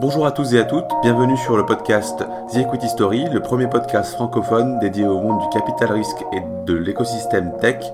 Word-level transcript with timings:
Bonjour 0.00 0.26
à 0.26 0.30
tous 0.30 0.54
et 0.54 0.60
à 0.60 0.64
toutes, 0.64 0.86
bienvenue 1.02 1.36
sur 1.36 1.56
le 1.56 1.66
podcast 1.66 2.24
The 2.52 2.58
Equity 2.58 2.88
Story, 2.88 3.24
le 3.32 3.42
premier 3.42 3.68
podcast 3.68 4.12
francophone 4.12 4.78
dédié 4.78 5.04
au 5.04 5.20
monde 5.20 5.40
du 5.40 5.48
capital 5.48 5.90
risque 5.90 6.24
et 6.32 6.40
de 6.66 6.74
l'écosystème 6.74 7.56
tech. 7.60 7.84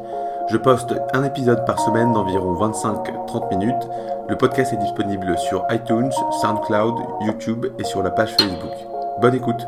Je 0.50 0.58
poste 0.58 0.92
un 1.14 1.24
épisode 1.24 1.64
par 1.64 1.80
semaine 1.80 2.12
d'environ 2.12 2.52
25-30 2.52 3.56
minutes. 3.56 3.88
Le 4.28 4.36
podcast 4.36 4.74
est 4.74 4.82
disponible 4.82 5.38
sur 5.38 5.64
iTunes, 5.70 6.12
SoundCloud, 6.42 6.94
YouTube 7.22 7.68
et 7.78 7.84
sur 7.84 8.02
la 8.02 8.10
page 8.10 8.36
Facebook. 8.38 8.74
Bonne 9.22 9.36
écoute 9.36 9.64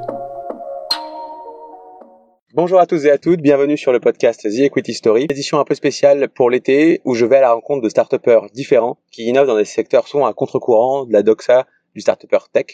Bonjour 2.52 2.80
à 2.80 2.86
tous 2.86 3.06
et 3.06 3.10
à 3.10 3.16
toutes, 3.16 3.40
bienvenue 3.40 3.78
sur 3.78 3.92
le 3.92 4.00
podcast 4.00 4.42
The 4.42 4.60
Equity 4.60 4.92
Story, 4.92 5.26
édition 5.30 5.58
un 5.58 5.64
peu 5.64 5.74
spéciale 5.74 6.28
pour 6.28 6.50
l'été 6.50 7.00
où 7.06 7.14
je 7.14 7.24
vais 7.24 7.36
à 7.36 7.42
la 7.42 7.52
rencontre 7.54 7.82
de 7.82 7.88
start 7.88 8.14
différents 8.52 8.98
qui 9.10 9.24
innovent 9.24 9.46
dans 9.46 9.56
des 9.56 9.64
secteurs 9.64 10.06
souvent 10.06 10.26
à 10.26 10.34
contre-courant, 10.34 11.06
de 11.06 11.14
la 11.14 11.22
doxa, 11.22 11.66
du 11.96 12.00
start 12.02 12.26
tech. 12.52 12.66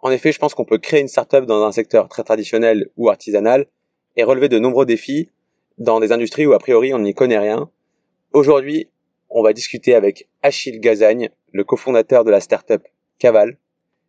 En 0.00 0.10
effet, 0.10 0.32
je 0.32 0.38
pense 0.38 0.54
qu'on 0.54 0.64
peut 0.64 0.78
créer 0.78 1.00
une 1.00 1.08
startup 1.08 1.46
dans 1.46 1.64
un 1.64 1.72
secteur 1.72 2.08
très 2.08 2.22
traditionnel 2.22 2.90
ou 2.96 3.08
artisanal 3.08 3.66
et 4.16 4.22
relever 4.22 4.48
de 4.48 4.58
nombreux 4.58 4.86
défis 4.86 5.30
dans 5.78 5.98
des 5.98 6.12
industries 6.12 6.46
où 6.46 6.52
a 6.52 6.58
priori 6.58 6.92
on 6.94 6.98
n'y 6.98 7.14
connaît 7.14 7.38
rien. 7.38 7.70
Aujourd'hui, 8.32 8.90
on 9.30 9.42
va 9.42 9.52
discuter 9.52 9.94
avec 9.94 10.28
Achille 10.42 10.78
Gazagne, 10.78 11.30
le 11.52 11.64
cofondateur 11.64 12.22
de 12.24 12.30
la 12.30 12.40
startup 12.40 12.82
Caval. 13.18 13.56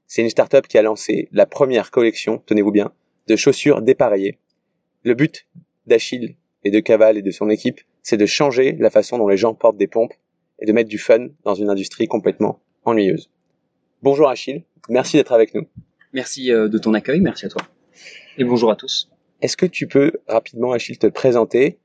C'est 0.05 0.21
une 0.21 0.29
startup 0.29 0.67
qui 0.67 0.77
a 0.77 0.81
lancé 0.81 1.29
la 1.31 1.45
première 1.45 1.89
collection, 1.89 2.43
tenez-vous 2.45 2.71
bien, 2.71 2.91
de 3.27 3.35
chaussures 3.37 3.81
dépareillées 3.81 4.37
le 5.03 5.15
but 5.15 5.47
d'Achille 5.87 6.35
et 6.63 6.71
de 6.71 6.79
Caval 6.79 7.17
et 7.17 7.21
de 7.21 7.31
son 7.31 7.49
équipe, 7.49 7.81
c'est 8.03 8.17
de 8.17 8.25
changer 8.25 8.73
la 8.73 8.89
façon 8.89 9.17
dont 9.17 9.27
les 9.27 9.37
gens 9.37 9.55
portent 9.55 9.77
des 9.77 9.87
pompes 9.87 10.13
et 10.59 10.65
de 10.65 10.73
mettre 10.73 10.89
du 10.89 10.99
fun 10.99 11.29
dans 11.43 11.55
une 11.55 11.69
industrie 11.69 12.07
complètement 12.07 12.59
ennuyeuse. 12.85 13.29
Bonjour 14.03 14.29
Achille, 14.29 14.63
merci 14.89 15.17
d'être 15.17 15.31
avec 15.31 15.53
nous. 15.53 15.67
Merci 16.11 16.51
euh, 16.51 16.67
de 16.67 16.79
ton 16.79 16.95
accueil, 16.95 17.21
merci 17.21 17.45
à 17.45 17.49
toi. 17.49 17.61
Et 18.39 18.43
bonjour 18.43 18.71
à 18.71 18.75
tous. 18.75 19.11
Est-ce 19.43 19.55
que 19.55 19.67
tu 19.67 19.85
peux 19.85 20.13
rapidement, 20.27 20.71
Achille, 20.71 20.97
te 20.97 21.05
présenter, 21.05 21.77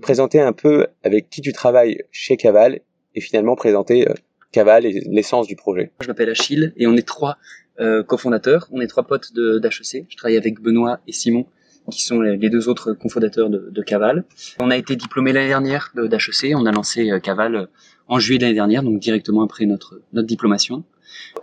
présenter 0.00 0.40
un 0.40 0.54
peu 0.54 0.86
avec 1.04 1.28
qui 1.28 1.42
tu 1.42 1.52
travailles 1.52 2.04
chez 2.10 2.38
Caval 2.38 2.80
et 3.14 3.20
finalement 3.20 3.54
présenter 3.54 4.08
euh, 4.08 4.14
Caval 4.50 4.86
et 4.86 5.02
l'essence 5.10 5.46
du 5.46 5.56
projet? 5.56 5.92
Je 6.00 6.08
m'appelle 6.08 6.30
Achille 6.30 6.72
et 6.78 6.86
on 6.86 6.96
est 6.96 7.06
trois 7.06 7.36
euh, 7.80 8.02
cofondateurs, 8.02 8.66
on 8.72 8.80
est 8.80 8.86
trois 8.86 9.06
potes 9.06 9.34
d'HEC. 9.34 10.06
Je 10.08 10.16
travaille 10.16 10.38
avec 10.38 10.60
Benoît 10.60 11.00
et 11.06 11.12
Simon 11.12 11.44
qui 11.90 12.02
sont 12.02 12.20
les 12.20 12.50
deux 12.50 12.68
autres 12.68 12.92
cofondateurs 12.92 13.50
de, 13.50 13.70
de 13.70 13.82
Caval. 13.82 14.24
On 14.60 14.70
a 14.70 14.76
été 14.76 14.96
diplômé 14.96 15.32
l'année 15.32 15.48
dernière 15.48 15.92
d'HEC, 15.94 16.54
on 16.54 16.66
a 16.66 16.72
lancé 16.72 17.10
euh, 17.10 17.18
Caval 17.18 17.68
en 18.06 18.18
juillet 18.18 18.38
de 18.38 18.44
l'année 18.44 18.54
dernière, 18.54 18.82
donc 18.82 19.00
directement 19.00 19.42
après 19.42 19.66
notre, 19.66 20.00
notre 20.14 20.26
diplomation. 20.26 20.84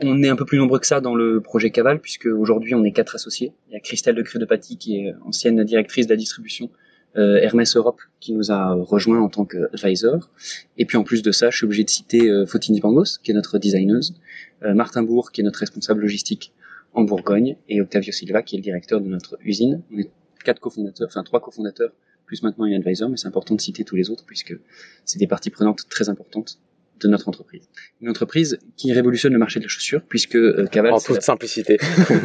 On 0.01 0.21
est 0.23 0.29
un 0.29 0.35
peu 0.35 0.45
plus 0.45 0.57
nombreux 0.57 0.79
que 0.79 0.87
ça 0.87 1.01
dans 1.01 1.15
le 1.15 1.41
projet 1.41 1.71
Caval, 1.71 1.99
puisque 1.99 2.25
aujourd'hui 2.25 2.75
on 2.75 2.83
est 2.83 2.91
quatre 2.91 3.15
associés. 3.15 3.53
Il 3.69 3.73
y 3.73 3.77
a 3.77 3.79
Christelle 3.79 4.15
de 4.15 4.21
Crédopaty, 4.21 4.77
qui 4.77 4.97
est 4.97 5.13
ancienne 5.25 5.63
directrice 5.63 6.07
de 6.07 6.13
la 6.13 6.17
distribution 6.17 6.69
euh, 7.17 7.37
Hermès 7.37 7.75
Europe, 7.75 8.01
qui 8.19 8.33
nous 8.33 8.51
a 8.51 8.73
rejoint 8.73 9.21
en 9.21 9.29
tant 9.29 9.45
qu'advisor. 9.45 10.29
Et 10.77 10.85
puis 10.85 10.97
en 10.97 11.03
plus 11.03 11.21
de 11.21 11.31
ça, 11.31 11.49
je 11.49 11.57
suis 11.57 11.65
obligé 11.65 11.83
de 11.83 11.89
citer 11.89 12.29
euh, 12.29 12.45
Fotini 12.45 12.81
Pangos, 12.81 13.19
qui 13.23 13.31
est 13.31 13.33
notre 13.33 13.57
designeuse, 13.57 14.15
Martin 14.61 15.03
Bourg, 15.03 15.31
qui 15.31 15.41
est 15.41 15.43
notre 15.43 15.59
responsable 15.59 16.01
logistique 16.01 16.51
en 16.93 17.03
Bourgogne, 17.03 17.57
et 17.69 17.81
Octavio 17.81 18.11
Silva, 18.11 18.41
qui 18.41 18.55
est 18.55 18.59
le 18.59 18.63
directeur 18.63 18.99
de 18.99 19.07
notre 19.07 19.37
usine. 19.43 19.83
On 19.91 19.99
est 19.99 20.09
quatre 20.43 20.59
cofondateurs, 20.59 21.07
enfin 21.07 21.23
trois 21.23 21.41
cofondateurs, 21.41 21.91
plus 22.25 22.41
maintenant 22.43 22.65
un 22.65 22.73
advisor, 22.73 23.09
mais 23.09 23.17
c'est 23.17 23.27
important 23.27 23.55
de 23.55 23.61
citer 23.61 23.83
tous 23.83 23.95
les 23.95 24.09
autres 24.09 24.25
puisque 24.25 24.57
c'est 25.03 25.19
des 25.19 25.27
parties 25.27 25.49
prenantes 25.49 25.87
très 25.89 26.09
importantes 26.09 26.59
de 26.99 27.07
notre 27.07 27.27
entreprise. 27.27 27.69
Une 28.01 28.09
entreprise 28.09 28.59
qui 28.77 28.93
révolutionne 28.93 29.33
le 29.33 29.39
marché 29.39 29.59
de 29.59 29.65
la 29.65 29.69
chaussure, 29.69 30.01
puisque 30.07 30.35
euh, 30.35 30.65
Caval... 30.67 30.93
En 30.93 30.99
toute 30.99 31.21
simplicité. 31.21 31.77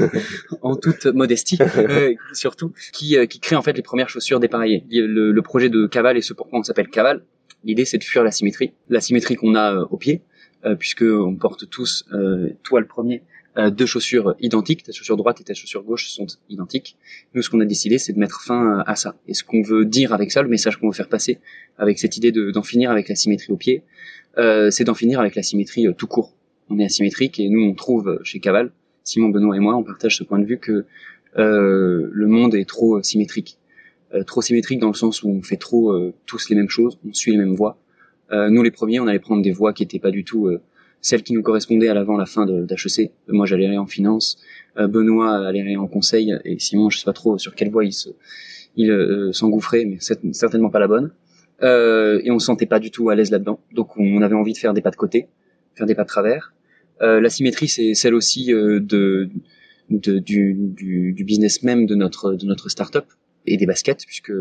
en 0.63 0.77
toute 0.77 1.07
modestie, 1.07 1.59
euh, 1.77 2.15
surtout, 2.33 2.73
qui, 2.93 3.17
euh, 3.17 3.27
qui 3.27 3.41
crée 3.41 3.57
en 3.57 3.63
fait 3.63 3.73
les 3.73 3.83
premières 3.83 4.09
chaussures 4.09 4.41
dépareillées. 4.41 4.85
Le, 4.91 5.33
le 5.33 5.43
projet 5.43 5.69
de 5.69 5.87
Caval 5.87 6.17
et 6.17 6.23
ce 6.23 6.33
pourquoi 6.33 6.59
on 6.59 6.63
s'appelle 6.63 6.89
Caval, 6.89 7.25
l'idée 7.65 7.85
c'est 7.85 7.99
de 7.99 8.05
fuir 8.05 8.25
la 8.25 8.31
symétrie. 8.31 8.73
La 8.89 9.01
symétrie 9.01 9.37
qu'on 9.37 9.55
a 9.55 9.81
au 9.91 9.97
pied, 9.97 10.23
puisque 10.79 11.03
on 11.03 11.37
porte 11.37 11.69
tous, 11.71 12.05
toi 12.63 12.81
le 12.81 12.87
premier, 12.87 13.23
euh, 13.59 13.71
deux 13.71 13.87
chaussures 13.87 14.37
identiques, 14.41 14.85
ta 14.85 14.93
chaussure 14.93 15.17
droite 15.17 15.41
et 15.41 15.45
ta 15.45 15.55
chaussure 15.55 15.83
gauche 15.83 16.09
sont 16.09 16.27
identiques. 16.49 16.97
Nous, 17.35 17.43
ce 17.43 17.51
qu'on 17.51 17.59
a 17.59 17.65
décidé, 17.65 17.99
c'est 17.99 18.13
de 18.13 18.19
mettre 18.19 18.43
fin 18.43 18.79
euh, 18.79 18.83
à 18.87 18.95
ça. 18.95 19.17
Et 19.27 19.35
ce 19.35 19.43
qu'on 19.43 19.63
veut 19.63 19.85
dire 19.85 20.13
avec 20.13 20.31
ça, 20.31 20.43
le 20.43 20.49
message 20.49 20.77
qu'on 20.77 20.87
veut 20.87 20.95
faire 20.95 21.09
passer 21.09 21.41
avec 21.77 21.99
cette 21.99 22.17
idée 22.17 22.31
d'en 22.31 22.63
finir 22.63 22.93
avec 22.93 23.09
la 23.09 23.17
symétrie 23.17 23.53
au 23.53 23.57
pied, 23.57 23.83
euh, 24.39 24.71
c'est 24.71 24.85
d'en 24.85 24.95
finir 24.95 25.21
avec 25.21 25.35
la 25.35 25.43
symétrie 25.43 25.87
tout 25.97 26.07
court. 26.07 26.35
On 26.69 26.79
est 26.79 26.85
asymétrique 26.85 27.41
et 27.41 27.49
nous, 27.49 27.63
on 27.63 27.75
trouve 27.75 28.21
chez 28.23 28.41
Caval, 28.41 28.71
Simon, 29.05 29.29
Benoît 29.29 29.57
et 29.57 29.61
moi, 29.61 29.77
on 29.77 29.83
partage 29.83 30.17
ce 30.17 30.25
point 30.25 30.39
de 30.39 30.45
vue 30.45 30.59
que 30.59 30.85
le 31.37 32.27
monde 32.27 32.55
est 32.55 32.69
trop 32.69 33.03
symétrique. 33.03 33.59
trop 34.27 34.41
symétrique 34.41 34.79
dans 34.79 34.89
le 34.89 34.95
sens 34.95 35.23
où 35.23 35.31
on 35.31 35.43
fait 35.43 35.57
trop 35.57 36.13
tous 36.27 36.49
les 36.49 36.57
mêmes 36.57 36.69
choses, 36.69 36.99
on 37.09 37.13
suit 37.13 37.33
les 37.33 37.39
mêmes 37.39 37.55
voies. 37.55 37.77
nous, 38.31 38.63
les 38.63 38.71
premiers, 38.71 39.01
on 39.01 39.09
allait 39.09 39.19
prendre 39.19 39.43
des 39.43 39.51
voies 39.51 39.73
qui 39.73 39.83
n'étaient 39.83 39.99
pas 39.99 40.13
du 40.13 40.23
tout 40.23 40.49
celle 41.01 41.23
qui 41.23 41.33
nous 41.33 41.43
correspondait 41.43 41.89
à 41.89 41.95
l'avant 41.95 42.17
la 42.17 42.27
fin 42.27 42.47
d'HEC. 42.47 43.13
Moi, 43.29 43.47
j'allais 43.47 43.77
en 43.77 43.87
finance, 43.87 44.39
euh, 44.77 44.87
Benoît 44.87 45.47
allait 45.47 45.77
en 45.77 45.87
conseil, 45.87 46.37
et 46.45 46.59
Simon, 46.59 46.91
je 46.91 46.99
sais 46.99 47.05
pas 47.05 47.13
trop 47.13 47.39
sur 47.39 47.55
quelle 47.55 47.71
voie 47.71 47.85
il 47.85 47.93
se, 47.93 48.11
il 48.77 48.91
euh, 48.91 49.33
s'engouffrait, 49.33 49.85
mais 49.85 49.99
certainement 50.33 50.71
pas 50.71 50.81
la 50.81 50.89
bonne. 50.89 51.13
Euh, 51.63 52.21
et 52.25 52.31
on 52.31 52.39
se 52.39 52.47
sentait 52.47 52.67
pas 52.67 52.79
du 52.79 52.91
tout 52.91 53.11
à 53.11 53.15
l'aise 53.15 53.31
là-dedans. 53.31 53.61
Donc, 53.73 53.97
on 53.97 54.23
avait 54.23 54.35
envie 54.35 54.53
de 54.53 54.59
faire 54.59 54.73
des 54.75 54.81
pas 54.81 54.91
de 54.91 54.97
côté, 54.97 55.29
faire 55.75 55.87
des 55.87 55.95
pas 55.95 56.05
de 56.05 56.09
travers. 56.09 56.53
Euh, 57.03 57.21
la 57.21 57.31
symétrie, 57.31 57.69
c'est 57.69 57.95
celle 57.95 58.15
aussi 58.15 58.53
euh, 58.53 58.81
de, 58.81 59.31
de 59.91 60.19
du, 60.19 60.55
du, 60.55 61.13
du, 61.13 61.25
business 61.25 61.63
même 61.63 61.87
de 61.87 61.95
notre 61.95 62.35
de 62.35 62.45
notre 62.45 62.69
startup 62.69 63.05
et 63.47 63.57
des 63.57 63.67
baskets, 63.67 64.05
puisque 64.07 64.33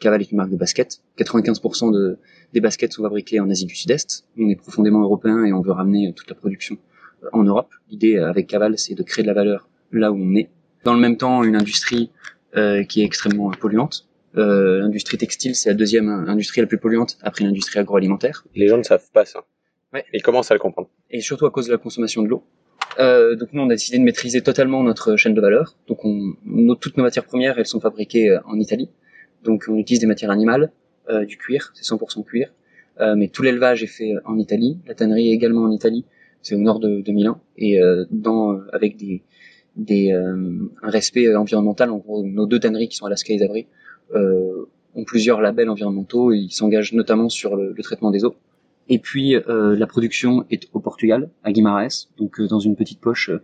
Caval 0.00 0.20
est 0.20 0.30
une 0.30 0.36
marque 0.36 0.50
de 0.50 0.56
baskets. 0.56 1.00
95% 1.18 1.92
de, 1.92 2.18
des 2.52 2.60
baskets 2.60 2.92
sont 2.92 3.02
fabriquées 3.02 3.40
en 3.40 3.48
Asie 3.50 3.66
du 3.66 3.74
Sud-Est. 3.74 4.24
On 4.36 4.48
est 4.48 4.56
profondément 4.56 5.00
européen 5.00 5.44
et 5.44 5.52
on 5.52 5.60
veut 5.60 5.72
ramener 5.72 6.12
toute 6.14 6.28
la 6.28 6.34
production 6.34 6.76
euh, 7.24 7.28
en 7.32 7.44
Europe. 7.44 7.70
L'idée 7.90 8.16
euh, 8.16 8.28
avec 8.28 8.46
Caval, 8.46 8.78
c'est 8.78 8.94
de 8.94 9.02
créer 9.02 9.22
de 9.22 9.28
la 9.28 9.34
valeur 9.34 9.68
là 9.92 10.12
où 10.12 10.16
on 10.16 10.34
est. 10.34 10.50
Dans 10.84 10.94
le 10.94 11.00
même 11.00 11.16
temps, 11.16 11.42
une 11.42 11.56
industrie 11.56 12.10
euh, 12.56 12.82
qui 12.84 13.02
est 13.02 13.04
extrêmement 13.04 13.50
polluante. 13.50 14.07
Euh, 14.38 14.80
l'industrie 14.80 15.18
textile, 15.18 15.54
c'est 15.54 15.68
la 15.68 15.74
deuxième 15.74 16.08
industrie 16.08 16.60
la 16.60 16.66
plus 16.66 16.78
polluante 16.78 17.18
après 17.22 17.44
l'industrie 17.44 17.80
agroalimentaire. 17.80 18.44
Les 18.54 18.68
gens 18.68 18.78
ne 18.78 18.82
savent 18.82 19.10
pas 19.12 19.24
ça. 19.24 19.44
Ouais. 19.92 20.04
Ils 20.12 20.22
commencent 20.22 20.50
à 20.50 20.54
le 20.54 20.60
comprendre. 20.60 20.88
Et 21.10 21.20
surtout 21.20 21.46
à 21.46 21.50
cause 21.50 21.66
de 21.66 21.72
la 21.72 21.78
consommation 21.78 22.22
de 22.22 22.28
l'eau. 22.28 22.44
Euh, 22.98 23.36
donc 23.36 23.52
nous, 23.52 23.62
on 23.62 23.66
a 23.66 23.74
décidé 23.74 23.98
de 23.98 24.02
maîtriser 24.02 24.42
totalement 24.42 24.82
notre 24.82 25.16
chaîne 25.16 25.34
de 25.34 25.40
valeur. 25.40 25.76
Donc 25.86 26.04
on, 26.04 26.34
toutes 26.80 26.96
nos 26.96 27.04
matières 27.04 27.24
premières, 27.24 27.58
elles 27.58 27.66
sont 27.66 27.80
fabriquées 27.80 28.30
euh, 28.30 28.40
en 28.46 28.58
Italie. 28.58 28.90
Donc 29.44 29.64
on 29.68 29.76
utilise 29.76 30.00
des 30.00 30.06
matières 30.06 30.30
animales, 30.30 30.72
euh, 31.08 31.24
du 31.24 31.36
cuir, 31.36 31.70
c'est 31.74 31.84
100% 31.84 32.24
cuir. 32.24 32.52
Mais 33.16 33.28
tout 33.28 33.44
l'élevage 33.44 33.84
est 33.84 33.86
fait 33.86 34.14
en 34.24 34.36
Italie. 34.38 34.80
La 34.88 34.94
tannerie 34.94 35.30
est 35.30 35.32
également 35.32 35.62
en 35.62 35.70
Italie. 35.70 36.04
C'est 36.42 36.56
au 36.56 36.58
nord 36.58 36.80
de, 36.80 37.00
de 37.00 37.12
Milan 37.12 37.40
et 37.56 37.78
dans 38.10 38.58
avec 38.72 38.96
des, 38.96 39.22
des 39.76 40.10
un 40.10 40.90
respect 40.90 41.32
environnemental. 41.36 41.90
En 41.92 41.98
gros, 41.98 42.24
nos 42.24 42.46
deux 42.46 42.58
tanneries 42.58 42.88
qui 42.88 42.96
sont 42.96 43.06
Alaska 43.06 43.32
et 43.32 43.38
Zabri 43.38 43.68
ont 44.14 45.04
plusieurs 45.04 45.40
labels 45.40 45.70
environnementaux. 45.70 46.32
Et 46.32 46.38
ils 46.38 46.50
s'engagent 46.50 46.92
notamment 46.92 47.28
sur 47.28 47.56
le, 47.56 47.74
traitement 47.82 48.10
des 48.10 48.24
eaux. 48.24 48.34
Et 48.88 48.98
puis 48.98 49.36
euh, 49.36 49.76
la 49.76 49.86
production 49.86 50.44
est 50.50 50.68
au 50.72 50.80
Portugal, 50.80 51.30
à 51.44 51.52
Guimarães, 51.52 52.08
donc 52.16 52.40
euh, 52.40 52.48
dans 52.48 52.58
une 52.58 52.74
petite 52.74 53.00
poche 53.00 53.28
euh, 53.28 53.40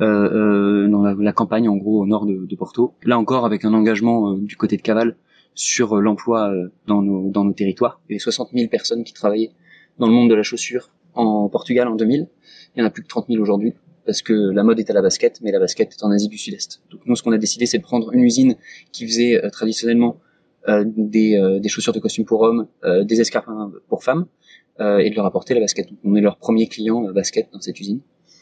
euh 0.00 0.88
dans 0.88 1.02
la, 1.02 1.32
campagne 1.32 1.68
en 1.68 1.76
gros 1.76 2.02
au 2.02 2.06
nord 2.06 2.24
de, 2.24 2.46
de 2.46 2.56
Porto. 2.56 2.94
Là 3.02 3.18
encore 3.18 3.44
avec 3.44 3.64
un 3.64 3.74
engagement 3.74 4.32
du 4.32 4.56
côté 4.56 4.76
de 4.76 4.82
Caval 4.82 5.16
sur 5.54 5.96
l'emploi 5.96 6.52
dans 6.86 7.02
nos, 7.02 7.30
dans 7.30 7.44
nos 7.44 7.52
territoires. 7.52 8.00
Il 8.08 8.12
y 8.12 8.14
avait 8.14 8.20
60 8.20 8.50
000 8.54 8.68
personnes 8.68 9.04
qui 9.04 9.12
travaillaient 9.12 9.52
dans 9.98 10.06
le 10.06 10.12
monde 10.12 10.30
de 10.30 10.34
la 10.34 10.42
chaussure 10.42 10.90
en 11.14 11.48
Portugal 11.48 11.88
en 11.88 11.94
2000. 11.94 12.28
Il 12.74 12.80
y 12.80 12.82
en 12.82 12.86
a 12.86 12.90
plus 12.90 13.02
que 13.02 13.08
30 13.08 13.26
000 13.28 13.40
aujourd'hui 13.40 13.74
parce 14.06 14.22
que 14.22 14.32
la 14.32 14.62
mode 14.62 14.78
est 14.78 14.88
à 14.90 14.94
la 14.94 15.02
basket, 15.02 15.40
mais 15.42 15.50
la 15.50 15.58
basket 15.58 15.92
est 15.92 16.04
en 16.04 16.10
Asie 16.10 16.28
du 16.28 16.38
Sud-Est. 16.38 16.80
Donc 16.90 17.00
nous, 17.06 17.16
ce 17.16 17.22
qu'on 17.22 17.32
a 17.32 17.38
décidé, 17.38 17.66
c'est 17.66 17.78
de 17.78 17.82
prendre 17.82 18.12
une 18.12 18.22
usine 18.22 18.56
qui 18.92 19.06
faisait 19.06 19.40
traditionnellement 19.50 20.20
euh, 20.68 20.84
des, 20.86 21.58
des, 21.60 21.68
chaussures 21.68 21.92
de 21.92 22.00
costume 22.00 22.24
pour 22.24 22.40
hommes, 22.42 22.66
des 23.04 23.20
escarpins 23.20 23.72
pour 23.88 24.02
femmes, 24.04 24.26
euh, 24.78 24.98
et 24.98 25.08
de 25.08 25.14
leur 25.14 25.24
apporter 25.24 25.54
la 25.54 25.60
basket. 25.60 25.88
Donc, 25.88 25.98
on 26.04 26.14
est 26.16 26.20
leur 26.20 26.36
premier 26.36 26.68
client 26.68 27.06
euh, 27.06 27.12
basket 27.12 27.48
dans 27.50 27.60
cette 27.62 27.80
usine. 27.80 28.00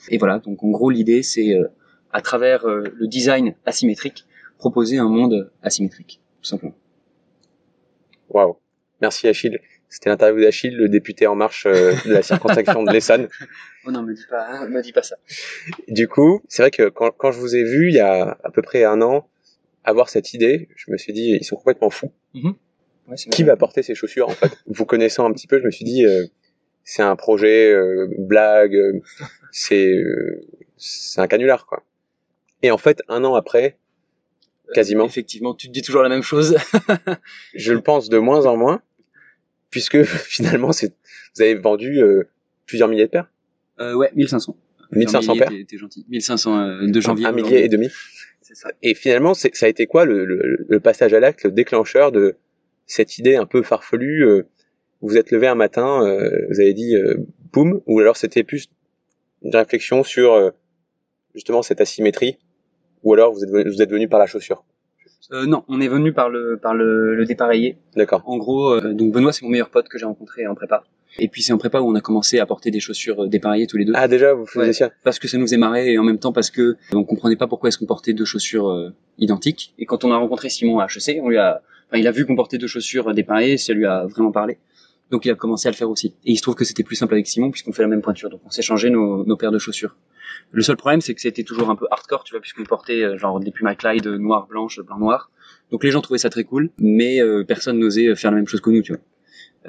Et 0.08 0.18
voilà, 0.18 0.40
donc 0.40 0.64
en 0.64 0.70
gros 0.70 0.90
l'idée 0.90 1.22
c'est 1.22 1.54
euh, 1.54 1.68
à 2.12 2.20
travers 2.22 2.66
le 2.66 3.06
design 3.06 3.54
asymétrique 3.64 4.24
proposer 4.58 4.98
un 4.98 5.08
monde 5.08 5.52
asymétrique, 5.62 6.20
tout 6.42 6.48
simplement. 6.48 6.74
Waouh, 8.30 8.56
merci 9.00 9.28
Achille. 9.28 9.60
C'était 9.88 10.10
l'interview 10.10 10.42
d'Achille, 10.42 10.76
le 10.76 10.88
député 10.88 11.26
en 11.26 11.34
marche 11.34 11.64
de 11.64 12.12
la 12.12 12.22
circonscription 12.22 12.82
de 12.82 12.92
l'Essonne. 12.92 13.28
Oh 13.86 13.90
non, 13.90 14.02
me 14.02 14.14
dis 14.14 14.24
pas, 14.30 14.46
hein, 14.48 14.66
me 14.66 14.80
dis 14.80 14.92
pas 14.92 15.02
ça. 15.02 15.16
Du 15.88 16.08
coup, 16.08 16.40
c'est 16.48 16.62
vrai 16.62 16.70
que 16.70 16.88
quand, 16.88 17.10
quand, 17.10 17.32
je 17.32 17.38
vous 17.38 17.54
ai 17.54 17.64
vu 17.64 17.88
il 17.88 17.94
y 17.94 18.00
a 18.00 18.38
à 18.42 18.50
peu 18.50 18.62
près 18.62 18.82
un 18.82 19.02
an 19.02 19.28
avoir 19.84 20.08
cette 20.08 20.32
idée, 20.32 20.70
je 20.74 20.90
me 20.90 20.96
suis 20.96 21.12
dit 21.12 21.36
ils 21.38 21.44
sont 21.44 21.56
complètement 21.56 21.90
fous. 21.90 22.10
Mm-hmm 22.34 22.54
qui 23.30 23.42
va 23.42 23.56
porter 23.56 23.82
ces 23.82 23.94
chaussures 23.94 24.28
en 24.28 24.34
fait? 24.34 24.52
Vous 24.66 24.84
connaissant 24.84 25.26
un 25.26 25.32
petit 25.32 25.46
peu, 25.46 25.58
je 25.58 25.64
me 25.64 25.70
suis 25.70 25.84
dit 25.84 26.04
euh, 26.04 26.26
c'est 26.84 27.02
un 27.02 27.16
projet 27.16 27.72
euh, 27.72 28.08
blague, 28.18 28.74
euh, 28.74 29.00
c'est 29.52 30.02
c'est 30.76 31.20
un 31.20 31.26
canular, 31.26 31.66
quoi. 31.66 31.82
Et 32.62 32.70
en 32.70 32.78
fait, 32.78 33.02
un 33.08 33.24
an 33.24 33.34
après, 33.34 33.78
quasiment, 34.72 35.04
Effectivement, 35.06 35.54
tu 35.54 35.68
te 35.68 35.72
dis 35.72 35.82
toujours 35.82 36.02
la 36.02 36.08
même 36.08 36.22
chose. 36.22 36.56
je 37.54 37.72
le 37.72 37.80
pense 37.80 38.08
de 38.08 38.18
moins 38.18 38.46
en 38.46 38.56
moins, 38.56 38.82
puisque 39.74 40.02
finalement, 40.04 40.70
c'est, 40.70 40.92
vous 41.34 41.42
avez 41.42 41.56
vendu 41.56 42.00
euh, 42.00 42.22
plusieurs 42.64 42.88
milliers 42.88 43.06
de 43.06 43.10
paires. 43.10 43.28
Euh, 43.80 43.94
ouais, 43.94 44.10
1500. 44.14 44.56
1500 44.92 45.18
Un 45.18 45.34
millier, 45.34 45.44
paires. 45.46 45.66
t'es- 45.68 45.76
gentil. 45.78 46.06
1500 46.08 46.56
euh, 46.60 46.86
de 46.86 47.00
janvier. 47.00 47.26
un 47.26 47.32
millier 47.32 47.64
et 47.64 47.68
demi. 47.68 47.88
C'est 48.40 48.54
ça. 48.54 48.70
Et 48.84 48.94
finalement, 48.94 49.34
c'est- 49.34 49.52
ça 49.56 49.66
a 49.66 49.68
été 49.68 49.86
quoi 49.88 50.04
le, 50.04 50.24
le- 50.24 50.64
le 50.68 50.78
passage 50.80 51.12
à 51.12 51.18
l'acte, 51.18 51.42
le 51.42 51.50
déclencheur 51.50 52.12
de 52.12 52.36
cette 52.86 53.18
idée 53.18 53.34
un 53.34 53.46
peu 53.46 53.62
farfelue 53.64 54.24
euh, 54.24 54.42
Vous 55.00 55.08
vous 55.08 55.16
êtes 55.16 55.32
levé 55.32 55.48
un 55.48 55.56
matin, 55.56 56.06
euh, 56.06 56.30
vous 56.50 56.60
avez 56.60 56.72
dit 56.72 56.94
euh, 56.94 57.16
boum, 57.52 57.80
ou 57.86 57.98
alors 57.98 58.16
c'était 58.16 58.44
plus 58.44 58.68
une 59.42 59.56
réflexion 59.56 60.04
sur 60.04 60.34
euh, 60.34 60.50
justement 61.34 61.62
cette 61.62 61.80
asymétrie, 61.80 62.38
ou 63.02 63.12
alors 63.12 63.32
vous 63.34 63.42
êtes 63.42 63.66
vous 63.66 63.82
êtes 63.82 63.90
venu 63.90 64.08
par 64.08 64.20
la 64.20 64.26
chaussure? 64.26 64.64
Euh, 65.32 65.46
non, 65.46 65.64
on 65.68 65.80
est 65.80 65.88
venu 65.88 66.12
par 66.12 66.28
le 66.28 66.58
par 66.60 66.74
le, 66.74 67.14
le 67.14 67.24
dépareillé. 67.24 67.78
D'accord. 67.96 68.22
En 68.26 68.36
gros, 68.36 68.70
euh, 68.72 68.92
donc 68.92 69.12
Benoît 69.12 69.32
c'est 69.32 69.44
mon 69.44 69.50
meilleur 69.50 69.70
pote 69.70 69.88
que 69.88 69.98
j'ai 69.98 70.04
rencontré 70.06 70.46
en 70.46 70.54
prépa. 70.54 70.84
Et 71.18 71.28
puis 71.28 71.42
c'est 71.42 71.52
en 71.52 71.58
prépa 71.58 71.80
où 71.80 71.88
on 71.88 71.94
a 71.94 72.00
commencé 72.00 72.40
à 72.40 72.46
porter 72.46 72.70
des 72.70 72.80
chaussures 72.80 73.24
euh, 73.24 73.28
dépareillées 73.28 73.66
tous 73.66 73.76
les 73.76 73.84
deux. 73.84 73.92
Ah 73.94 74.08
déjà, 74.08 74.34
vous 74.34 74.46
faisiez 74.46 74.66
Ouais. 74.68 74.72
ça 74.72 74.90
parce 75.04 75.18
que 75.18 75.28
ça 75.28 75.38
nous 75.38 75.44
faisait 75.46 75.56
marrer 75.56 75.92
et 75.92 75.98
en 75.98 76.02
même 76.02 76.18
temps 76.18 76.32
parce 76.32 76.50
que 76.50 76.76
on 76.92 77.04
comprenait 77.04 77.36
pas 77.36 77.46
pourquoi 77.46 77.68
est-ce 77.68 77.78
qu'on 77.78 77.86
portait 77.86 78.12
deux 78.12 78.24
chaussures 78.24 78.68
euh, 78.70 78.90
identiques. 79.18 79.74
Et 79.78 79.86
quand 79.86 80.04
on 80.04 80.10
a 80.12 80.16
rencontré 80.16 80.48
Simon 80.48 80.78
à 80.80 80.86
HEC, 80.86 81.20
on 81.22 81.28
lui 81.28 81.38
a, 81.38 81.62
enfin, 81.88 81.98
il 81.98 82.06
a 82.08 82.10
vu 82.10 82.26
qu'on 82.26 82.36
portait 82.36 82.58
deux 82.58 82.66
chaussures 82.66 83.08
euh, 83.10 83.14
dépareillées, 83.14 83.56
ça 83.58 83.72
lui 83.72 83.86
a 83.86 84.06
vraiment 84.06 84.32
parlé. 84.32 84.58
Donc 85.10 85.24
il 85.24 85.30
a 85.30 85.34
commencé 85.34 85.68
à 85.68 85.70
le 85.70 85.76
faire 85.76 85.90
aussi. 85.90 86.14
Et 86.24 86.32
il 86.32 86.36
se 86.36 86.42
trouve 86.42 86.54
que 86.54 86.64
c'était 86.64 86.82
plus 86.82 86.96
simple 86.96 87.14
avec 87.14 87.26
Simon 87.26 87.50
puisqu'on 87.50 87.72
fait 87.72 87.82
la 87.82 87.88
même 87.88 88.02
pointure, 88.02 88.30
donc 88.30 88.40
on 88.44 88.62
changé 88.62 88.90
nos, 88.90 89.24
nos 89.24 89.36
paires 89.36 89.52
de 89.52 89.58
chaussures. 89.58 89.96
Le 90.50 90.62
seul 90.62 90.76
problème 90.76 91.00
c'est 91.00 91.14
que 91.14 91.20
c'était 91.20 91.44
toujours 91.44 91.70
un 91.70 91.76
peu 91.76 91.86
hardcore, 91.90 92.24
tu 92.24 92.32
vois, 92.32 92.40
puisqu'on 92.40 92.64
portait 92.64 93.02
euh, 93.02 93.18
genre 93.18 93.40
des 93.40 93.50
Puma 93.50 93.74
Clyde 93.74 94.06
euh, 94.06 94.18
noir 94.18 94.46
blanche, 94.46 94.80
blanc 94.80 94.98
noir. 94.98 95.30
Donc 95.70 95.84
les 95.84 95.90
gens 95.90 96.00
trouvaient 96.00 96.18
ça 96.18 96.30
très 96.30 96.44
cool, 96.44 96.70
mais 96.78 97.20
euh, 97.20 97.44
personne 97.44 97.78
n'osait 97.78 98.14
faire 98.14 98.30
la 98.30 98.36
même 98.36 98.46
chose 98.46 98.60
que 98.60 98.70
nous, 98.70 98.82
tu 98.82 98.92
vois. 98.92 99.00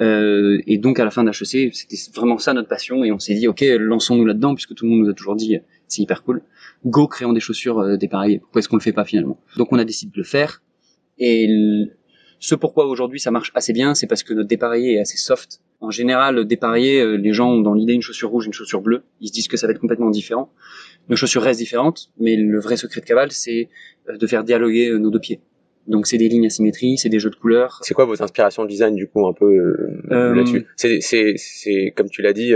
Euh, 0.00 0.60
et 0.66 0.76
donc 0.76 1.00
à 1.00 1.04
la 1.04 1.10
fin 1.10 1.24
d'HEC, 1.24 1.74
c'était 1.74 1.96
vraiment 2.14 2.36
ça 2.38 2.52
notre 2.52 2.68
passion 2.68 3.02
et 3.02 3.12
on 3.12 3.18
s'est 3.18 3.34
dit 3.34 3.48
ok 3.48 3.64
lançons-nous 3.78 4.26
là-dedans 4.26 4.54
puisque 4.54 4.74
tout 4.74 4.84
le 4.84 4.90
monde 4.90 5.00
nous 5.00 5.10
a 5.10 5.14
toujours 5.14 5.36
dit 5.36 5.58
c'est 5.88 6.02
hyper 6.02 6.22
cool. 6.22 6.42
Go 6.84 7.08
créons 7.08 7.32
des 7.32 7.40
chaussures 7.40 7.78
euh, 7.78 7.96
dépareillées. 7.96 8.38
Pourquoi 8.38 8.58
est-ce 8.58 8.68
qu'on 8.68 8.76
le 8.76 8.82
fait 8.82 8.92
pas 8.92 9.04
finalement? 9.04 9.40
Donc 9.56 9.72
on 9.72 9.78
a 9.78 9.84
décidé 9.84 10.12
de 10.12 10.18
le 10.18 10.24
faire 10.24 10.62
et 11.18 11.48
ce 12.38 12.54
pourquoi 12.54 12.86
aujourd'hui 12.86 13.20
ça 13.20 13.30
marche 13.30 13.50
assez 13.54 13.72
bien, 13.72 13.94
c'est 13.94 14.06
parce 14.06 14.22
que 14.22 14.34
notre 14.34 14.48
dépareillé 14.48 14.94
est 14.94 15.00
assez 15.00 15.16
soft. 15.16 15.60
En 15.80 15.90
général, 15.90 16.44
dépareillé, 16.46 17.00
euh, 17.00 17.16
les 17.16 17.32
gens 17.32 17.50
ont 17.50 17.60
dans 17.60 17.74
l'idée 17.74 17.92
une 17.92 18.02
chaussure 18.02 18.30
rouge, 18.30 18.46
une 18.46 18.52
chaussure 18.52 18.80
bleue. 18.80 19.02
Ils 19.20 19.28
se 19.28 19.32
disent 19.32 19.48
que 19.48 19.56
ça 19.56 19.66
va 19.66 19.72
être 19.72 19.80
complètement 19.80 20.10
différent. 20.10 20.50
Nos 21.08 21.16
chaussures 21.16 21.42
restent 21.42 21.60
différentes, 21.60 22.10
mais 22.18 22.36
le 22.36 22.58
vrai 22.60 22.76
secret 22.76 23.00
de 23.00 23.06
Caval, 23.06 23.32
c'est 23.32 23.68
euh, 24.08 24.16
de 24.16 24.26
faire 24.26 24.44
dialoguer 24.44 24.88
euh, 24.88 24.98
nos 24.98 25.10
deux 25.10 25.20
pieds. 25.20 25.40
Donc 25.86 26.06
c'est 26.06 26.18
des 26.18 26.28
lignes 26.28 26.46
asymétries, 26.46 26.98
c'est 26.98 27.08
des 27.08 27.20
jeux 27.20 27.30
de 27.30 27.36
couleurs, 27.36 27.78
C'est 27.82 27.94
quoi 27.94 28.06
vos 28.06 28.20
inspirations 28.22 28.64
de 28.64 28.68
design 28.68 28.96
du 28.96 29.06
coup 29.06 29.26
un 29.26 29.32
peu 29.32 29.46
euh, 29.46 30.02
Euh, 30.10 30.34
là-dessus? 30.34 30.66
C'est 30.76 31.00
c'est 31.00 31.34
c'est 31.36 31.92
comme 31.96 32.10
tu 32.10 32.22
l'as 32.22 32.32
dit, 32.32 32.52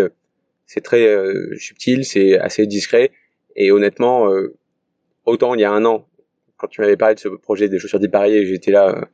c'est 0.67 0.83
très 0.83 1.07
euh, 1.07 1.57
subtil, 1.59 2.05
c'est 2.05 2.39
assez 2.39 2.65
discret 2.67 3.11
et 3.57 3.73
honnêtement, 3.73 4.33
euh, 4.33 4.55
autant 5.27 5.55
il 5.55 5.61
y 5.61 5.65
a 5.65 5.73
un 5.73 5.85
an 5.85 6.07
quand 6.57 6.69
tu 6.69 6.81
m'avais 6.81 6.97
parlé 6.97 7.15
de 7.15 7.21
ce 7.21 7.29
projet 7.29 7.69
des 7.69 7.79
chaussures 7.79 7.99
dépareillées, 7.99 8.47
j'étais 8.47 8.71
là, 8.71 8.95
euh, 8.95 9.05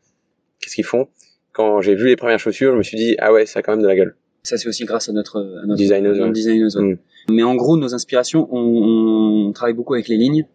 qu'est-ce 0.61 0.75
qu'ils 0.75 0.85
font? 0.85 1.09
Quand 1.53 1.81
j'ai 1.81 1.95
vu 1.95 2.07
les 2.07 2.17
premières 2.17 2.39
chaussures, 2.39 2.73
je 2.73 2.79
me 2.79 2.83
suis 2.83 2.97
dit 2.97 3.17
ah 3.19 3.33
ouais, 3.33 3.47
ça 3.47 3.61
a 3.61 3.63
quand 3.63 3.73
même 3.73 3.83
de 3.83 3.87
la 3.87 3.97
gueule. 3.97 4.17
Ça, 4.43 4.57
c'est 4.57 4.69
aussi 4.69 4.85
grâce 4.85 5.09
à 5.09 5.13
notre, 5.13 5.39
à 5.41 5.67
notre 5.67 5.83
ouais. 5.83 6.81
ouais. 6.81 6.95
Mm. 6.95 6.99
Mais 7.31 7.43
en 7.43 7.57
gros, 7.57 7.77
nos 7.77 7.95
inspirations, 7.95 8.49
on, 8.53 9.49
on 9.49 9.53
travaille 9.53 9.75
beaucoup 9.75 9.95
avec 9.95 10.07
les 10.07 10.17
lignes, 10.17 10.47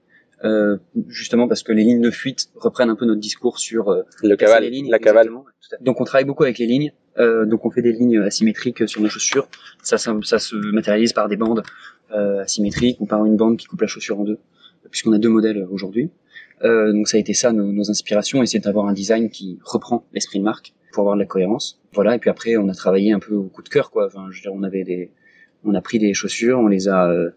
euh, 0.45 0.77
justement 1.09 1.47
parce 1.47 1.61
que 1.61 1.73
les 1.73 1.83
lignes 1.83 2.01
de 2.01 2.09
fuite 2.09 2.49
reprennent 2.55 2.89
un 2.89 2.95
peu 2.95 3.05
notre 3.05 3.19
discours 3.19 3.59
sur 3.59 3.89
euh, 3.89 4.03
Le 4.23 4.35
cavale, 4.37 4.63
les 4.63 4.69
lignes. 4.69 4.89
la 4.89 4.99
cavale. 4.99 5.29
Donc, 5.81 5.99
on 5.99 6.05
travaille 6.05 6.25
beaucoup 6.25 6.43
avec 6.43 6.57
les 6.57 6.67
lignes. 6.67 6.93
Euh, 7.17 7.45
donc, 7.45 7.65
on 7.65 7.71
fait 7.71 7.81
des 7.81 7.91
lignes 7.91 8.19
asymétriques 8.19 8.87
sur 8.87 9.01
nos 9.01 9.09
chaussures. 9.09 9.49
Ça, 9.83 9.97
ça, 9.97 10.15
ça 10.23 10.39
se 10.39 10.55
matérialise 10.55 11.11
par 11.11 11.27
des 11.27 11.35
bandes 11.35 11.63
euh, 12.13 12.41
asymétriques 12.41 13.01
ou 13.01 13.05
par 13.05 13.25
une 13.25 13.35
bande 13.35 13.57
qui 13.57 13.67
coupe 13.67 13.81
la 13.81 13.87
chaussure 13.87 14.19
en 14.19 14.23
deux, 14.23 14.37
puisqu'on 14.89 15.11
a 15.11 15.17
deux 15.17 15.29
modèles 15.29 15.67
aujourd'hui. 15.69 16.09
Euh, 16.63 16.93
donc, 16.93 17.07
ça 17.07 17.17
a 17.17 17.19
été 17.19 17.33
ça 17.33 17.51
nos, 17.51 17.71
nos 17.71 17.89
inspirations, 17.89 18.43
essayer 18.43 18.59
d'avoir 18.59 18.87
un 18.87 18.93
design 18.93 19.29
qui 19.29 19.59
reprend 19.63 20.05
l'esprit 20.13 20.39
de 20.39 20.43
marque 20.43 20.73
pour 20.91 21.01
avoir 21.01 21.15
de 21.15 21.21
la 21.21 21.25
cohérence. 21.27 21.81
Voilà. 21.93 22.15
Et 22.15 22.19
puis 22.19 22.29
après, 22.29 22.57
on 22.57 22.67
a 22.69 22.73
travaillé 22.73 23.11
un 23.13 23.19
peu 23.19 23.33
au 23.33 23.43
coup 23.43 23.63
de 23.63 23.69
cœur, 23.69 23.91
quoi. 23.91 24.05
Enfin, 24.07 24.27
je 24.31 24.37
veux 24.37 24.41
dire, 24.41 24.53
on 24.53 24.63
avait 24.63 24.83
des, 24.83 25.11
on 25.63 25.73
a 25.73 25.81
pris 25.81 25.99
des 25.99 26.13
chaussures, 26.13 26.59
on 26.59 26.67
les 26.67 26.87
a, 26.87 27.09
euh, 27.09 27.29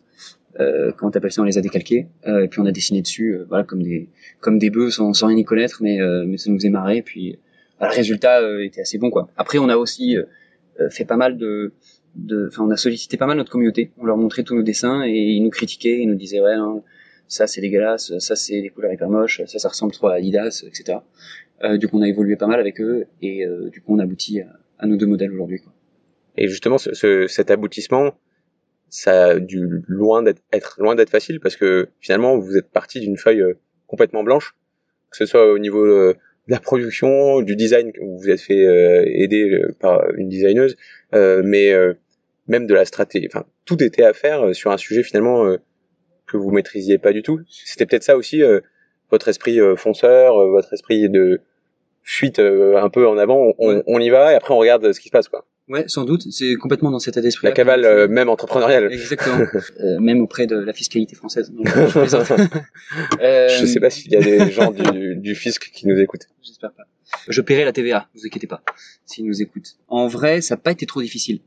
euh, 0.60 0.92
comment 0.96 1.10
t'appelles 1.10 1.32
ça, 1.32 1.42
on 1.42 1.44
les 1.44 1.58
a 1.58 1.60
décalquées, 1.60 2.06
euh, 2.26 2.44
et 2.44 2.48
puis 2.48 2.60
on 2.60 2.66
a 2.66 2.72
dessiné 2.72 3.02
dessus, 3.02 3.34
euh, 3.34 3.44
voilà, 3.48 3.64
comme 3.64 3.82
des, 3.82 4.08
comme 4.40 4.58
des 4.58 4.70
bœufs 4.70 4.90
sans, 4.90 5.12
sans 5.12 5.26
rien 5.28 5.36
y 5.36 5.44
connaître, 5.44 5.78
mais, 5.82 6.00
euh, 6.00 6.24
mais 6.26 6.38
ça 6.38 6.50
nous 6.50 6.56
faisait 6.56 6.70
marrer, 6.70 7.02
puis 7.02 7.38
voilà, 7.78 7.92
le 7.92 7.96
résultat 7.96 8.62
était 8.62 8.80
assez 8.80 8.98
bon, 8.98 9.10
quoi. 9.10 9.28
Après, 9.36 9.58
on 9.58 9.68
a 9.68 9.76
aussi 9.76 10.16
fait 10.90 11.04
pas 11.04 11.16
mal 11.16 11.38
de, 11.38 11.72
de, 12.14 12.50
on 12.58 12.70
a 12.70 12.76
sollicité 12.76 13.16
pas 13.16 13.26
mal 13.26 13.36
notre 13.36 13.50
communauté. 13.50 13.90
On 13.98 14.04
leur 14.04 14.16
montrait 14.16 14.42
tous 14.42 14.54
nos 14.54 14.62
dessins 14.62 15.04
et 15.04 15.12
ils 15.12 15.42
nous 15.42 15.50
critiquaient, 15.50 16.00
ils 16.00 16.08
nous 16.08 16.14
disaient 16.14 16.40
ouais, 16.40 16.56
non, 16.56 16.82
ça 17.28 17.46
c'est 17.46 17.60
dégueulasse, 17.60 18.18
ça 18.18 18.36
c'est 18.36 18.60
des 18.60 18.68
couleurs 18.70 18.92
hyper 18.92 19.08
moches, 19.08 19.42
ça 19.46 19.58
ça 19.58 19.68
ressemble 19.68 19.92
trop 19.92 20.08
à 20.08 20.14
Adidas, 20.14 20.64
etc. 20.66 20.98
Euh, 21.62 21.76
du 21.78 21.88
coup, 21.88 21.98
on 21.98 22.02
a 22.02 22.08
évolué 22.08 22.36
pas 22.36 22.46
mal 22.46 22.60
avec 22.60 22.80
eux 22.80 23.06
et 23.22 23.46
euh, 23.46 23.70
du 23.70 23.80
coup, 23.80 23.94
on 23.94 23.98
aboutit 23.98 24.40
à, 24.78 24.86
nos 24.86 24.96
deux 24.96 25.06
modèles 25.06 25.32
aujourd'hui. 25.32 25.62
Et 26.36 26.48
justement, 26.48 26.78
ce, 26.78 26.92
ce- 26.94 27.26
cet 27.28 27.50
aboutissement, 27.50 28.14
ça 28.90 29.26
a 29.26 29.38
dû 29.40 29.66
loin 29.86 30.22
d'être 30.22 30.42
être 30.52 30.76
loin 30.80 30.94
d'être 30.94 31.10
facile 31.10 31.40
parce 31.40 31.56
que 31.56 31.88
finalement, 32.00 32.38
vous 32.38 32.56
êtes 32.56 32.70
parti 32.70 33.00
d'une 33.00 33.16
feuille 33.16 33.40
euh, 33.42 33.54
complètement 33.86 34.24
blanche, 34.24 34.54
que 35.10 35.16
ce 35.16 35.26
soit 35.26 35.50
au 35.52 35.58
niveau 35.58 35.84
euh, 35.84 36.14
de 36.48 36.52
la 36.52 36.60
production, 36.60 37.40
du 37.40 37.56
design, 37.56 37.92
où 38.00 38.18
vous 38.18 38.28
êtes 38.30 38.40
fait 38.40 38.66
euh, 38.66 39.04
aider 39.06 39.62
par 39.80 40.10
une 40.16 40.28
designeuse, 40.28 40.76
mais 41.12 41.72
même 42.48 42.66
de 42.66 42.74
la 42.74 42.84
stratégie. 42.84 43.28
Enfin, 43.32 43.46
tout 43.64 43.82
était 43.82 44.04
à 44.04 44.12
faire 44.12 44.54
sur 44.54 44.70
un 44.70 44.76
sujet 44.76 45.02
finalement 45.02 45.56
que 46.34 46.42
vous 46.42 46.50
maîtrisiez 46.50 46.98
pas 46.98 47.12
du 47.12 47.22
tout. 47.22 47.40
C'était 47.48 47.86
peut-être 47.86 48.02
ça 48.02 48.16
aussi, 48.16 48.42
euh, 48.42 48.60
votre 49.10 49.28
esprit 49.28 49.60
euh, 49.60 49.76
fonceur, 49.76 50.36
euh, 50.40 50.50
votre 50.50 50.72
esprit 50.72 51.08
de 51.08 51.40
fuite 52.02 52.38
euh, 52.38 52.76
un 52.76 52.90
peu 52.90 53.06
en 53.08 53.16
avant. 53.18 53.54
On, 53.58 53.68
Ouais. 53.76 53.82
on 53.86 53.98
y 54.00 54.10
va 54.10 54.32
et 54.32 54.34
après 54.34 54.52
on 54.52 54.58
regarde 54.58 54.92
ce 54.92 55.00
qui 55.00 55.08
se 55.08 55.12
passe, 55.12 55.28
quoi. 55.28 55.46
Ouais, 55.68 55.84
sans 55.86 56.04
doute, 56.04 56.22
c'est 56.30 56.56
complètement 56.56 56.90
dans 56.90 56.98
cet 56.98 57.14
état 57.14 57.22
d'esprit. 57.22 57.46
La 57.46 57.52
cavale, 57.52 57.86
euh, 57.86 58.06
même 58.08 58.28
entrepreneuriale. 58.28 58.92
Exactement. 58.92 59.38
Euh, 59.80 59.98
même 60.00 60.20
auprès 60.20 60.46
de 60.46 60.56
la 60.56 60.72
fiscalité 60.74 61.14
française. 61.16 61.50
Donc, 61.52 61.66
je 63.20 63.64
sais 63.66 63.80
pas 63.80 63.90
s'il 63.90 64.12
y 64.12 64.16
a 64.16 64.20
des 64.20 64.50
gens 64.50 64.70
du, 64.72 65.16
du 65.16 65.34
fisc 65.34 65.70
qui 65.72 65.86
nous 65.86 65.98
écoutent. 65.98 66.26
J'espère 66.42 66.72
pas. 66.72 66.84
Je 67.28 67.40
paierai 67.40 67.64
la 67.64 67.72
TVA, 67.72 68.08
vous 68.14 68.26
inquiétez 68.26 68.46
pas, 68.46 68.62
s'ils 69.06 69.24
nous 69.26 69.40
écoutent. 69.40 69.76
En 69.88 70.06
vrai, 70.06 70.40
ça 70.40 70.54
n'a 70.54 70.60
pas 70.60 70.72
été 70.72 70.84
trop 70.86 71.00
difficile. 71.02 71.40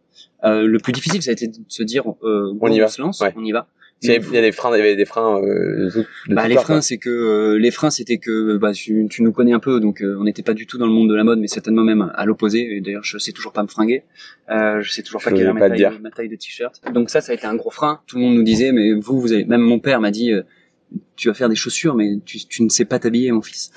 Euh, 0.44 0.64
le 0.66 0.80
plus 0.80 0.94
difficile, 0.94 1.22
ça 1.22 1.30
a 1.32 1.34
été 1.34 1.48
de 1.48 1.58
se 1.68 1.84
dire, 1.84 2.04
euh, 2.24 2.54
On 2.62 2.72
y 2.72 2.80
va. 2.80 2.88
se 2.88 3.02
lance, 3.02 3.22
Ouais. 3.22 3.34
on 3.36 3.44
y 3.44 3.52
va. 3.52 3.68
Il 4.04 4.10
y 4.10 4.12
avait, 4.16 4.26
il 4.28 4.34
y 4.34 4.38
a 4.38 4.42
des 4.42 4.52
freins, 4.52 4.76
il 4.76 4.78
y 4.78 4.82
avait 4.82 4.96
des 4.96 5.06
freins. 5.06 5.42
Euh, 5.42 5.86
de 5.86 5.90
tout- 5.92 6.06
de 6.30 6.36
Bah, 6.36 6.44
toutes 6.44 6.52
les 6.52 6.58
freins, 6.58 6.82
c'est 6.82 6.98
que 7.00 7.10
euh, 7.10 7.58
les 7.58 7.72
freins, 7.72 7.90
c'était 7.90 8.20
que 8.20 8.58
bah, 8.58 8.72
tu, 8.72 9.08
tu 9.10 9.24
nous 9.24 9.32
connais 9.32 9.54
un 9.54 9.60
peu, 9.60 9.80
donc 9.80 10.02
euh, 10.04 10.16
on 10.20 10.24
n'était 10.24 10.44
pas 10.44 10.54
du 10.54 10.68
tout 10.68 10.78
dans 10.78 10.86
le 10.86 10.92
monde 10.94 11.10
de 11.10 11.16
la 11.16 11.24
mode, 11.24 11.40
mais 11.40 11.48
certainement 11.48 11.84
même 11.84 12.12
à 12.14 12.26
l'opposé. 12.26 12.76
Et 12.78 12.82
d'ailleurs, 12.82 13.04
je 13.04 13.18
sais 13.18 13.32
toujours 13.32 13.54
pas 13.54 13.64
me 13.64 13.68
fringuer. 13.68 14.04
Euh, 14.52 14.82
je 14.82 14.92
sais 14.92 15.02
toujours 15.02 15.22
pas 15.24 15.32
quelle 15.32 15.48
est 15.48 15.54
ma 15.54 15.68
taille, 15.70 16.00
ma 16.02 16.12
taille 16.12 16.30
de 16.30 16.36
t-shirt. 16.36 16.80
Donc 16.94 17.10
ça, 17.10 17.22
ça 17.22 17.32
a 17.32 17.36
été 17.36 17.48
un 17.48 17.56
gros 17.56 17.72
frein. 17.72 18.02
Tout 18.06 18.18
le 18.18 18.22
monde 18.24 18.36
nous 18.36 18.44
disait, 18.44 18.72
mais 18.72 18.94
vous, 18.94 19.20
vous 19.20 19.34
avez. 19.34 19.46
Même 19.46 19.62
mon 19.62 19.80
père 19.80 20.00
m'a 20.00 20.12
dit, 20.12 20.32
euh, 20.32 20.44
tu 21.16 21.28
vas 21.30 21.34
faire 21.34 21.50
des 21.50 21.56
chaussures, 21.56 21.96
mais 21.96 22.20
tu, 22.24 22.38
tu 22.48 22.62
ne 22.64 22.70
sais 22.70 22.86
pas 22.86 23.00
t'habiller, 23.00 23.32
mon 23.32 23.42
fils. 23.42 23.72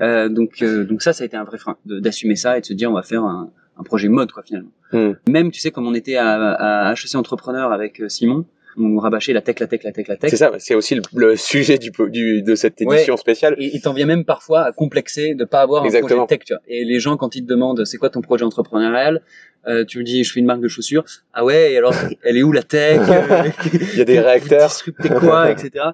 Euh, 0.00 0.28
donc, 0.28 0.62
euh, 0.62 0.84
donc 0.84 1.02
ça, 1.02 1.12
ça 1.12 1.24
a 1.24 1.26
été 1.26 1.36
un 1.36 1.44
vrai 1.44 1.58
frein, 1.58 1.76
d'assumer 1.84 2.36
ça 2.36 2.56
et 2.56 2.60
de 2.60 2.66
se 2.66 2.72
dire, 2.74 2.90
on 2.90 2.94
va 2.94 3.02
faire 3.02 3.24
un, 3.24 3.50
un 3.76 3.82
projet 3.82 4.08
mode, 4.08 4.30
quoi, 4.30 4.44
finalement. 4.44 4.70
Hmm. 4.92 5.12
Même, 5.28 5.50
tu 5.50 5.60
sais, 5.60 5.72
comme 5.72 5.86
on 5.88 5.94
était 5.94 6.14
à, 6.16 6.52
à 6.88 6.92
HEC 6.92 7.16
Entrepreneur 7.16 7.72
avec 7.72 8.00
Simon, 8.08 8.46
on 8.76 8.98
rabâchait 8.98 9.32
la 9.32 9.40
tech, 9.40 9.58
la 9.60 9.66
tech, 9.66 9.82
la 9.84 9.92
tech, 9.92 10.08
la 10.08 10.16
tech. 10.16 10.30
C'est 10.30 10.36
ça, 10.36 10.52
c'est 10.58 10.74
aussi 10.74 10.94
le, 10.94 11.02
le 11.14 11.36
sujet 11.36 11.78
du, 11.78 11.90
du, 12.08 12.42
de 12.42 12.54
cette 12.54 12.80
édition 12.82 13.16
spéciale. 13.16 13.54
Et 13.58 13.70
il 13.74 13.80
t'en 13.80 13.92
vient 13.92 14.06
même 14.06 14.24
parfois 14.24 14.62
à 14.62 14.72
complexer 14.72 15.34
de 15.34 15.44
pas 15.44 15.60
avoir 15.62 15.82
un 15.82 15.86
Exactement. 15.86 16.26
projet 16.26 16.38
tech, 16.38 16.46
tu 16.46 16.52
vois. 16.54 16.62
Et 16.68 16.84
les 16.84 17.00
gens, 17.00 17.16
quand 17.16 17.36
ils 17.36 17.42
te 17.42 17.48
demandent 17.48 17.84
c'est 17.84 17.98
quoi 17.98 18.10
ton 18.10 18.20
projet 18.20 18.44
entrepreneurial, 18.44 19.22
euh, 19.66 19.84
tu 19.84 19.98
me 19.98 20.04
dis 20.04 20.24
je 20.24 20.32
fais 20.32 20.40
une 20.40 20.46
marque 20.46 20.60
de 20.60 20.68
chaussures. 20.68 21.04
Ah 21.32 21.44
ouais, 21.44 21.72
et 21.72 21.78
alors 21.78 21.94
elle 22.22 22.36
est 22.36 22.42
où 22.42 22.52
la 22.52 22.62
tech 22.62 23.00
Euh, 23.08 23.50
Il 23.92 23.98
y 23.98 24.00
a 24.00 24.04
des 24.04 24.20
réacteurs. 24.20 24.68
disruptez 24.68 25.08
quoi, 25.08 25.50
etc. 25.50 25.84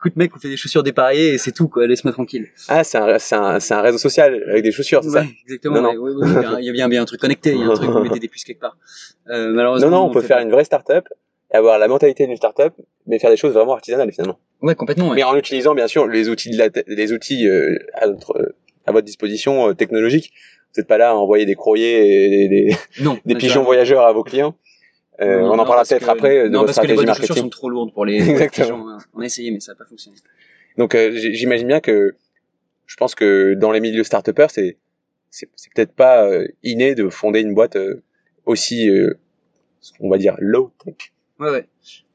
Écoute 0.00 0.14
mec, 0.14 0.30
on 0.36 0.38
fait 0.38 0.48
des 0.48 0.56
chaussures 0.56 0.84
dépareillées 0.84 1.34
et 1.34 1.38
c'est 1.38 1.50
tout 1.50 1.66
quoi. 1.66 1.84
Laisse-moi 1.88 2.12
tranquille. 2.12 2.46
Ah, 2.68 2.84
c'est 2.84 2.98
un, 2.98 3.18
c'est 3.18 3.34
un, 3.34 3.58
c'est 3.58 3.74
un 3.74 3.80
réseau 3.82 3.98
social 3.98 4.44
avec 4.48 4.62
des 4.62 4.70
chaussures, 4.70 5.02
c'est 5.02 5.10
ça 5.10 5.24
exactement. 5.44 5.80
Non, 5.82 5.90
ouais, 5.90 5.96
ouais, 5.96 6.24
ouais, 6.24 6.44
il 6.60 6.66
y 6.66 6.68
a- 6.68 6.72
bien, 6.72 6.88
bien 6.88 7.02
un 7.02 7.04
truc 7.04 7.20
connecté. 7.20 7.50
Il 7.52 7.58
y 7.58 7.62
a 7.64 7.66
un 7.66 7.74
truc 7.74 7.90
vous 7.90 7.98
mettez 8.04 8.20
des 8.20 8.28
puces 8.28 8.44
quelque 8.44 8.60
part. 8.60 8.76
Euh, 9.28 9.50
malheureusement. 9.52 9.90
Non, 9.90 9.96
non, 9.98 10.04
on 10.06 10.10
peut 10.12 10.20
faire 10.20 10.36
pas. 10.36 10.42
une 10.44 10.50
vraie 10.52 10.62
start-up 10.62 11.04
et 11.52 11.56
avoir 11.56 11.78
la 11.78 11.88
mentalité 11.88 12.26
d'une 12.26 12.36
start-up, 12.36 12.74
mais 13.06 13.18
faire 13.18 13.30
des 13.30 13.36
choses 13.36 13.54
vraiment 13.54 13.72
artisanales 13.74 14.12
finalement. 14.12 14.38
Ouais, 14.62 14.74
complètement. 14.74 15.08
Ouais. 15.10 15.16
Mais 15.16 15.22
en 15.24 15.36
utilisant 15.36 15.74
bien 15.74 15.86
sûr 15.88 16.06
les 16.06 16.28
outils, 16.28 16.50
de 16.50 16.58
la, 16.58 16.68
les 16.86 17.12
outils 17.12 17.48
euh, 17.48 17.76
à, 17.94 18.06
notre, 18.06 18.54
à 18.86 18.92
votre 18.92 19.06
disposition 19.06 19.68
euh, 19.70 19.74
technologique. 19.74 20.32
Vous 20.74 20.80
n'êtes 20.82 20.88
pas 20.88 20.98
là 20.98 21.10
à 21.10 21.14
envoyer 21.14 21.46
des 21.46 21.54
courriers 21.54 22.44
et 22.44 22.48
des, 22.48 22.48
des, 22.48 22.76
non. 23.02 23.18
des 23.24 23.34
pigeons 23.36 23.62
voyageurs 23.62 24.04
à 24.06 24.12
vos 24.12 24.22
clients. 24.24 24.54
Euh, 25.20 25.40
Non, 25.40 25.52
on 25.52 25.58
en 25.58 25.64
parlera 25.64 25.84
peut-être 25.84 26.08
après 26.08 26.44
de 26.44 26.48
Non, 26.48 26.60
votre 26.60 26.74
parce 26.74 26.80
que 26.80 26.86
les 26.86 26.94
boîtes 26.94 27.06
de 27.06 27.12
chaussures 27.12 27.28
marketing. 27.28 27.42
sont 27.44 27.48
trop 27.48 27.70
lourdes 27.70 27.92
pour 27.92 28.04
les, 28.04 28.18
pour 28.18 28.26
les 28.26 28.32
Exactement. 28.42 28.68
gens. 28.68 28.88
hein. 28.90 28.98
On 29.14 29.20
a 29.20 29.24
essayé, 29.24 29.50
mais 29.50 29.60
ça 29.60 29.72
n'a 29.72 29.76
pas 29.76 29.84
fonctionné. 29.86 30.16
Donc 30.76 30.94
euh, 30.94 31.10
j'imagine 31.14 31.66
bien 31.66 31.80
que 31.80 32.14
je 32.86 32.96
pense 32.96 33.14
que 33.14 33.54
dans 33.54 33.72
les 33.72 33.80
milieux 33.80 34.04
start-upers, 34.04 34.50
c'est 34.50 34.76
c'est 35.30 35.48
peut-être 35.74 35.92
pas 35.92 36.24
euh, 36.26 36.46
inné 36.62 36.94
de 36.94 37.08
fonder 37.10 37.40
une 37.40 37.52
boîte 37.54 37.76
euh, 37.76 38.02
aussi 38.46 38.88
euh, 38.88 39.18
on 40.00 40.08
va 40.08 40.16
dire 40.18 40.36
low 40.38 40.70
tech. 40.84 41.12
Ouais, 41.40 41.50
ouais. 41.50 41.68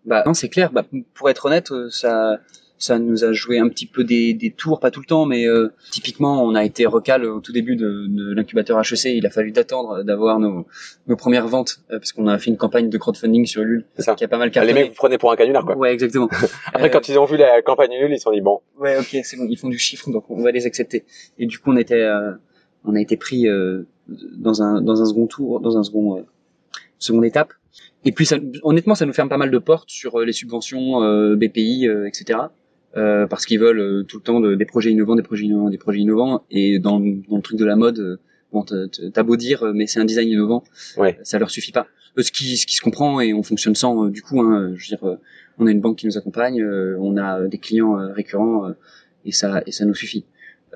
Bah 0.06 0.24
non, 0.26 0.34
c'est 0.34 0.50
clair. 0.50 0.72
Bah, 0.72 0.86
pour 1.14 1.30
être 1.30 1.46
honnête, 1.46 1.72
euh, 1.72 1.90
ça, 1.90 2.40
ça 2.78 3.00
nous 3.00 3.24
a 3.24 3.32
joué 3.32 3.58
un 3.60 3.70
petit 3.70 3.86
peu 3.86 4.04
des, 4.04 4.34
des 4.34 4.52
tours, 4.52 4.82
pas 4.82 4.92
tout 4.92 5.00
le 5.00 5.06
temps, 5.06 5.26
mais 5.26 5.48
euh, 5.48 5.70
typiquement, 5.92 6.44
on 6.44 6.56
a 6.56 6.66
été 6.66 6.86
recal 6.86 7.24
au 7.24 7.40
tout 7.40 7.54
début 7.54 7.78
de, 7.78 8.08
de 8.10 8.34
l'incubateur 8.34 8.78
HEC. 8.80 9.06
Il 9.06 9.26
a 9.26 9.30
fallu 9.30 9.54
d'attendre 9.54 10.04
d'avoir 10.04 10.40
nos, 10.40 10.68
nos 11.08 11.16
premières 11.16 11.48
ventes 11.48 11.80
euh, 11.92 12.00
parce 12.00 12.12
qu'on 12.12 12.28
a 12.28 12.38
fait 12.38 12.50
une 12.52 12.58
campagne 12.58 12.90
de 12.90 12.98
crowdfunding 12.98 13.46
sur 13.46 13.62
Ulule 13.62 13.86
ça. 13.98 14.14
qui 14.16 14.26
a 14.26 14.28
pas 14.28 14.38
mal 14.38 14.50
Les 14.50 14.52
cartonné. 14.52 14.74
mecs 14.74 14.90
vous 14.90 14.96
prenez 14.96 15.18
pour 15.18 15.32
un 15.32 15.38
canular 15.38 15.64
quoi. 15.66 15.78
Ouais, 15.78 15.94
exactement. 15.94 16.28
Après 16.74 16.88
Euh, 16.88 16.90
quand 16.90 17.08
ils 17.08 17.18
ont 17.18 17.24
vu 17.26 17.38
la 17.38 17.62
campagne 17.62 17.92
nulle, 17.92 18.12
ils 18.12 18.18
se 18.18 18.24
sont 18.24 18.32
dit 18.34 18.42
bon, 18.42 18.60
Ouais, 18.78 18.98
ok, 19.00 19.18
c'est 19.24 19.38
bon, 19.38 19.46
ils 19.50 19.58
font 19.58 19.70
du 19.70 19.80
chiffre, 19.80 20.12
donc 20.12 20.26
on 20.30 20.44
va 20.44 20.52
les 20.52 20.66
accepter. 20.66 21.06
Et 21.38 21.46
du 21.46 21.60
coup, 21.60 21.72
on 21.72 21.78
était, 21.78 22.02
euh, 22.02 22.34
on 22.84 22.94
a 22.96 23.00
été 23.00 23.16
pris 23.16 23.48
euh, 23.48 23.88
dans 24.10 24.62
un 24.62 24.82
dans 24.82 25.02
un 25.02 25.06
second 25.06 25.28
tour, 25.28 25.62
dans 25.62 25.78
un 25.78 25.84
second 25.84 26.18
euh, 26.18 26.22
seconde 27.00 27.24
étape. 27.24 27.54
Et 28.06 28.12
puis, 28.12 28.26
ça, 28.26 28.38
honnêtement, 28.64 28.96
ça 28.96 29.06
nous 29.06 29.14
ferme 29.14 29.30
pas 29.30 29.38
mal 29.38 29.52
de 29.52 29.58
portes 29.58 29.90
sur 29.90 30.20
euh, 30.20 30.26
les 30.26 30.34
subventions 30.34 31.02
euh, 31.04 31.36
BPI, 31.36 31.88
euh, 31.88 32.08
etc. 32.08 32.40
Euh, 32.96 33.26
parce 33.28 33.46
qu'ils 33.46 33.60
veulent 33.60 33.80
euh, 33.80 34.04
tout 34.04 34.18
le 34.18 34.24
temps 34.24 34.40
de- 34.40 34.56
des 34.56 34.66
projets 34.66 34.92
innovants, 34.92 35.16
des 35.16 35.24
projets 35.24 35.46
innovants, 35.46 35.70
des 35.70 35.78
projets 35.78 36.00
innovants. 36.00 36.44
Et 36.52 36.80
dans, 36.80 37.00
dans 37.00 37.38
le 37.38 37.42
truc 37.42 37.58
de 37.58 37.66
la 37.66 37.76
mode, 37.76 38.00
euh, 38.00 38.18
bon, 38.52 38.64
t'as- 38.64 39.24
beau 39.24 39.36
dire, 39.36 39.64
euh, 39.64 39.72
mais 39.74 39.88
c'est 39.88 40.00
un 40.00 40.06
design 40.06 40.30
innovant, 40.30 40.64
Ouais. 40.98 41.18
ça 41.24 41.40
leur 41.40 41.50
suffit 41.50 41.72
pas. 41.72 41.88
Euh, 42.20 42.22
ce 42.22 42.32
qui 42.32 42.56
ce 42.58 42.68
qui 42.68 42.76
se 42.76 42.82
comprend 42.82 43.20
et 43.22 43.34
on 43.34 43.42
fonctionne 43.42 43.74
sans 43.74 44.06
euh, 44.06 44.10
du 44.12 44.22
coup. 44.22 44.40
Hein, 44.42 44.74
je 44.76 44.84
veux 44.92 44.98
dire, 44.98 45.08
euh, 45.08 45.16
on 45.58 45.66
a 45.66 45.72
une 45.72 45.82
banque 45.82 45.98
qui 45.98 46.06
nous 46.06 46.18
accompagne, 46.18 46.62
euh, 46.62 46.96
on 47.00 47.18
a 47.18 47.40
euh, 47.40 47.48
des 47.48 47.58
clients 47.58 47.98
euh, 48.00 48.14
récurrents 48.14 48.68
euh, 48.68 48.74
et 49.26 49.32
ça 49.32 49.64
et 49.66 49.72
ça 49.72 49.86
nous 49.86 49.96
suffit. 49.96 50.26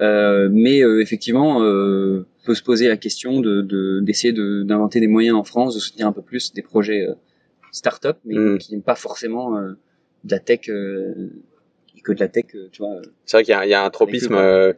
Euh, 0.01 0.47
mais 0.51 0.83
euh, 0.83 1.01
effectivement, 1.01 1.63
euh, 1.63 2.27
on 2.43 2.45
peut 2.45 2.55
se 2.55 2.61
poser 2.63 2.87
la 2.87 2.97
question 2.97 3.39
de 3.41 3.61
de- 3.61 3.99
d'essayer 4.01 4.31
de, 4.33 4.61
d'inventer 4.63 4.99
des 4.99 5.07
moyens 5.07 5.35
en 5.37 5.43
France 5.43 5.73
de 5.75 5.79
soutenir 5.79 6.07
un 6.07 6.11
peu 6.13 6.21
plus 6.21 6.53
des 6.53 6.61
projets 6.61 7.07
euh, 7.07 7.13
start-up, 7.71 8.17
mais 8.25 8.35
Mm. 8.35 8.57
qui 8.59 8.71
n'aiment 8.71 8.83
pas 8.83 8.95
forcément 8.95 9.57
euh, 9.57 9.71
de 10.23 10.31
la 10.31 10.39
tech 10.39 10.69
euh, 10.69 11.13
et 11.95 12.01
que 12.01 12.11
de 12.13 12.19
la 12.19 12.27
tech, 12.27 12.45
tu 12.71 12.77
vois. 12.79 13.01
c'est 13.25 13.37
vrai 13.37 13.43
qu'il 13.43 13.55
y 13.65 13.69
y 13.69 13.73
a 13.73 13.83
un 13.83 13.89
tropisme, 13.89 14.35
euh, 14.35 14.73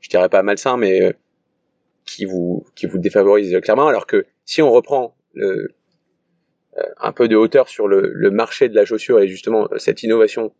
je 0.00 0.08
dirais 0.08 0.28
pas 0.28 0.42
malsain, 0.44 0.76
mais 0.76 1.16
qui 2.04 2.24
vous 2.24 2.64
qui 2.76 2.86
vous 2.86 2.98
défavorise 2.98 3.56
clairement. 3.62 3.88
Alors 3.88 4.06
que 4.06 4.26
si 4.44 4.62
on 4.62 4.70
reprend 4.70 5.16
le, 5.34 5.70
euh, 6.78 6.82
un 7.00 7.12
peu 7.12 7.26
de 7.28 7.34
hauteur 7.36 7.68
sur 7.68 7.88
le, 7.88 8.12
le 8.14 8.30
marché 8.30 8.68
de 8.68 8.74
la 8.76 8.84
chaussure 8.84 9.18
et 9.20 9.26
justement 9.28 9.68
cette 9.76 10.02
innovation 10.04 10.52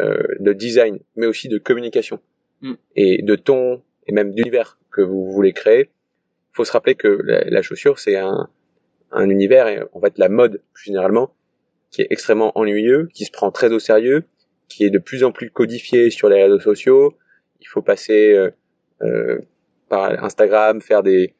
euh, 0.00 0.22
de 0.40 0.52
design, 0.52 0.98
mais 1.16 1.26
aussi 1.26 1.48
de 1.48 1.58
communication 1.58 2.20
Mm. 2.62 2.72
et 2.96 3.22
de 3.22 3.34
ton 3.34 3.82
et 4.06 4.12
même 4.12 4.32
d'univers 4.34 4.78
que 4.90 5.00
vous 5.02 5.30
voulez 5.30 5.52
créer, 5.52 5.90
il 5.90 6.54
faut 6.54 6.64
se 6.64 6.72
rappeler 6.72 6.94
que 6.94 7.08
la, 7.08 7.44
la 7.44 7.62
chaussure 7.62 7.98
c'est 7.98 8.16
un, 8.16 8.48
un 9.10 9.28
univers 9.28 9.66
et 9.68 9.80
en 9.92 10.00
fait 10.00 10.18
la 10.18 10.28
mode 10.28 10.62
plus 10.72 10.84
généralement 10.86 11.34
qui 11.90 12.00
est 12.02 12.06
extrêmement 12.10 12.56
ennuyeux, 12.58 13.08
qui 13.12 13.24
se 13.26 13.30
prend 13.30 13.50
très 13.50 13.70
au 13.72 13.78
sérieux, 13.78 14.24
qui 14.68 14.84
est 14.84 14.90
de 14.90 14.98
plus 14.98 15.24
en 15.24 15.30
plus 15.32 15.50
codifié 15.50 16.08
sur 16.10 16.28
les 16.30 16.42
réseaux 16.42 16.58
sociaux. 16.58 17.14
Il 17.60 17.66
faut 17.68 17.82
passer 17.82 18.32
euh, 18.32 18.50
euh, 19.02 19.38
par 19.90 20.24
Instagram, 20.24 20.80
faire 20.80 21.02
des, 21.02 21.34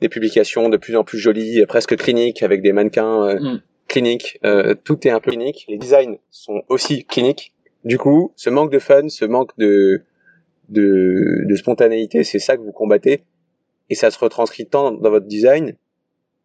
des 0.00 0.08
publications 0.08 0.68
de 0.68 0.76
plus 0.76 0.94
en 0.96 1.02
plus 1.02 1.18
jolies, 1.18 1.66
presque 1.66 1.96
cliniques, 1.96 2.44
avec 2.44 2.62
des 2.62 2.72
mannequins 2.72 3.24
euh, 3.28 3.40
Mm. 3.40 3.62
cliniques. 3.88 4.38
Euh, 4.44 4.74
tout 4.84 5.04
est 5.06 5.10
un 5.10 5.18
peu 5.18 5.32
clinique. 5.32 5.64
Les 5.68 5.78
designs 5.78 6.16
sont 6.30 6.62
aussi 6.68 7.04
cliniques. 7.04 7.52
Du 7.84 7.98
coup, 7.98 8.32
ce 8.36 8.50
manque 8.50 8.70
de 8.70 8.78
fun, 8.78 9.08
ce 9.08 9.24
manque 9.24 9.50
de, 9.58 10.02
de, 10.72 11.44
de 11.46 11.56
spontanéité, 11.56 12.24
c'est 12.24 12.38
ça 12.38 12.56
que 12.56 12.62
vous 12.62 12.72
combattez. 12.72 13.22
Et 13.90 13.94
ça 13.94 14.10
se 14.10 14.18
retranscrit 14.18 14.66
tant 14.66 14.92
dans 14.92 15.10
votre 15.10 15.26
design 15.26 15.74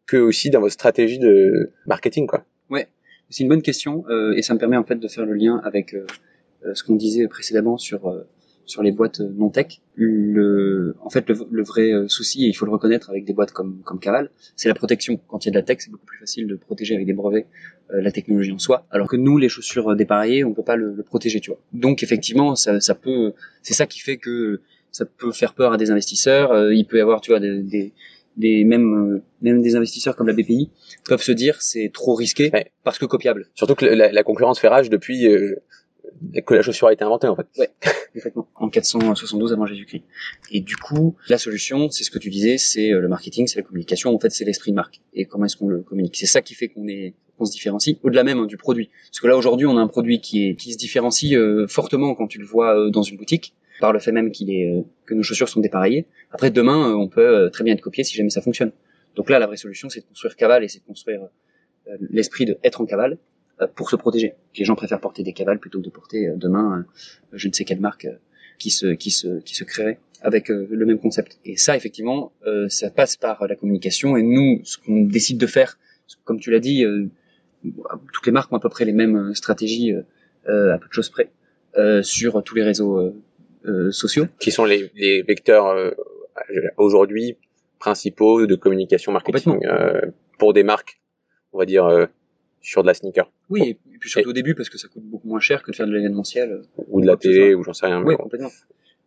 que 0.05 0.17
aussi 0.17 0.49
dans 0.49 0.59
votre 0.59 0.73
stratégie 0.73 1.19
de 1.19 1.71
marketing, 1.85 2.27
quoi. 2.27 2.45
C'est 3.29 3.43
une 3.43 3.49
bonne 3.49 3.61
question 3.61 4.05
euh, 4.09 4.33
et 4.35 4.41
ça 4.41 4.53
me 4.53 4.59
permet 4.59 4.77
en 4.77 4.85
fait 4.85 4.95
de 4.95 5.07
faire 5.07 5.25
le 5.25 5.33
lien 5.33 5.59
avec 5.63 5.93
euh, 5.93 6.05
euh, 6.65 6.73
ce 6.73 6.83
qu'on 6.83 6.95
disait 6.95 7.27
précédemment 7.27 7.77
sur 7.77 8.07
euh, 8.07 8.27
sur 8.67 8.83
les 8.83 8.91
boîtes 8.91 9.19
non 9.19 9.49
tech. 9.49 9.79
Le, 9.95 10.95
en 11.01 11.09
fait, 11.09 11.27
le, 11.29 11.35
le 11.49 11.63
vrai 11.63 11.91
euh, 11.91 12.07
souci, 12.07 12.45
et 12.45 12.49
il 12.49 12.53
faut 12.53 12.65
le 12.65 12.71
reconnaître 12.71 13.09
avec 13.09 13.25
des 13.25 13.33
boîtes 13.33 13.51
comme 13.51 13.81
comme 13.83 13.99
Caval, 13.99 14.29
c'est 14.55 14.69
la 14.69 14.75
protection. 14.75 15.19
Quand 15.27 15.43
il 15.43 15.47
y 15.47 15.49
a 15.49 15.53
de 15.53 15.57
la 15.57 15.63
tech, 15.63 15.77
c'est 15.79 15.89
beaucoup 15.91 16.05
plus 16.05 16.19
facile 16.19 16.45
de 16.47 16.55
protéger 16.55 16.93
avec 16.93 17.07
des 17.07 17.13
brevets 17.13 17.47
euh, 17.93 18.01
la 18.01 18.11
technologie 18.11 18.51
en 18.51 18.59
soi, 18.59 18.85
alors 18.91 19.07
que 19.07 19.15
nous, 19.15 19.37
les 19.37 19.49
chaussures 19.49 19.89
euh, 19.91 19.95
dépareillées, 19.95 20.43
on 20.43 20.53
peut 20.53 20.63
pas 20.63 20.75
le, 20.75 20.93
le 20.93 21.03
protéger, 21.03 21.39
tu 21.39 21.49
vois. 21.51 21.59
Donc 21.73 22.03
effectivement, 22.03 22.55
ça, 22.55 22.79
ça 22.79 22.93
peut, 22.95 23.33
c'est 23.63 23.73
ça 23.73 23.87
qui 23.87 23.99
fait 23.99 24.17
que 24.17 24.61
ça 24.91 25.05
peut 25.05 25.31
faire 25.31 25.53
peur 25.53 25.73
à 25.73 25.77
des 25.77 25.89
investisseurs. 25.91 26.51
Euh, 26.51 26.73
il 26.73 26.85
peut 26.85 26.97
y 26.97 27.01
avoir, 27.01 27.21
tu 27.21 27.31
vois, 27.31 27.39
des, 27.39 27.61
des 27.63 27.93
des 28.35 28.63
même 28.65 29.15
euh, 29.15 29.21
même 29.41 29.63
des 29.63 29.75
investisseurs 29.75 30.15
comme 30.15 30.27
la 30.27 30.33
BPI 30.33 30.69
peuvent 31.09 31.23
se 31.23 31.31
dire 31.31 31.59
c'est 31.63 31.89
trop 31.91 32.13
risqué 32.13 32.51
Ouais. 32.53 32.67
parce 32.83 32.99
que 32.99 33.05
copiable. 33.05 33.47
Surtout 33.55 33.73
que 33.73 33.85
la, 33.85 34.11
la 34.11 34.23
concurrence 34.23 34.59
fait 34.59 34.67
rage 34.67 34.91
depuis 34.91 35.27
euh, 35.27 35.55
que 36.45 36.53
la 36.53 36.61
chaussure 36.61 36.87
a 36.87 36.93
été 36.93 37.03
inventée, 37.03 37.27
en 37.27 37.35
fait. 37.35 37.47
Complètement. 38.13 38.47
En 38.55 38.69
472 38.69 39.53
avant 39.53 39.65
Jésus-Christ. 39.65 40.03
Et 40.51 40.61
du 40.61 40.75
coup, 40.75 41.15
la 41.29 41.37
solution, 41.37 41.89
c'est 41.89 42.03
ce 42.03 42.11
que 42.11 42.19
tu 42.19 42.29
disais, 42.29 42.57
c'est 42.57 42.91
euh, 42.91 42.99
le 42.99 43.07
marketing, 43.07 43.47
c'est 43.47 43.59
la 43.59 43.63
communication. 43.63 44.13
En 44.13 44.19
fait, 44.19 44.29
c'est 44.29 44.45
l'esprit 44.45 44.71
de 44.71 44.75
marque. 44.75 45.01
Et 45.13 45.25
comment 45.25 45.45
est-ce 45.45 45.57
qu'on 45.57 45.67
le 45.67 45.81
communique? 45.81 46.15
C'est 46.17 46.25
ça 46.25 46.41
qui 46.41 46.55
fait 46.55 46.69
qu'on 46.69 46.87
est, 46.87 47.13
qu'on 47.37 47.45
se 47.45 47.51
différencie. 47.51 47.97
Au-delà 48.03 48.23
même 48.23 48.39
hein, 48.39 48.45
du 48.45 48.57
produit. 48.57 48.89
Parce 49.09 49.19
que 49.19 49.27
là, 49.27 49.37
aujourd'hui, 49.37 49.67
on 49.67 49.77
a 49.77 49.81
un 49.81 49.87
produit 49.87 50.19
qui 50.21 50.47
est, 50.47 50.55
qui 50.55 50.73
se 50.73 50.77
différencie 50.77 51.35
euh, 51.35 51.67
fortement 51.67 52.15
quand 52.15 52.27
tu 52.27 52.39
le 52.39 52.45
vois 52.45 52.77
euh, 52.77 52.89
dans 52.89 53.03
une 53.03 53.17
boutique, 53.17 53.53
par 53.79 53.93
le 53.93 53.99
fait 53.99 54.11
même 54.11 54.31
qu'il 54.31 54.51
est, 54.51 54.69
euh, 54.69 54.81
que 55.05 55.13
nos 55.13 55.23
chaussures 55.23 55.49
sont 55.49 55.59
dépareillées. 55.59 56.07
Après, 56.31 56.51
demain, 56.51 56.91
euh, 56.91 56.95
on 56.95 57.07
peut 57.07 57.27
euh, 57.27 57.49
très 57.49 57.63
bien 57.63 57.73
être 57.73 57.81
copié 57.81 58.03
si 58.03 58.15
jamais 58.15 58.29
ça 58.29 58.41
fonctionne. 58.41 58.71
Donc 59.15 59.29
là, 59.29 59.39
la 59.39 59.47
vraie 59.47 59.57
solution, 59.57 59.89
c'est 59.89 60.01
de 60.01 60.05
construire 60.05 60.35
cavale 60.35 60.63
et 60.63 60.67
c'est 60.67 60.79
de 60.79 60.85
construire 60.85 61.21
l'esprit 62.11 62.45
de 62.45 62.57
être 62.63 62.81
en 62.81 62.85
cavale 62.85 63.17
pour 63.75 63.89
se 63.89 63.95
protéger. 63.95 64.33
Les 64.57 64.65
gens 64.65 64.75
préfèrent 64.75 64.99
porter 64.99 65.23
des 65.23 65.33
cavales 65.33 65.59
plutôt 65.59 65.79
que 65.79 65.85
de 65.85 65.89
porter 65.89 66.27
euh, 66.27 66.35
demain 66.35 66.79
euh, 66.79 66.83
je 67.33 67.47
ne 67.47 67.53
sais 67.53 67.63
quelle 67.65 67.79
marque 67.79 68.05
euh, 68.05 68.17
qui 68.59 68.69
se 68.69 68.87
qui 68.87 69.11
se 69.11 69.39
qui 69.41 69.55
se 69.55 69.63
créerait 69.63 69.99
avec 70.21 70.49
euh, 70.49 70.67
le 70.69 70.85
même 70.85 70.99
concept. 70.99 71.39
Et 71.45 71.57
ça, 71.57 71.75
effectivement, 71.75 72.31
euh, 72.45 72.67
ça 72.69 72.89
passe 72.89 73.17
par 73.17 73.45
la 73.47 73.55
communication. 73.55 74.17
Et 74.17 74.23
nous, 74.23 74.61
ce 74.63 74.77
qu'on 74.77 75.01
décide 75.03 75.37
de 75.37 75.47
faire, 75.47 75.77
comme 76.23 76.39
tu 76.39 76.51
l'as 76.51 76.59
dit, 76.59 76.83
euh, 76.83 77.07
toutes 78.13 78.25
les 78.25 78.31
marques 78.31 78.51
ont 78.51 78.57
à 78.57 78.59
peu 78.59 78.69
près 78.69 78.85
les 78.85 78.93
mêmes 78.93 79.29
euh, 79.29 79.33
stratégies 79.33 79.93
euh, 79.93 80.01
euh, 80.49 80.73
à 80.73 80.77
peu 80.77 80.87
de 80.87 80.93
choses 80.93 81.09
près 81.09 81.29
euh, 81.77 82.01
sur 82.01 82.43
tous 82.43 82.55
les 82.55 82.63
réseaux 82.63 82.97
euh, 82.97 83.15
euh, 83.65 83.91
sociaux. 83.91 84.25
Qui 84.39 84.51
sont 84.51 84.65
les, 84.65 84.91
les 84.95 85.21
vecteurs 85.21 85.67
euh, 85.67 85.91
aujourd'hui 86.77 87.37
principaux 87.79 88.47
de 88.47 88.55
communication 88.55 89.11
marketing 89.11 89.65
euh, 89.65 90.01
pour 90.39 90.53
des 90.53 90.63
marques, 90.63 90.99
on 91.53 91.59
va 91.59 91.65
dire, 91.65 91.85
euh, 91.85 92.05
sur 92.61 92.81
de 92.81 92.87
la 92.87 92.93
sneaker 92.95 93.31
Oui, 93.49 93.61
et 93.93 93.97
puis 93.99 94.09
surtout 94.09 94.29
au 94.29 94.33
début 94.33 94.55
parce 94.55 94.69
que 94.69 94.77
ça 94.77 94.87
coûte 94.87 95.03
beaucoup 95.03 95.27
moins 95.27 95.39
cher 95.39 95.63
que 95.63 95.71
de 95.71 95.75
faire 95.75 95.87
de 95.87 95.93
l'événementiel. 95.93 96.51
euh, 96.51 96.83
ou 96.89 97.01
de 97.01 97.07
la 97.07 97.15
télé 97.17 97.53
ou 97.53 97.63
j'en 97.63 97.73
sais 97.73 97.85
rien. 97.85 98.03
Oui, 98.03 98.15
complètement. 98.17 98.51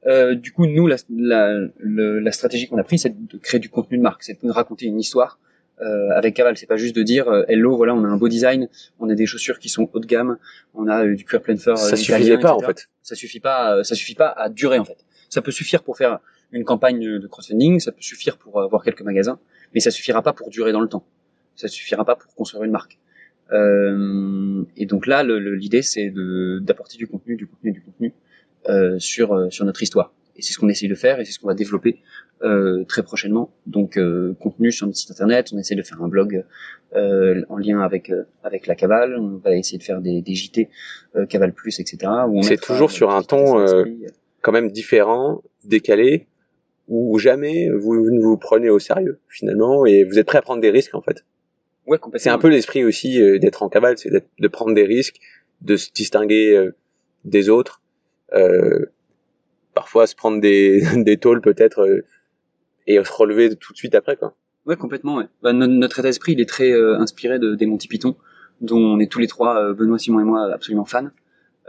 Euh, 0.07 0.35
du 0.35 0.51
coup, 0.53 0.67
nous, 0.67 0.87
la, 0.87 0.97
la, 1.11 1.55
la 1.79 2.33
stratégie 2.33 2.67
qu'on 2.69 2.79
a 2.79 2.85
prise, 2.85 3.03
c'est 3.03 3.15
de 3.27 3.37
créer 3.39 3.61
du 3.61 3.69
contenu 3.69 3.99
de 3.99 4.03
marque, 4.03 4.23
c'est 4.23 4.43
de 4.43 4.51
raconter 4.51 4.87
une 4.87 4.99
histoire. 4.99 5.39
Euh, 5.83 6.11
avec 6.15 6.35
Caval, 6.35 6.57
c'est 6.59 6.67
pas 6.67 6.77
juste 6.77 6.95
de 6.95 7.03
dire 7.03 7.27
euh, 7.29 7.43
hello, 7.49 7.75
voilà, 7.75 7.95
on 7.95 8.05
a 8.05 8.09
un 8.09 8.17
beau 8.19 8.29
design, 8.29 8.69
on 8.99 9.09
a 9.09 9.15
des 9.15 9.25
chaussures 9.25 9.59
qui 9.59 9.71
sont 9.71 9.89
haut 9.93 9.99
de 10.01 10.07
gamme, 10.07 10.37
on 10.75 10.89
a 10.89 11.07
euh, 11.07 11.15
du 11.15 11.25
cuir 11.25 11.41
plein 11.41 11.57
fur. 11.57 11.77
Ça 11.79 11.97
suffisait 11.97 12.39
pas 12.39 12.55
en 12.55 12.61
fait. 12.61 12.89
Ça 13.03 13.15
suffit 13.15 13.41
pas, 13.41 13.83
ça 13.83 13.95
suffit 13.95 14.15
pas 14.15 14.29
à 14.29 14.51
durer 14.51 14.79
en 14.79 14.85
fait. 14.85 14.99
Ça 15.31 15.41
peut 15.41 15.51
suffire 15.53 15.83
pour 15.83 15.97
faire 15.97 16.19
une 16.53 16.65
campagne 16.65 17.19
de 17.19 17.27
crowdfunding, 17.27 17.81
ça 17.81 17.93
peut 17.93 18.03
suffire 18.03 18.37
pour 18.37 18.61
avoir 18.61 18.85
quelques 18.85 19.01
magasins, 19.03 19.39
mais 19.73 19.81
ça 19.81 19.91
suffira 19.91 20.21
pas 20.23 20.35
pour 20.35 20.51
durer 20.51 20.73
dans 20.73 20.81
le 20.83 20.89
temps. 20.89 21.05
Ça 21.57 21.67
suffira 21.69 22.05
pas 22.05 22.15
pour 22.17 22.35
construire 22.35 22.63
une 22.65 22.73
marque. 22.73 22.99
Euh, 23.53 24.65
et 24.77 24.87
donc 24.87 25.07
là, 25.07 25.23
l'idée, 25.23 25.83
c'est 25.83 26.13
d'apporter 26.61 26.99
du 26.99 27.07
contenu, 27.07 27.37
du 27.37 27.47
contenu, 27.47 27.73
du 27.73 27.83
contenu 27.83 28.13
euh, 28.69 28.99
sur 28.99 29.33
euh, 29.33 29.51
sur 29.51 29.65
notre 29.65 29.83
histoire. 29.83 30.13
Et 30.37 30.43
c'est 30.43 30.53
ce 30.53 30.59
qu'on 30.59 30.69
essaye 30.69 30.89
de 30.89 30.95
faire 30.95 31.21
et 31.21 31.25
c'est 31.25 31.33
ce 31.33 31.39
qu'on 31.39 31.49
va 31.49 31.55
développer 31.55 31.99
euh, 32.43 32.85
très 32.85 33.03
prochainement. 33.03 33.51
Donc 33.67 33.97
euh, 33.97 34.35
contenu 34.41 34.73
sur 34.73 34.87
notre 34.87 34.99
site 34.99 35.11
internet, 35.11 35.51
on 35.53 35.59
essaie 35.59 35.75
de 35.75 35.83
faire 35.83 36.03
un 36.03 36.09
blog 36.09 36.45
euh, 36.95 37.43
en 37.49 37.59
lien 37.59 37.81
avec 37.81 38.11
euh, 38.11 38.25
avec 38.43 38.67
la 38.67 38.75
Cavale, 38.75 39.17
on 39.19 39.37
va 39.37 39.55
essayer 39.57 39.79
de 39.79 39.83
faire 39.83 40.01
des, 40.01 40.23
des 40.23 40.35
JT 40.35 40.69
euh, 41.17 41.27
Cavale 41.27 41.53
Plus, 41.53 41.81
etc. 41.81 42.11
C'est 42.43 42.61
toujours 42.61 42.91
sur 42.91 43.11
un 43.11 43.23
ton, 43.23 43.59
euh. 43.61 43.85
Quand 44.43 44.53
même 44.53 44.71
différent, 44.71 45.43
décalé, 45.65 46.27
où 46.89 47.19
jamais 47.19 47.69
vous 47.69 48.11
ne 48.11 48.21
vous 48.21 48.39
prenez 48.39 48.71
au 48.71 48.79
sérieux 48.79 49.21
finalement 49.29 49.85
et 49.85 50.05
vous 50.05 50.19
êtes 50.19 50.27
prêt 50.27 50.39
à 50.39 50.43
prendre 50.43 50.63
des 50.63 50.71
risques 50.71 50.95
en 50.95 51.03
fait. 51.03 51.25
Ouais, 51.91 51.99
complètement. 51.99 52.23
C'est 52.23 52.31
un 52.31 52.39
peu 52.39 52.49
l'esprit 52.49 52.85
aussi 52.85 53.21
euh, 53.21 53.41
d'être 53.41 53.65
en 53.65 53.69
cavale, 53.69 53.99
c'est 53.99 54.11
de 54.11 54.49
prendre 54.49 54.75
des 54.75 54.85
risques, 54.85 55.17
de 55.61 55.77
se 55.77 55.91
distinguer 55.91 56.57
euh, 56.57 56.75
des 57.25 57.49
autres, 57.49 57.83
euh, 58.33 58.87
parfois 59.75 60.07
se 60.07 60.15
prendre 60.15 60.41
des, 60.41 60.83
des 60.97 61.17
tôles 61.17 61.41
peut-être 61.41 61.81
euh, 61.81 62.05
et 62.87 63.03
se 63.03 63.13
relever 63.13 63.57
tout 63.57 63.73
de 63.73 63.77
suite 63.77 63.97
après 63.97 64.17
quoi. 64.17 64.37
Ouais, 64.67 64.77
complètement. 64.77 65.17
Ouais. 65.17 65.25
Bah, 65.43 65.53
no- 65.53 65.67
notre 65.67 65.99
état 65.99 66.07
d'esprit, 66.09 66.33
il 66.35 66.41
est 66.41 66.49
très 66.49 66.71
euh, 66.71 66.97
inspiré 67.01 67.41
de, 67.41 67.57
des 67.57 67.67
Monty 67.67 67.89
Python, 67.89 68.15
dont 68.61 68.79
on 68.79 69.01
est 69.01 69.11
tous 69.11 69.19
les 69.19 69.27
trois, 69.27 69.61
euh, 69.61 69.75
Benoît, 69.75 69.99
Simon 69.99 70.21
et 70.21 70.25
moi, 70.25 70.49
absolument 70.53 70.85
fans. 70.85 71.09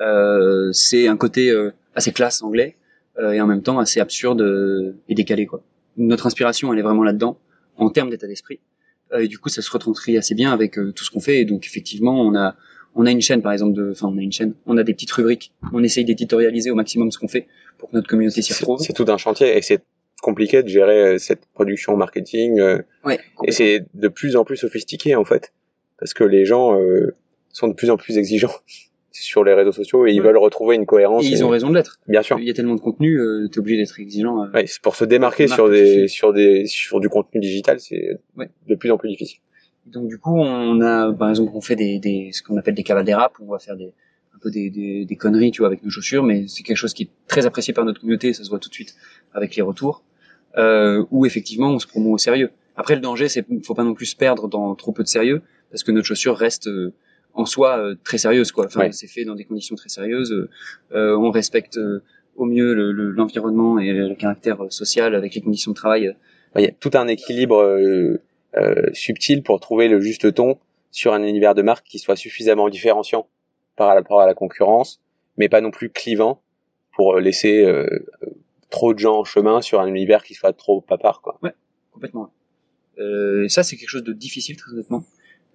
Euh, 0.01 0.71
c'est 0.71 1.07
un 1.07 1.17
côté 1.17 1.49
euh, 1.49 1.71
assez 1.95 2.11
classe 2.11 2.43
anglais 2.43 2.77
euh, 3.17 3.31
et 3.31 3.41
en 3.41 3.47
même 3.47 3.63
temps 3.63 3.79
assez 3.79 3.99
absurde 3.99 4.41
euh, 4.41 4.93
et 5.09 5.15
décalé. 5.15 5.47
Quoi. 5.47 5.63
Notre 5.97 6.27
inspiration, 6.27 6.71
elle 6.73 6.77
est 6.79 6.83
vraiment 6.83 7.03
là-dedans, 7.03 7.39
en 7.77 7.89
termes 7.89 8.11
d'état 8.11 8.27
d'esprit. 8.27 8.59
Euh, 9.13 9.23
et 9.23 9.27
du 9.27 9.37
coup, 9.37 9.49
ça 9.49 9.61
se 9.61 9.71
retranscrit 9.71 10.17
assez 10.17 10.35
bien 10.35 10.51
avec 10.51 10.77
euh, 10.77 10.91
tout 10.91 11.03
ce 11.03 11.11
qu'on 11.11 11.19
fait. 11.19 11.39
Et 11.41 11.45
donc, 11.45 11.65
effectivement, 11.65 12.21
on 12.21 12.35
a 12.35 12.55
on 12.93 13.05
a 13.05 13.11
une 13.11 13.21
chaîne, 13.21 13.41
par 13.41 13.53
exemple, 13.53 13.73
de, 13.73 13.91
enfin, 13.91 14.09
on 14.13 14.17
a 14.17 14.21
une 14.21 14.33
chaîne, 14.33 14.53
on 14.65 14.77
a 14.77 14.83
des 14.83 14.93
petites 14.93 15.11
rubriques. 15.11 15.53
On 15.71 15.81
essaye 15.81 16.03
d'éditorialiser 16.03 16.71
au 16.71 16.75
maximum 16.75 17.09
ce 17.11 17.17
qu'on 17.17 17.29
fait 17.29 17.47
pour 17.77 17.89
que 17.89 17.95
notre 17.95 18.09
communauté 18.09 18.41
s'y 18.41 18.53
retrouve. 18.53 18.79
c'est 18.79 18.93
tout 18.93 19.05
un 19.07 19.17
chantier 19.17 19.57
et 19.57 19.61
c'est 19.61 19.81
compliqué 20.21 20.61
de 20.61 20.67
gérer 20.67 21.01
euh, 21.01 21.17
cette 21.17 21.45
production 21.53 21.95
marketing 21.95 22.61
Ouais, 23.05 23.19
et 23.45 23.51
c'est 23.51 23.85
de 23.93 24.07
plus 24.09 24.35
en 24.35 24.43
plus 24.43 24.57
sophistiqué 24.57 25.15
en 25.15 25.25
fait 25.25 25.51
parce 26.01 26.13
que 26.15 26.23
les 26.23 26.45
gens 26.45 26.77
euh, 26.77 27.15
sont 27.53 27.67
de 27.67 27.73
plus 27.73 27.89
en 27.89 27.95
plus 27.95 28.17
exigeants 28.17 28.55
sur 29.11 29.43
les 29.43 29.53
réseaux 29.53 29.71
sociaux 29.71 30.05
et 30.07 30.11
ils 30.11 30.19
Ouais. 30.21 30.27
veulent 30.27 30.37
retrouver 30.37 30.75
une 30.75 30.85
cohérence. 30.85 31.23
Et 31.25 31.29
ils 31.29 31.39
et- 31.39 31.43
ont 31.43 31.49
raison 31.49 31.69
de 31.69 31.75
l'être. 31.75 31.99
Bien 32.07 32.21
sûr. 32.21 32.39
Il 32.39 32.45
y 32.47 32.49
a 32.49 32.53
tellement 32.53 32.75
de 32.75 32.79
contenu, 32.81 33.19
euh, 33.19 33.47
t'es 33.51 33.59
obligé 33.59 33.77
d'être 33.77 33.99
exigeant. 33.99 34.43
euh. 34.43 34.51
Ouais, 34.51 34.65
c'est 34.67 34.81
pour 34.81 34.95
se 34.95 35.03
démarquer 35.05 35.47
Marque 35.47 35.55
sur 35.59 35.69
des 35.69 36.07
sur 36.07 36.33
des 36.33 36.65
sur 36.65 36.99
du 36.99 37.09
contenu 37.09 37.39
digital, 37.41 37.79
c'est 37.79 38.19
Ouais. 38.37 38.49
de 38.67 38.75
plus 38.75 38.89
en 38.91 38.97
plus 38.97 39.09
difficile. 39.09 39.39
Donc 39.85 40.07
du 40.07 40.17
coup, 40.17 40.35
on 40.37 40.79
a, 40.81 41.11
par 41.11 41.29
exemple, 41.29 41.51
on 41.55 41.61
fait 41.61 41.75
des, 41.75 41.99
des 41.99 42.29
ce 42.33 42.43
qu'on 42.43 42.57
appelle 42.57 42.75
des 42.75 43.13
rap, 43.13 43.33
on 43.41 43.51
va 43.51 43.59
faire 43.59 43.75
des 43.75 43.93
un 44.33 44.37
peu 44.41 44.49
des, 44.51 44.69
des, 44.69 45.05
des 45.05 45.15
conneries, 45.15 45.51
tu 45.51 45.59
vois, 45.59 45.67
avec 45.67 45.83
nos 45.83 45.89
chaussures, 45.89 46.23
mais 46.23 46.45
c'est 46.47 46.63
quelque 46.63 46.77
chose 46.77 46.93
qui 46.93 47.03
est 47.03 47.09
très 47.27 47.45
apprécié 47.45 47.73
par 47.73 47.83
notre 47.85 47.99
communauté, 47.99 48.31
ça 48.33 48.43
se 48.43 48.49
voit 48.49 48.59
tout 48.59 48.69
de 48.69 48.73
suite 48.73 48.95
avec 49.33 49.55
les 49.55 49.61
retours. 49.61 50.03
Euh, 50.57 51.05
où 51.11 51.25
effectivement, 51.25 51.69
on 51.69 51.79
se 51.79 51.87
promeut 51.87 52.09
au 52.09 52.17
sérieux. 52.17 52.49
Après, 52.75 52.95
le 52.95 53.01
danger, 53.01 53.29
c'est 53.29 53.45
faut 53.63 53.73
pas 53.73 53.83
non 53.85 53.93
plus 53.93 54.05
se 54.07 54.15
perdre 54.17 54.47
dans 54.49 54.75
trop 54.75 54.91
peu 54.91 55.01
de 55.03 55.07
sérieux, 55.07 55.41
parce 55.69 55.83
que 55.83 55.91
notre 55.91 56.07
chaussure 56.07 56.35
reste 56.35 56.67
euh, 56.67 56.93
en 57.33 57.45
soi 57.45 57.77
euh, 57.77 57.95
très 58.03 58.17
sérieuse, 58.17 58.51
quoi. 58.51 58.65
Enfin, 58.65 58.81
Ouais. 58.81 58.91
c'est 58.91 59.07
fait 59.07 59.23
dans 59.25 59.35
des 59.35 59.45
conditions 59.45 59.75
très 59.75 59.89
sérieuses. 59.89 60.47
Euh, 60.93 61.15
on 61.17 61.31
respecte 61.31 61.77
euh, 61.77 62.03
au 62.35 62.45
mieux 62.45 62.73
le- 62.73 62.91
le- 62.91 63.11
l'environnement 63.11 63.79
et 63.79 63.91
le 63.93 64.15
caractère 64.15 64.59
social 64.69 65.15
avec 65.15 65.35
les 65.35 65.41
conditions 65.41 65.71
de 65.71 65.75
travail 65.77 66.15
Il 66.55 66.61
y 66.61 66.67
a 66.67 66.71
tout 66.71 66.91
un 66.95 67.07
équilibre 67.07 67.61
euh, 67.61 68.21
euh, 68.57 68.85
subtil 68.93 69.43
pour 69.43 69.59
trouver 69.59 69.87
le 69.87 70.01
juste 70.01 70.33
ton 70.33 70.57
sur 70.91 71.13
un 71.13 71.23
univers 71.23 71.55
de 71.55 71.61
marque 71.61 71.85
qui 71.87 71.99
soit 71.99 72.15
suffisamment 72.17 72.67
différenciant 72.69 73.27
par 73.77 73.95
rapport 73.95 74.19
à 74.21 74.25
la 74.25 74.33
concurrence, 74.33 75.01
mais 75.37 75.47
pas 75.47 75.61
non 75.61 75.71
plus 75.71 75.89
clivant 75.89 76.41
pour 76.93 77.17
laisser 77.19 77.63
euh, 77.65 77.87
trop 78.69 78.93
de 78.93 78.99
gens 78.99 79.19
en 79.19 79.23
chemin 79.23 79.61
sur 79.61 79.79
un 79.79 79.87
univers 79.87 80.23
qui 80.23 80.33
soit 80.33 80.51
trop 80.53 80.83
à 80.89 80.97
part. 80.97 81.21
Quoi. 81.21 81.39
complètement. 81.93 82.31
Euh, 82.99 83.47
ça, 83.47 83.63
c'est 83.63 83.77
quelque 83.77 83.89
chose 83.89 84.03
de 84.03 84.11
difficile, 84.13 84.57
très 84.57 84.71
honnêtement. 84.73 85.03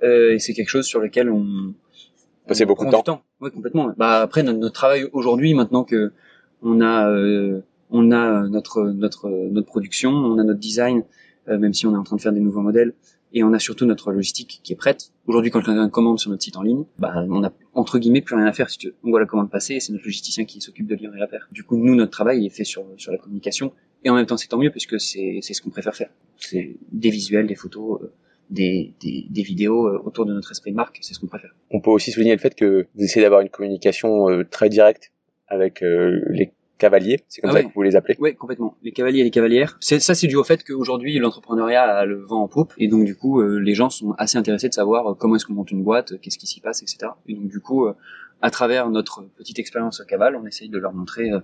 Euh, 0.02 0.34
et 0.34 0.38
c'est 0.38 0.52
quelque 0.52 0.68
chose 0.68 0.86
sur 0.86 1.00
lequel 1.00 1.30
on 1.30 1.74
Passer 2.46 2.64
on 2.64 2.68
beaucoup 2.68 2.86
de 2.86 2.90
temps. 2.90 3.22
du 3.38 3.44
Ouais, 3.44 3.50
complètement. 3.50 3.92
Bah 3.96 4.20
après 4.20 4.42
notre, 4.42 4.58
notre 4.58 4.74
travail 4.74 5.08
aujourd'hui, 5.12 5.54
maintenant 5.54 5.84
que 5.84 6.12
on 6.62 6.80
a 6.80 7.08
euh, 7.10 7.60
on 7.90 8.12
a 8.12 8.46
notre 8.48 8.84
notre 8.84 9.28
notre 9.28 9.66
production, 9.66 10.10
on 10.10 10.38
a 10.38 10.44
notre 10.44 10.60
design, 10.60 11.04
euh, 11.48 11.58
même 11.58 11.74
si 11.74 11.86
on 11.86 11.94
est 11.94 11.98
en 11.98 12.04
train 12.04 12.16
de 12.16 12.20
faire 12.20 12.32
des 12.32 12.40
nouveaux 12.40 12.60
modèles, 12.60 12.94
et 13.32 13.42
on 13.42 13.52
a 13.52 13.58
surtout 13.58 13.84
notre 13.84 14.12
logistique 14.12 14.60
qui 14.62 14.72
est 14.72 14.76
prête. 14.76 15.12
Aujourd'hui, 15.26 15.50
quand 15.50 15.60
quelqu'un 15.60 15.88
commande 15.88 16.20
sur 16.20 16.30
notre 16.30 16.42
site 16.42 16.56
en 16.56 16.62
ligne, 16.62 16.84
bah 16.98 17.24
on 17.28 17.42
a 17.42 17.52
entre 17.74 17.98
guillemets 17.98 18.20
plus 18.22 18.36
rien 18.36 18.46
à 18.46 18.52
faire 18.52 18.70
si 18.70 18.78
tu 18.78 18.86
veux. 18.88 18.94
On 19.02 19.10
voit 19.10 19.20
la 19.20 19.26
commande 19.26 19.50
passer 19.50 19.74
et 19.74 19.80
c'est 19.80 19.92
notre 19.92 20.04
logisticien 20.04 20.44
qui 20.44 20.60
s'occupe 20.60 20.86
de 20.86 20.94
livrer 20.94 21.18
la 21.18 21.26
paire. 21.26 21.48
Du 21.50 21.64
coup, 21.64 21.76
nous 21.76 21.94
notre 21.96 22.12
travail 22.12 22.42
il 22.42 22.46
est 22.46 22.50
fait 22.50 22.64
sur 22.64 22.84
sur 22.96 23.10
la 23.10 23.18
communication 23.18 23.72
et 24.04 24.10
en 24.10 24.14
même 24.14 24.26
temps 24.26 24.36
c'est 24.36 24.48
tant 24.48 24.58
mieux 24.58 24.70
puisque 24.70 25.00
c'est 25.00 25.40
c'est 25.42 25.52
ce 25.52 25.62
qu'on 25.62 25.70
préfère 25.70 25.96
faire. 25.96 26.10
C'est 26.36 26.76
des 26.92 27.10
visuels, 27.10 27.46
des 27.48 27.56
photos. 27.56 28.02
euh, 28.02 28.12
des, 28.50 28.94
des, 29.00 29.26
des 29.28 29.42
vidéos 29.42 29.86
euh, 29.88 30.00
autour 30.04 30.24
de 30.26 30.32
notre 30.32 30.50
esprit 30.52 30.70
de 30.70 30.76
marque, 30.76 30.98
c'est 31.02 31.14
ce 31.14 31.18
qu'on 31.20 31.26
préfère. 31.26 31.54
On 31.70 31.80
peut 31.80 31.90
aussi 31.90 32.10
souligner 32.12 32.32
le 32.34 32.40
fait 32.40 32.54
que 32.54 32.86
vous 32.94 33.02
essayez 33.04 33.22
d'avoir 33.22 33.40
une 33.40 33.48
communication 33.48 34.28
euh, 34.30 34.44
très 34.44 34.68
directe 34.68 35.12
avec 35.48 35.82
euh, 35.82 36.20
les 36.30 36.52
cavaliers, 36.78 37.20
c'est 37.28 37.40
comme 37.40 37.50
Ah 37.50 37.54
ça 37.54 37.58
ouais. 37.60 37.64
que 37.68 37.72
vous 37.74 37.82
les 37.82 37.96
appelez. 37.96 38.16
Oui, 38.18 38.34
complètement. 38.34 38.76
Les 38.82 38.92
cavaliers 38.92 39.20
et 39.20 39.24
les 39.24 39.30
cavalières. 39.30 39.78
Ça, 39.80 39.98
c'est 40.14 40.26
dû 40.26 40.36
au 40.36 40.44
fait 40.44 40.62
qu'aujourd'hui, 40.62 41.18
l'entrepreneuriat 41.18 41.82
a 41.84 42.04
le 42.04 42.16
vent 42.20 42.42
en 42.42 42.48
poupe. 42.48 42.74
Et 42.76 42.86
donc, 42.86 43.06
du 43.06 43.16
coup, 43.16 43.40
euh, 43.40 43.58
les 43.58 43.72
gens 43.74 43.88
sont 43.88 44.12
assez 44.18 44.36
intéressés 44.36 44.68
de 44.68 44.74
savoir 44.74 45.10
euh, 45.10 45.14
comment 45.14 45.36
est-ce 45.36 45.46
qu'on 45.46 45.54
monte 45.54 45.70
une 45.70 45.82
boîte, 45.82 46.12
euh, 46.12 46.18
qu'est-ce 46.20 46.36
qui 46.36 46.46
s'y 46.46 46.60
passe, 46.60 46.82
etc. 46.82 47.12
Et 47.28 47.34
donc, 47.34 47.48
du 47.48 47.60
coup, 47.60 47.86
euh, 47.86 47.94
à 48.42 48.50
travers 48.50 48.90
notre 48.90 49.24
petite 49.38 49.58
expérience 49.58 50.02
à 50.02 50.04
Caval, 50.04 50.36
on 50.36 50.44
essaye 50.46 50.68
de 50.68 50.76
leur 50.78 50.92
montrer 50.92 51.30
euh, 51.30 51.40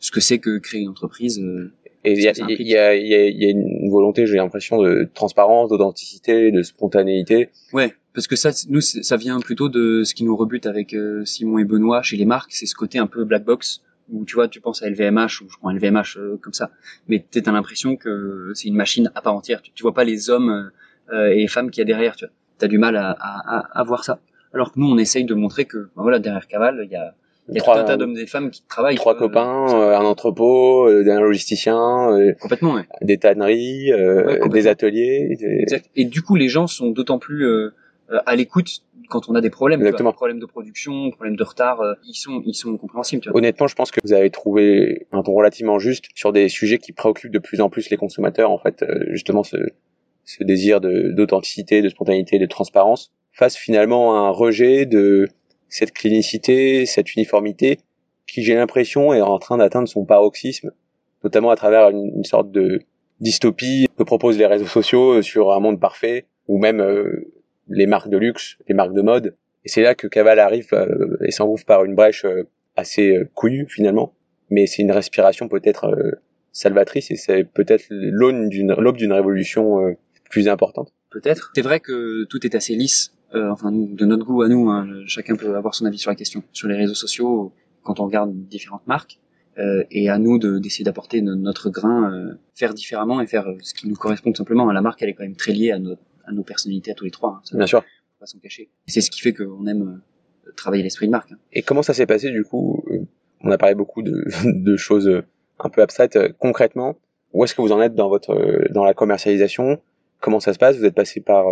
ce 0.00 0.10
que 0.10 0.18
c'est 0.20 0.40
que 0.40 0.58
créer 0.58 0.80
une 0.80 0.88
entreprise. 0.88 1.38
euh. 1.38 1.72
Et 2.02 2.12
il 2.14 2.20
y 2.22 2.26
a, 2.28 2.32
y, 2.36 2.42
a, 2.76 2.94
y, 2.96 3.14
a, 3.14 3.28
y 3.28 3.44
a 3.46 3.50
une 3.50 3.64
volonté, 3.94 4.26
j'ai 4.26 4.36
l'impression, 4.36 4.82
de 4.82 5.08
transparence, 5.14 5.70
d'authenticité, 5.70 6.50
de 6.50 6.62
spontanéité. 6.62 7.50
Ouais, 7.72 7.94
parce 8.12 8.26
que 8.26 8.36
ça, 8.36 8.50
nous, 8.68 8.80
ça 8.80 9.16
vient 9.16 9.40
plutôt 9.40 9.68
de 9.68 10.02
ce 10.04 10.14
qui 10.14 10.24
nous 10.24 10.36
rebute 10.36 10.66
avec 10.66 10.94
euh, 10.94 11.24
Simon 11.24 11.58
et 11.58 11.64
Benoît 11.64 12.02
chez 12.02 12.16
les 12.16 12.24
marques, 12.24 12.52
c'est 12.52 12.66
ce 12.66 12.74
côté 12.74 12.98
un 12.98 13.06
peu 13.06 13.24
black 13.24 13.44
box 13.44 13.82
où 14.10 14.26
tu 14.26 14.34
vois, 14.34 14.48
tu 14.48 14.60
penses 14.60 14.82
à 14.82 14.90
LVMH 14.90 15.40
ou 15.42 15.48
je 15.48 15.56
prends 15.56 15.70
LVMH 15.70 16.18
euh, 16.18 16.36
comme 16.36 16.52
ça, 16.52 16.70
mais 17.08 17.24
t'as 17.30 17.52
l'impression 17.52 17.96
que 17.96 18.52
c'est 18.54 18.68
une 18.68 18.76
machine 18.76 19.10
à 19.14 19.22
part 19.22 19.34
entière. 19.34 19.62
Tu, 19.62 19.72
tu 19.72 19.82
vois 19.82 19.94
pas 19.94 20.04
les 20.04 20.28
hommes 20.28 20.70
euh, 21.12 21.28
et 21.28 21.36
les 21.36 21.48
femmes 21.48 21.70
qu'il 21.70 21.80
y 21.80 21.82
a 21.82 21.86
derrière. 21.86 22.14
Tu 22.14 22.26
as 22.60 22.68
du 22.68 22.78
mal 22.78 22.96
à 22.96 23.84
voir 23.86 24.04
ça. 24.04 24.20
Alors 24.54 24.72
que 24.72 24.78
nous, 24.78 24.86
on 24.86 24.98
essaye 24.98 25.24
de 25.24 25.34
montrer 25.34 25.64
que, 25.64 25.90
ben 25.96 26.02
voilà, 26.02 26.20
derrière 26.20 26.46
Caval, 26.46 26.82
il 26.84 26.90
y 26.90 26.96
a, 26.96 27.14
il 27.48 27.54
y 27.54 27.58
a 27.58 27.60
Trois- 27.60 27.74
tout 27.74 27.80
un 27.80 27.84
tas 27.84 27.96
d'hommes 27.96 28.16
et 28.16 28.26
femmes 28.26 28.50
qui 28.50 28.62
travaillent. 28.68 28.96
Trois 28.96 29.12
vois, 29.14 29.20
copains, 29.28 29.66
euh, 29.74 29.90
euh, 29.90 29.98
un 29.98 30.04
entrepôt, 30.04 30.88
euh, 30.88 31.04
un 31.10 31.20
logisticien, 31.20 32.10
euh, 32.12 32.32
complètement. 32.40 32.74
Ouais. 32.74 32.82
des 33.02 33.18
tanneries, 33.18 33.92
euh, 33.92 34.16
Ouais, 34.16 34.22
complètement. 34.38 34.48
des 34.48 34.66
ateliers. 34.66 35.36
des- 35.38 35.58
Exact. 35.62 35.90
Et 35.96 36.04
du 36.06 36.22
coup, 36.22 36.36
les 36.36 36.48
gens 36.48 36.66
sont 36.66 36.90
d'autant 36.90 37.18
plus 37.18 37.44
euh, 37.46 37.70
euh, 38.10 38.18
à 38.26 38.36
l'écoute 38.36 38.68
quand 39.10 39.28
on 39.28 39.34
a 39.34 39.40
des 39.42 39.50
problèmes, 39.50 39.80
vois, 39.80 39.88
Exactement. 39.88 40.10
des 40.10 40.16
problèmes 40.16 40.38
de 40.40 40.46
production, 40.46 41.10
problèmes 41.10 41.36
de 41.36 41.44
retard. 41.44 41.80
euh, 41.82 41.92
ils 42.08 42.14
sont, 42.14 42.42
ils 42.46 42.54
sont 42.54 42.76
compréhensibles. 42.78 43.22
Tu 43.22 43.28
vois. 43.28 43.36
Honnêtement, 43.38 43.66
je 43.66 43.74
pense 43.74 43.90
que 43.90 44.00
vous 44.02 44.12
avez 44.14 44.30
trouvé 44.30 45.06
un 45.12 45.22
ton 45.22 45.34
relativement 45.34 45.78
juste 45.78 46.06
sur 46.14 46.32
des 46.32 46.48
sujets 46.48 46.78
qui 46.78 46.92
préoccupent 46.92 47.30
de 47.32 47.38
plus 47.38 47.60
en 47.60 47.68
plus 47.68 47.90
les 47.90 47.96
consommateurs. 47.98 48.50
En 48.50 48.58
fait, 48.58 48.82
euh, 48.82 49.04
justement, 49.10 49.42
ce, 49.42 49.56
ce 50.24 50.42
désir 50.42 50.80
de- 50.80 51.12
d'authenticité, 51.12 51.82
de, 51.82 51.88
spontanéité, 51.90 52.38
de 52.38 52.46
transparence, 52.46 53.12
face 53.32 53.56
finalement 53.56 54.14
à 54.14 54.18
un 54.28 54.30
rejet 54.30 54.86
de 54.86 55.28
cette 55.68 55.92
clinicité, 55.92 56.86
cette 56.86 57.14
uniformité, 57.14 57.78
qui 58.26 58.42
j'ai 58.42 58.54
l'impression 58.54 59.12
est 59.12 59.20
en 59.20 59.38
train 59.38 59.58
d'atteindre 59.58 59.88
son 59.88 60.04
paroxysme, 60.04 60.72
notamment 61.22 61.50
à 61.50 61.56
travers 61.56 61.90
une, 61.90 62.24
sorte 62.24 62.50
de 62.50 62.82
dystopie 63.20 63.86
que 63.96 64.02
proposent 64.02 64.38
les 64.38 64.46
réseaux 64.46 64.66
sociaux 64.66 65.22
sur 65.22 65.52
un 65.52 65.60
monde 65.60 65.80
parfait, 65.80 66.26
ou 66.48 66.58
même 66.58 66.80
euh, 66.80 67.32
les 67.68 67.86
marques 67.86 68.08
de 68.08 68.18
luxe, 68.18 68.56
les 68.68 68.74
marques 68.74 68.94
de 68.94 69.02
mode. 69.02 69.36
Et 69.64 69.68
c'est 69.68 69.82
là 69.82 69.94
que 69.94 70.06
Caval 70.06 70.38
arrive 70.38 70.68
euh, 70.72 71.16
et 71.24 71.30
s'engouffre 71.30 71.64
par 71.64 71.84
une 71.84 71.94
brèche 71.94 72.24
euh, 72.24 72.48
assez 72.76 73.16
euh, 73.16 73.28
couillue 73.34 73.66
finalement, 73.68 74.14
mais 74.50 74.66
c'est 74.66 74.82
une 74.82 74.92
respiration 74.92 75.48
peut-être 75.48 75.86
euh, 75.86 76.12
salvatrice 76.52 77.10
et 77.10 77.16
c'est 77.16 77.44
peut-être 77.44 77.84
l'aube 77.90 78.96
d'une 78.96 79.12
révolution 79.12 79.80
euh, 79.80 79.94
plus 80.30 80.48
importante. 80.48 80.92
Peut-être. 81.10 81.52
C'est 81.54 81.62
vrai 81.62 81.80
que 81.80 82.24
tout 82.24 82.44
est 82.44 82.54
assez 82.54 82.74
lisse. 82.74 83.14
Euh, 83.34 83.50
enfin, 83.50 83.70
de 83.72 84.04
notre 84.04 84.24
goût 84.24 84.42
à 84.42 84.48
nous, 84.48 84.68
hein, 84.70 84.86
chacun 85.06 85.36
peut 85.36 85.56
avoir 85.56 85.74
son 85.74 85.84
avis 85.86 85.98
sur 85.98 86.10
la 86.10 86.14
question. 86.16 86.42
Sur 86.52 86.68
les 86.68 86.76
réseaux 86.76 86.94
sociaux, 86.94 87.52
quand 87.82 88.00
on 88.00 88.04
regarde 88.06 88.32
différentes 88.48 88.86
marques, 88.86 89.18
euh, 89.58 89.84
et 89.90 90.08
à 90.08 90.18
nous 90.18 90.38
de- 90.38 90.58
d'essayer 90.58 90.84
d'apporter 90.84 91.22
no- 91.22 91.36
notre 91.36 91.70
grain, 91.70 92.12
euh, 92.12 92.34
faire 92.54 92.74
différemment 92.74 93.20
et 93.20 93.26
faire 93.26 93.46
ce 93.62 93.72
qui 93.74 93.88
nous 93.88 93.94
correspond 93.94 94.32
tout 94.32 94.38
simplement. 94.38 94.70
La 94.72 94.80
marque, 94.80 95.00
elle 95.02 95.10
est 95.10 95.14
quand 95.14 95.22
même 95.22 95.36
très 95.36 95.52
liée 95.52 95.70
à, 95.70 95.78
nos- 95.78 95.96
à 96.24 96.32
nos 96.32 96.42
personnalités, 96.42 96.90
à 96.90 96.94
tous 96.94 97.04
les 97.04 97.10
trois. 97.12 97.30
Hein, 97.36 97.40
ça, 97.44 97.56
Bien 97.56 97.66
sûr. 97.66 97.80
faut 97.82 98.20
pas 98.20 98.26
s'en 98.26 98.38
cacher. 98.38 98.68
C'est 98.86 99.00
ce 99.00 99.10
qui 99.10 99.20
fait 99.20 99.32
qu'on 99.32 99.66
aime 99.66 100.00
travailler 100.56 100.82
l'esprit 100.82 101.06
de 101.06 101.12
marque. 101.12 101.30
hein. 101.32 101.38
Et 101.52 101.62
comment 101.62 101.82
ça 101.82 101.94
s'est 101.94 102.06
passé 102.06 102.30
du 102.30 102.42
coup 102.44 102.84
On 103.42 103.50
a 103.50 103.58
parlé 103.58 103.74
beaucoup 103.76 104.02
de, 104.02 104.24
de 104.44 104.76
choses 104.76 105.22
un 105.60 105.68
peu 105.68 105.82
abstraites. 105.82 106.18
Concrètement, 106.38 106.96
où 107.32 107.44
est-ce 107.44 107.54
que 107.54 107.62
vous 107.62 107.72
en 107.72 107.80
êtes 107.80 107.94
dans 107.94 108.08
votre 108.08 108.36
dans 108.72 108.84
la 108.84 108.94
commercialisation? 108.94 109.80
Comment 110.20 110.40
ça 110.40 110.52
se 110.52 110.58
passe? 110.58 110.76
Vous 110.78 110.84
êtes 110.84 110.94
passé 110.94 111.20
par 111.20 111.46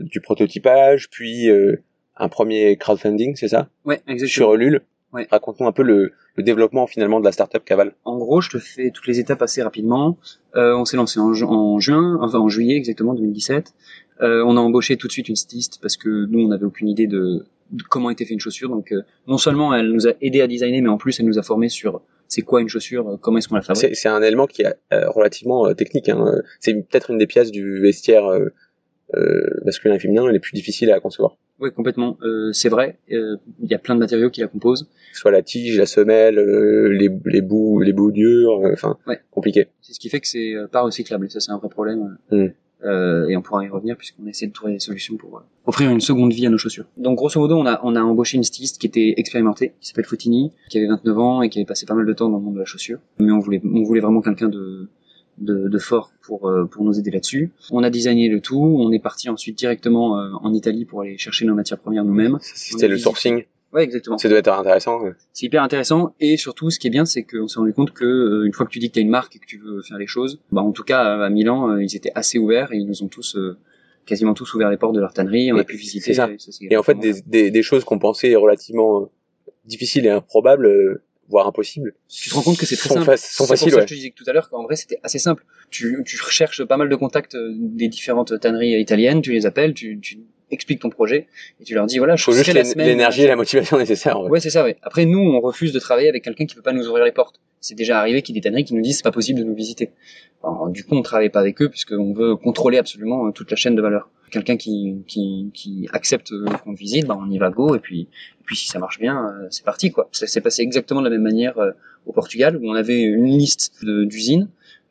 du 0.00 0.20
prototypage, 0.20 1.10
puis 1.10 1.48
euh, 1.50 1.76
un 2.16 2.28
premier 2.28 2.76
crowdfunding, 2.76 3.36
c'est 3.36 3.48
ça? 3.48 3.68
Ouais, 3.84 4.00
exactement. 4.06 4.28
Sur 4.28 4.54
Ulule? 4.54 4.80
Ouais. 5.12 5.26
Raconte-nous 5.30 5.66
un 5.66 5.72
peu 5.72 5.82
le, 5.82 6.12
le 6.36 6.42
développement 6.44 6.86
finalement 6.86 7.18
de 7.18 7.24
la 7.24 7.32
startup 7.32 7.64
Caval. 7.64 7.94
En 8.04 8.16
gros, 8.16 8.40
je 8.40 8.50
te 8.50 8.58
fais 8.58 8.90
toutes 8.92 9.08
les 9.08 9.18
étapes 9.18 9.42
assez 9.42 9.60
rapidement. 9.60 10.16
Euh, 10.54 10.76
on 10.76 10.84
s'est 10.84 10.96
lancé 10.96 11.18
en, 11.18 11.32
ju- 11.32 11.44
en 11.44 11.80
juin, 11.80 12.16
enfin 12.20 12.38
en 12.38 12.48
juillet 12.48 12.76
exactement 12.76 13.14
2017. 13.14 13.74
Euh, 14.22 14.44
on 14.46 14.56
a 14.56 14.60
embauché 14.60 14.96
tout 14.96 15.08
de 15.08 15.12
suite 15.12 15.28
une 15.28 15.34
styliste 15.36 15.80
parce 15.82 15.96
que 15.96 16.26
nous, 16.26 16.40
on 16.44 16.48
n'avait 16.48 16.64
aucune 16.64 16.86
idée 16.88 17.08
de, 17.08 17.44
de 17.72 17.82
comment 17.88 18.10
était 18.10 18.24
fait 18.24 18.34
une 18.34 18.40
chaussure. 18.40 18.68
Donc, 18.68 18.92
euh, 18.92 19.02
non 19.26 19.38
seulement 19.38 19.74
elle 19.74 19.90
nous 19.90 20.06
a 20.06 20.12
aidé 20.20 20.42
à 20.42 20.46
designer, 20.46 20.80
mais 20.80 20.88
en 20.90 20.98
plus, 20.98 21.18
elle 21.18 21.26
nous 21.26 21.38
a 21.40 21.42
formé 21.42 21.68
sur 21.68 22.02
c'est 22.28 22.42
quoi 22.42 22.60
une 22.60 22.68
chaussure, 22.68 23.08
euh, 23.08 23.16
comment 23.20 23.38
est-ce 23.38 23.48
qu'on 23.48 23.56
la 23.56 23.62
fabrique. 23.62 23.96
C'est 23.96 24.08
un 24.08 24.22
élément 24.22 24.46
qui 24.46 24.62
est 24.62 24.72
euh, 24.92 25.08
relativement 25.10 25.66
euh, 25.66 25.74
technique. 25.74 26.08
Hein. 26.08 26.24
C'est 26.60 26.72
peut-être 26.74 27.10
une 27.10 27.18
des 27.18 27.26
pièces 27.26 27.50
du 27.50 27.80
vestiaire 27.80 28.26
euh, 29.14 29.40
masculin 29.64 29.94
et 29.94 29.98
féminin 29.98 30.30
les 30.30 30.38
plus 30.40 30.52
difficiles 30.52 30.90
à 30.90 31.00
concevoir. 31.00 31.36
Oui, 31.58 31.70
complètement. 31.72 32.16
Euh, 32.22 32.52
c'est 32.52 32.68
vrai. 32.70 32.98
euh, 33.12 33.36
Il 33.62 33.70
y 33.70 33.74
a 33.74 33.78
plein 33.78 33.94
de 33.94 34.00
matériaux 34.00 34.30
qui 34.30 34.40
la 34.40 34.46
composent. 34.48 34.88
Soit 35.12 35.30
la 35.30 35.42
tige, 35.42 35.76
la 35.78 35.86
semelle, 35.86 36.38
euh, 36.38 36.88
les, 36.88 37.10
les 37.26 37.40
bouts, 37.42 37.80
les 37.80 37.92
bouts 37.92 38.12
durs, 38.12 38.60
euh, 38.64 38.72
enfin 38.72 38.96
Ouais. 39.06 39.20
compliqué. 39.30 39.66
C'est 39.82 39.92
ce 39.92 40.00
qui 40.00 40.08
fait 40.08 40.20
que 40.20 40.28
c'est 40.28 40.54
pas 40.72 40.80
recyclable. 40.82 41.26
Et 41.26 41.28
ça, 41.28 41.40
c'est 41.40 41.52
un 41.52 41.58
vrai 41.58 41.68
problème. 41.68 42.16
Mm. 42.30 42.46
Euh, 42.82 43.28
et 43.28 43.36
on 43.36 43.42
pourra 43.42 43.62
y 43.62 43.68
revenir 43.68 43.94
puisqu'on 43.94 44.26
essaie 44.26 44.46
de 44.46 44.52
trouver 44.54 44.72
des 44.72 44.78
solutions 44.78 45.18
pour 45.18 45.36
euh, 45.36 45.40
offrir 45.66 45.90
une 45.90 46.00
seconde 46.00 46.32
vie 46.32 46.46
à 46.46 46.48
nos 46.48 46.56
chaussures. 46.56 46.86
Donc 46.96 47.18
grosso 47.18 47.38
modo, 47.38 47.56
on 47.58 47.66
a, 47.66 47.78
on 47.84 47.94
a 47.94 48.00
embauché 48.00 48.38
une 48.38 48.42
styliste 48.42 48.80
qui 48.80 48.86
était 48.86 49.12
expérimentée, 49.18 49.74
qui 49.82 49.88
s'appelle 49.88 50.06
Fotini, 50.06 50.52
qui 50.70 50.78
avait 50.78 50.86
29 50.86 51.18
ans 51.18 51.42
et 51.42 51.50
qui 51.50 51.58
avait 51.58 51.66
passé 51.66 51.84
pas 51.84 51.92
mal 51.92 52.06
de 52.06 52.12
temps 52.14 52.30
dans 52.30 52.38
le 52.38 52.42
monde 52.42 52.54
de 52.54 52.60
la 52.60 52.64
chaussure. 52.64 52.98
Mais 53.18 53.32
on 53.32 53.38
voulait, 53.38 53.60
on 53.62 53.82
voulait 53.82 54.00
vraiment 54.00 54.22
quelqu'un 54.22 54.48
de, 54.48 54.88
de, 55.40 55.68
de, 55.68 55.78
fort 55.78 56.12
pour, 56.22 56.48
euh, 56.48 56.66
pour 56.66 56.84
nous 56.84 56.98
aider 56.98 57.10
là-dessus. 57.10 57.50
On 57.70 57.82
a 57.82 57.90
designé 57.90 58.28
le 58.28 58.40
tout, 58.40 58.76
on 58.78 58.92
est 58.92 58.98
parti 58.98 59.28
ensuite 59.28 59.58
directement 59.58 60.18
euh, 60.18 60.30
en 60.42 60.52
Italie 60.52 60.84
pour 60.84 61.02
aller 61.02 61.18
chercher 61.18 61.44
nos 61.46 61.54
matières 61.54 61.78
premières 61.78 62.04
nous-mêmes. 62.04 62.38
C'était 62.40 62.88
le 62.88 62.98
sourcing 62.98 63.44
Ouais, 63.72 63.84
exactement. 63.84 64.18
Ça 64.18 64.28
doit 64.28 64.38
être 64.38 64.52
intéressant. 64.52 65.00
C'est 65.32 65.46
hyper 65.46 65.62
intéressant 65.62 66.14
et 66.18 66.36
surtout, 66.36 66.70
ce 66.70 66.78
qui 66.78 66.88
est 66.88 66.90
bien, 66.90 67.04
c'est 67.04 67.22
qu'on 67.22 67.46
s'est 67.46 67.58
rendu 67.58 67.72
compte 67.72 67.92
que 67.92 68.04
euh, 68.04 68.46
une 68.46 68.52
fois 68.52 68.66
que 68.66 68.70
tu 68.70 68.80
dis 68.80 68.88
que 68.88 68.94
t'as 68.94 69.00
une 69.00 69.10
marque 69.10 69.36
et 69.36 69.38
que 69.38 69.46
tu 69.46 69.58
veux 69.58 69.82
faire 69.82 69.98
les 69.98 70.08
choses, 70.08 70.40
bah 70.50 70.62
en 70.62 70.72
tout 70.72 70.82
cas 70.82 71.02
à 71.24 71.30
Milan, 71.30 71.70
euh, 71.70 71.82
ils 71.82 71.94
étaient 71.94 72.12
assez 72.14 72.38
ouverts 72.38 72.72
et 72.72 72.78
ils 72.78 72.86
nous 72.86 73.02
ont 73.04 73.08
tous 73.08 73.36
euh, 73.36 73.56
quasiment 74.06 74.34
tous 74.34 74.52
ouvert 74.54 74.70
les 74.70 74.76
portes 74.76 74.94
de 74.94 75.00
leur 75.00 75.12
tannerie. 75.12 75.52
On 75.52 75.58
a 75.58 75.64
pu 75.64 75.76
visiter. 75.76 76.14
Ça. 76.14 76.28
Et, 76.30 76.38
ça, 76.38 76.50
et 76.68 76.76
en 76.76 76.82
fait, 76.82 76.98
des, 76.98 77.22
des, 77.26 77.50
des, 77.52 77.62
choses 77.62 77.84
qu'on 77.84 78.00
pensait 78.00 78.34
relativement 78.34 79.08
difficiles 79.66 80.06
et 80.06 80.10
improbables, 80.10 81.00
voire 81.30 81.46
impossibles. 81.46 81.94
Tu 82.08 82.28
te 82.28 82.34
rends 82.34 82.42
compte 82.42 82.58
que 82.58 82.66
c'est 82.66 82.76
très 82.76 82.90
simple. 82.90 83.04
Fa 83.04 83.16
sont 83.16 83.46
faciles. 83.46 83.70
Pour 83.70 83.70
ça 83.70 83.76
ouais. 83.76 83.82
que 83.84 83.88
je 83.88 83.94
te 83.94 83.94
disais 83.94 84.12
tout 84.14 84.24
à 84.26 84.32
l'heure 84.32 84.50
qu'en 84.50 84.64
vrai 84.64 84.76
c'était 84.76 84.98
assez 85.02 85.18
simple. 85.18 85.44
Tu, 85.70 86.02
tu 86.04 86.20
recherches 86.22 86.64
pas 86.64 86.76
mal 86.76 86.88
de 86.88 86.96
contacts 86.96 87.36
des 87.36 87.88
différentes 87.88 88.38
tanneries 88.40 88.78
italiennes, 88.80 89.22
tu 89.22 89.32
les 89.32 89.46
appelles, 89.46 89.72
tu, 89.74 89.98
tu 90.00 90.20
expliques 90.50 90.80
ton 90.80 90.90
projet 90.90 91.28
et 91.60 91.64
tu 91.64 91.74
leur 91.74 91.86
dis 91.86 91.98
voilà 91.98 92.16
je 92.16 92.24
faut 92.24 92.32
juste 92.32 92.52
l'énergie 92.76 93.22
et 93.22 93.28
la 93.28 93.36
motivation 93.36 93.78
nécessaire 93.78 94.20
ouais, 94.20 94.30
ouais 94.30 94.40
c'est 94.40 94.50
ça 94.50 94.64
ouais 94.64 94.76
après 94.82 95.04
nous 95.04 95.20
on 95.20 95.40
refuse 95.40 95.72
de 95.72 95.78
travailler 95.78 96.08
avec 96.08 96.24
quelqu'un 96.24 96.46
qui 96.46 96.54
peut 96.54 96.62
pas 96.62 96.72
nous 96.72 96.88
ouvrir 96.88 97.04
les 97.04 97.12
portes 97.12 97.40
c'est 97.60 97.74
déjà 97.74 97.98
arrivé 97.98 98.22
qu'il 98.22 98.34
y 98.34 98.38
ait 98.38 98.40
des 98.40 98.48
tanneries 98.48 98.64
qui 98.64 98.74
nous 98.74 98.82
disent 98.82 98.98
c'est 98.98 99.02
pas 99.02 99.12
possible 99.12 99.38
de 99.38 99.44
nous 99.44 99.54
visiter. 99.54 99.90
Du 100.68 100.84
coup 100.84 100.94
on 100.94 101.02
travaille 101.02 101.28
pas 101.28 101.40
avec 101.40 101.60
eux 101.60 101.68
puisqu'on 101.68 102.12
veut 102.12 102.36
contrôler 102.36 102.78
absolument 102.78 103.30
toute 103.32 103.50
la 103.50 103.56
chaîne 103.56 103.74
de 103.74 103.82
valeur. 103.82 104.10
Quelqu'un 104.30 104.56
qui, 104.56 105.02
qui, 105.06 105.50
qui 105.52 105.88
accepte 105.92 106.32
qu'on 106.64 106.72
visite 106.72 107.06
bah 107.06 107.18
on 107.20 107.30
y 107.30 107.38
va 107.38 107.50
go 107.50 107.74
et 107.74 107.80
puis 107.80 108.08
puis 108.44 108.56
si 108.56 108.68
ça 108.68 108.78
marche 108.78 108.98
bien 108.98 109.30
c'est 109.50 109.64
parti 109.64 109.90
quoi. 109.90 110.08
Ça 110.12 110.26
s'est 110.26 110.40
passé 110.40 110.62
exactement 110.62 111.00
de 111.00 111.06
la 111.06 111.10
même 111.10 111.22
manière 111.22 111.58
au 112.06 112.12
Portugal 112.12 112.56
où 112.56 112.70
on 112.70 112.74
avait 112.74 113.02
une 113.02 113.26
liste 113.26 113.84
d'usines. 113.84 114.48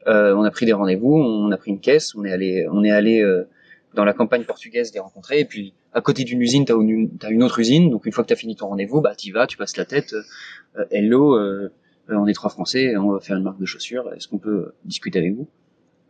Euh, 0.08 0.34
on 0.36 0.43
a 0.43 0.51
pris 0.51 0.65
des 0.65 0.73
rendez-vous 0.73 1.13
on 1.13 1.51
a 1.51 1.58
pris 1.58 1.71
une 1.71 1.79
caisse 1.82 2.15
on 2.15 2.23
est 2.23 2.32
allé 2.32 2.67
on 2.71 2.84
est 2.86 2.91
allé 2.91 3.21
euh, 3.21 3.43
dans 3.95 4.05
la 4.05 4.13
campagne 4.13 4.43
portugaise 4.43 4.93
les 4.93 4.99
rencontrer 4.99 5.41
et 5.41 5.45
puis 5.45 5.73
à 5.93 6.01
côté 6.01 6.23
d'une 6.23 6.41
usine 6.41 6.63
t'as 6.65 6.75
une, 6.75 7.10
une 7.29 7.43
autre 7.43 7.60
usine. 7.60 7.89
Donc 7.89 8.05
une 8.05 8.12
fois 8.12 8.23
que 8.23 8.29
t'as 8.29 8.36
fini 8.36 8.55
ton 8.55 8.67
rendez-vous 8.67 9.01
bah 9.01 9.15
t'y 9.15 9.32
vas 9.32 9.47
tu 9.47 9.58
passes 9.58 9.75
la 9.75 9.86
tête 9.86 10.13
euh, 10.77 10.86
hello 10.91 11.36
euh, 11.36 11.71
on 12.10 12.28
est 12.28 12.34
trois 12.34 12.50
français 12.50 12.95
on 12.98 13.12
va 13.12 13.19
faire 13.19 13.38
une 13.38 13.43
marque 13.43 13.60
de 13.60 13.65
chaussures 13.65 14.12
est-ce 14.15 14.28
qu'on 14.28 14.38
peut 14.38 14.74
discuter 14.86 15.19
avec 15.19 15.36
vous? 15.36 15.48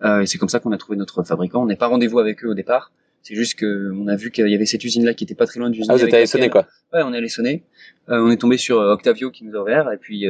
Euh, 0.03 0.21
et 0.21 0.25
c'est 0.25 0.37
comme 0.37 0.49
ça 0.49 0.59
qu'on 0.59 0.71
a 0.71 0.77
trouvé 0.77 0.97
notre 0.97 1.23
fabricant. 1.23 1.61
On 1.61 1.65
n'est 1.65 1.75
pas 1.75 1.87
rendez-vous 1.87 2.19
avec 2.19 2.43
eux 2.45 2.49
au 2.49 2.53
départ. 2.53 2.93
C'est 3.21 3.35
juste 3.35 3.59
que 3.59 3.91
on 3.93 4.07
a 4.07 4.15
vu 4.15 4.31
qu'il 4.31 4.47
y 4.47 4.55
avait 4.55 4.65
cette 4.65 4.83
usine 4.85 5.03
là 5.03 5.13
qui 5.13 5.25
était 5.25 5.35
pas 5.35 5.45
très 5.45 5.59
loin 5.59 5.69
de 5.69 5.75
l'usine 5.75 5.91
ah 5.91 5.97
vous 5.97 6.05
êtes 6.05 6.13
allé 6.13 6.25
sonner 6.25 6.49
quoi. 6.49 6.67
Ouais 6.93 7.01
on 7.03 7.13
est 7.13 7.17
allé 7.17 7.27
sonner. 7.27 7.63
Euh, 8.07 8.21
on 8.21 8.31
est 8.31 8.37
tombé 8.37 8.55
sur 8.57 8.77
Octavio 8.77 9.29
qui 9.29 9.43
nous 9.43 9.55
a 9.57 9.61
ouvert 9.61 9.91
et 9.91 9.97
puis 9.97 10.25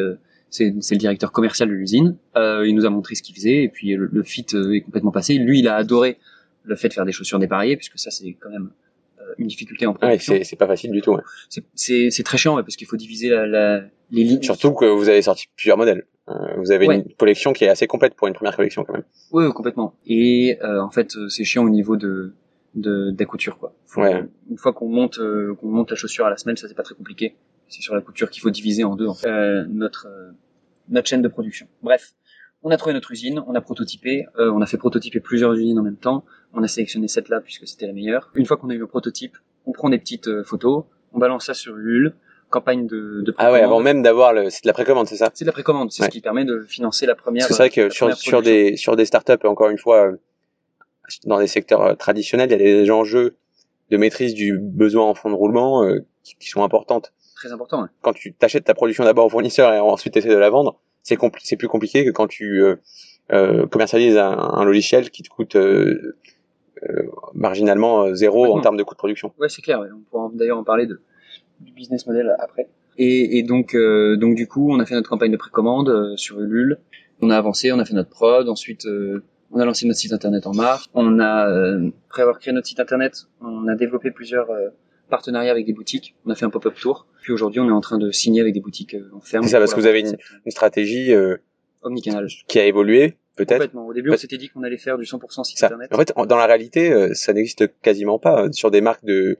c'est 0.49 0.71
le 0.71 0.97
directeur 0.97 1.31
commercial 1.31 1.69
de 1.69 1.75
l'usine. 1.75 2.17
Il 2.35 2.73
nous 2.73 2.85
a 2.85 2.89
montré 2.89 3.13
ce 3.13 3.21
qu'il 3.21 3.35
faisait 3.35 3.63
et 3.63 3.69
puis 3.69 3.95
le, 3.95 4.09
le 4.11 4.23
fit 4.23 4.45
est 4.53 4.81
complètement 4.81 5.11
passé. 5.11 5.35
Lui 5.35 5.59
il 5.59 5.67
a 5.67 5.75
adoré 5.75 6.17
le 6.63 6.75
fait 6.75 6.87
de 6.87 6.93
faire 6.93 7.05
des 7.05 7.11
chaussures 7.11 7.39
dépareillées, 7.39 7.75
puisque 7.75 7.99
ça 7.99 8.11
c'est 8.11 8.33
quand 8.33 8.49
même 8.49 8.71
euh, 9.19 9.33
une 9.37 9.47
difficulté 9.47 9.85
en 9.85 9.93
production. 9.93 10.33
Ouais, 10.33 10.43
c'est 10.43 10.55
pas 10.55 10.67
facile 10.67 10.91
du 10.91 11.01
tout. 11.01 11.13
Ouais. 11.13 11.21
C'est 11.75 12.23
très 12.23 12.37
chiant 12.37 12.55
ouais, 12.55 12.63
parce 12.63 12.75
qu'il 12.75 12.87
faut 12.87 12.97
diviser 12.97 13.29
la, 13.29 13.45
la, 13.45 13.83
les 14.11 14.23
lignes. 14.23 14.41
Surtout 14.41 14.73
que 14.73 14.85
vous 14.85 15.09
avez 15.09 15.21
sorti 15.21 15.45
plusieurs 15.55 15.77
modèles. 15.77 16.05
Euh, 16.29 16.33
vous 16.57 16.71
avez 16.71 16.87
Ouais. 16.87 16.95
une 16.97 17.13
collection 17.15 17.53
qui 17.53 17.63
est 17.65 17.69
assez 17.69 17.87
complète 17.87 18.13
pour 18.15 18.27
une 18.27 18.33
première 18.33 18.55
collection 18.55 18.83
quand 18.83 18.93
même. 18.93 19.03
Oui, 19.31 19.45
ouais, 19.45 19.51
complètement. 19.53 19.95
Et 20.05 20.57
euh, 20.63 20.81
en 20.81 20.91
fait, 20.91 21.15
c'est 21.29 21.43
chiant 21.43 21.63
au 21.65 21.69
niveau 21.69 21.95
de 21.95 22.33
de, 22.75 23.09
de 23.09 23.15
la 23.19 23.25
couture 23.25 23.57
quoi. 23.57 23.73
Faut- 23.87 24.01
Ouais. 24.01 24.23
Une 24.51 24.57
fois 24.59 24.73
qu'on 24.73 24.87
monte 24.87 25.17
euh, 25.17 25.55
qu'on 25.55 25.69
monte 25.69 25.89
la 25.89 25.95
chaussure 25.95 26.27
à 26.27 26.29
la 26.29 26.37
semelle, 26.37 26.55
ça 26.57 26.67
c'est 26.67 26.75
pas 26.75 26.83
très 26.83 26.93
compliqué. 26.93 27.35
C'est 27.67 27.81
sur 27.81 27.95
la 27.95 28.01
couture 28.01 28.29
qu'il 28.29 28.41
faut 28.43 28.51
diviser 28.51 28.83
en 28.83 28.95
deux 28.95 29.07
en 29.07 29.15
fait. 29.15 29.27
Euh, 29.27 29.65
notre 29.67 30.05
euh, 30.07 30.29
notre 30.87 31.07
chaîne 31.07 31.23
de 31.23 31.27
production. 31.27 31.67
Bref, 31.81 32.13
on 32.61 32.69
a 32.69 32.77
trouvé 32.77 32.93
notre 32.93 33.11
usine, 33.11 33.41
on 33.47 33.55
a 33.55 33.61
prototypé, 33.61 34.25
euh, 34.37 34.51
on 34.51 34.61
a 34.61 34.67
fait 34.67 34.77
prototyper 34.77 35.19
plusieurs 35.19 35.53
usines 35.53 35.79
en 35.79 35.83
même 35.83 35.95
temps. 35.97 36.25
On 36.53 36.61
a 36.61 36.67
sélectionné 36.67 37.07
cette 37.07 37.29
là 37.29 37.41
puisque 37.41 37.67
c'était 37.67 37.87
la 37.87 37.93
meilleure. 37.93 38.29
Une 38.35 38.45
fois 38.45 38.57
qu'on 38.57 38.69
a 38.69 38.75
eu 38.75 38.79
le 38.79 38.85
prototype, 38.87 39.35
on 39.65 39.71
prend 39.71 39.89
des 39.89 39.97
petites 39.97 40.27
euh, 40.27 40.43
photos, 40.43 40.83
on 41.13 41.17
balance 41.19 41.47
ça 41.47 41.55
sur 41.55 41.75
Ulule, 41.75 42.13
campagne 42.49 42.87
de, 42.87 43.21
de 43.21 43.33
Ah 43.37 43.45
ouais, 43.45 43.59
précommande. 43.59 43.63
avant 43.63 43.79
même 43.81 44.01
d'avoir 44.01 44.33
le, 44.33 44.49
c'est 44.49 44.63
de 44.63 44.67
la 44.67 44.73
précommande, 44.73 45.07
c'est 45.07 45.15
ça 45.17 45.29
C'est 45.33 45.45
de 45.45 45.49
la 45.49 45.53
précommande, 45.53 45.91
c'est 45.91 46.01
Ouais. 46.03 46.07
ce 46.07 46.11
qui 46.11 46.21
permet 46.21 46.45
de 46.45 46.61
financer 46.61 47.05
la 47.05 47.15
première. 47.15 47.45
C'est 47.47 47.53
vrai 47.55 47.69
que 47.69 47.89
sur, 47.89 48.41
des 48.41 48.75
sur 48.77 48.95
des 48.95 49.05
startups, 49.05 49.45
encore 49.45 49.69
une 49.69 49.77
fois, 49.77 50.07
euh, 50.07 50.17
dans 51.25 51.39
des 51.39 51.47
secteurs 51.47 51.81
euh, 51.81 51.93
traditionnels, 51.95 52.49
il 52.49 52.51
y 52.51 52.55
a 52.55 52.57
des 52.83 52.91
enjeux 52.91 53.35
de 53.89 53.97
maîtrise 53.97 54.33
du 54.33 54.57
besoin 54.59 55.05
en 55.05 55.13
fond 55.15 55.29
de 55.29 55.35
roulement 55.35 55.83
euh, 55.83 55.99
qui, 56.23 56.35
qui 56.35 56.47
sont 56.49 56.63
importantes. 56.63 57.13
très 57.35 57.51
important. 57.51 57.81
ouais. 57.83 57.87
Quand 58.01 58.13
tu 58.13 58.33
t'achètes 58.33 58.65
ta 58.65 58.73
production 58.73 59.03
d'abord 59.03 59.25
au 59.25 59.29
fournisseur 59.29 59.73
et 59.73 59.79
ensuite 59.79 60.15
essaies 60.17 60.29
de 60.29 60.35
la 60.35 60.49
vendre, 60.49 60.79
c'est 61.03 61.15
compli- 61.15 61.41
c'est 61.43 61.55
plus 61.57 61.67
compliqué 61.67 62.05
que 62.05 62.11
quand 62.11 62.27
tu 62.27 62.61
euh, 62.63 62.75
euh, 63.31 63.65
commercialises 63.67 64.17
un, 64.17 64.31
un 64.37 64.63
logiciel 64.65 65.09
qui 65.11 65.23
te 65.23 65.29
coûte 65.29 65.55
marginalement 67.33 68.13
zéro 68.15 68.45
en 68.55 68.61
termes 68.61 68.77
de 68.77 68.83
coût 68.83 68.93
de 68.93 68.97
production. 68.99 69.33
Ouais, 69.39 69.49
c'est 69.49 69.61
clair. 69.61 69.79
ouais. 69.79 69.87
On 69.93 69.99
pourra 70.09 70.29
d'ailleurs 70.33 70.57
en 70.57 70.63
parler 70.63 70.85
de, 70.85 71.01
du 71.61 71.71
business 71.73 72.05
model 72.07 72.35
après. 72.39 72.67
Et, 72.97 73.37
et 73.37 73.43
donc, 73.43 73.75
euh, 73.75 74.17
donc 74.17 74.35
du 74.35 74.47
coup, 74.47 74.71
on 74.71 74.79
a 74.79 74.85
fait 74.85 74.95
notre 74.95 75.09
campagne 75.09 75.31
de 75.31 75.37
précommande 75.37 75.89
euh, 75.89 76.15
sur 76.17 76.39
Ulule. 76.41 76.77
On 77.21 77.29
a 77.29 77.37
avancé, 77.37 77.71
on 77.71 77.79
a 77.79 77.85
fait 77.85 77.93
notre 77.93 78.09
prod. 78.09 78.47
Ensuite, 78.49 78.85
euh, 78.85 79.23
on 79.51 79.59
a 79.59 79.65
lancé 79.65 79.85
notre 79.87 79.99
site 79.99 80.13
internet 80.13 80.45
en 80.47 80.53
mars. 80.53 80.85
On 80.93 81.19
a, 81.19 81.49
euh, 81.49 81.89
après 82.09 82.21
avoir 82.23 82.39
créé 82.39 82.53
notre 82.53 82.67
site 82.67 82.79
internet, 82.79 83.13
on 83.41 83.67
a 83.67 83.75
développé 83.75 84.11
plusieurs 84.11 84.49
euh, 84.51 84.69
partenariats 85.09 85.51
avec 85.51 85.65
des 85.65 85.73
boutiques. 85.73 86.15
On 86.25 86.29
a 86.31 86.35
fait 86.35 86.45
un 86.45 86.49
pop-up 86.49 86.75
tour. 86.75 87.07
Puis 87.21 87.33
aujourd'hui, 87.33 87.59
on 87.61 87.67
est 87.67 87.71
en 87.73 87.81
train 87.81 87.97
de 87.97 88.11
signer 88.11 88.41
avec 88.41 88.53
des 88.53 88.61
boutiques 88.61 88.93
euh, 88.95 89.09
en 89.13 89.21
ferme. 89.21 89.43
C'est 89.43 89.51
ça, 89.51 89.59
parce 89.59 89.73
que 89.73 89.79
vous 89.79 89.87
avez 89.87 90.01
rentrée 90.03 90.17
Une 90.45 90.51
stratégie 90.51 91.13
euh, 91.13 91.37
omnicanal. 91.81 92.27
qui 92.47 92.59
a 92.59 92.65
évolué, 92.65 93.17
peut-être. 93.35 93.53
Complètement. 93.53 93.87
Au 93.87 93.93
début, 93.93 94.11
on 94.11 94.17
s'était 94.17 94.37
dit 94.37 94.49
qu'on 94.49 94.63
allait 94.63 94.77
faire 94.77 94.97
du 94.97 95.05
100% 95.05 95.43
site 95.45 95.57
Ça. 95.57 95.65
internet. 95.67 95.93
En 95.93 95.97
fait, 95.97 96.13
en- 96.15 96.25
dans 96.25 96.37
la 96.37 96.45
réalité, 96.45 96.91
euh, 96.91 97.13
ça 97.13 97.33
n'existe 97.33 97.65
quasiment 97.81 98.19
pas. 98.19 98.51
Sur 98.51 98.71
des 98.71 98.81
marques 98.81 99.03
de, 99.05 99.37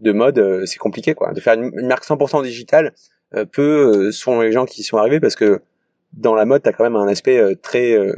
de 0.00 0.12
mode, 0.12 0.38
euh, 0.38 0.66
c'est 0.66 0.78
compliqué, 0.78 1.14
quoi. 1.14 1.32
De 1.32 1.40
faire 1.40 1.54
une, 1.54 1.70
une 1.78 1.86
marque 1.86 2.04
100% 2.04 2.42
digitale, 2.42 2.92
euh, 3.34 3.44
peu 3.44 4.08
euh, 4.08 4.12
sont 4.12 4.40
les 4.40 4.52
gens 4.52 4.66
qui 4.66 4.80
y 4.80 4.84
sont 4.84 4.96
arrivés 4.96 5.20
parce 5.20 5.36
que 5.36 5.60
dans 6.12 6.34
la 6.34 6.44
mode, 6.44 6.62
t'as 6.62 6.72
quand 6.72 6.84
même 6.84 6.96
un 6.96 7.06
aspect 7.08 7.38
euh, 7.38 7.54
très 7.54 7.92
euh, 7.92 8.12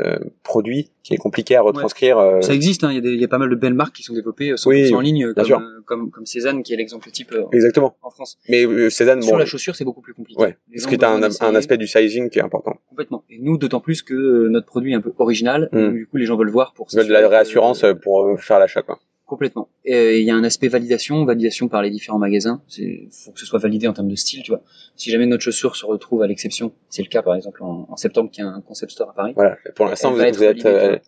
euh, 0.00 0.18
produit 0.44 0.90
qui 1.02 1.14
est 1.14 1.16
compliqué 1.16 1.56
à 1.56 1.62
retranscrire. 1.62 2.16
euh, 2.18 2.40
Ça 2.42 2.54
existe, 2.54 2.84
hein. 2.84 2.92
il 2.92 3.04
y, 3.04 3.16
y 3.18 3.24
a 3.24 3.28
pas 3.28 3.38
mal 3.38 3.50
de 3.50 3.54
belles 3.56 3.74
marques 3.74 3.96
qui 3.96 4.02
sont 4.02 4.14
développées 4.14 4.50
euh, 4.50 4.54
100% 4.56 4.68
Oui, 4.68 4.94
en 4.94 5.00
ligne, 5.00 5.32
comme, 5.34 5.52
euh, 5.52 5.80
comme, 5.84 6.10
comme 6.10 6.26
Cézanne, 6.26 6.62
qui 6.62 6.74
est 6.74 6.76
l'exemple 6.76 7.10
type 7.10 7.34
Exactement. 7.52 7.96
en 8.02 8.10
France. 8.10 8.38
Mais 8.48 8.64
Cézanne, 8.90 9.20
Sur 9.22 9.32
bon, 9.32 9.38
la 9.38 9.46
chaussure, 9.46 9.74
c'est 9.74 9.84
beaucoup 9.84 10.00
plus 10.02 10.14
compliqué. 10.14 10.40
ouais, 10.40 10.56
parce 10.72 10.86
que 10.86 10.96
t'as 10.96 11.18
doivent 11.18 11.32
un, 11.40 11.46
un 11.46 11.54
aspect 11.54 11.76
du 11.78 11.86
sizing 11.86 12.28
qui 12.30 12.38
est 12.38 12.42
important. 12.42 12.76
complètement. 12.88 13.24
Et 13.30 13.38
nous, 13.40 13.56
d'autant 13.58 13.80
plus 13.80 14.02
que 14.02 14.48
notre 14.48 14.66
produit 14.66 14.92
est 14.92 14.96
un 14.96 15.00
peu 15.00 15.12
original, 15.18 15.68
Mm. 15.72 15.78
donc 15.86 15.94
du 15.94 16.06
coup, 16.06 16.18
les 16.18 16.24
gens 16.26 16.36
veulent 16.36 16.50
voir 16.50 16.72
pour 16.74 16.86
Ils 16.92 16.96
veulent 16.98 17.08
de 17.08 17.12
la 17.12 17.26
réassurance 17.28 17.84
pour 18.02 18.38
faire 18.40 18.58
l'achat, 18.58 18.82
quoi. 18.82 19.00
Complètement. 19.30 19.68
Et 19.84 20.18
il 20.18 20.24
y 20.26 20.30
a 20.30 20.34
un 20.34 20.42
aspect 20.42 20.66
validation, 20.66 21.24
validation 21.24 21.68
par 21.68 21.82
les 21.82 21.90
différents 21.90 22.18
magasins. 22.18 22.60
C'est 22.66 23.06
faut 23.12 23.30
que 23.30 23.38
ce 23.38 23.46
soit 23.46 23.60
validé 23.60 23.86
en 23.86 23.92
termes 23.92 24.08
de 24.08 24.16
style, 24.16 24.42
tu 24.42 24.50
vois. 24.50 24.60
Si 24.96 25.08
jamais 25.12 25.26
notre 25.26 25.44
chaussure 25.44 25.76
se 25.76 25.86
retrouve 25.86 26.22
à 26.22 26.26
l'exception, 26.26 26.72
c'est 26.88 27.02
le 27.04 27.08
cas 27.08 27.22
par 27.22 27.36
exemple 27.36 27.62
en, 27.62 27.86
en 27.88 27.96
septembre 27.96 28.28
qu'il 28.32 28.42
y 28.42 28.46
a 28.46 28.50
un 28.50 28.60
concept 28.60 28.90
store 28.90 29.10
à 29.10 29.14
Paris. 29.14 29.32
Voilà. 29.36 29.56
Pour 29.76 29.86
l'instant, 29.86 30.10
vous, 30.12 30.20
êtes- 30.20 30.36
vous 30.36 30.42
euh, 30.66 30.98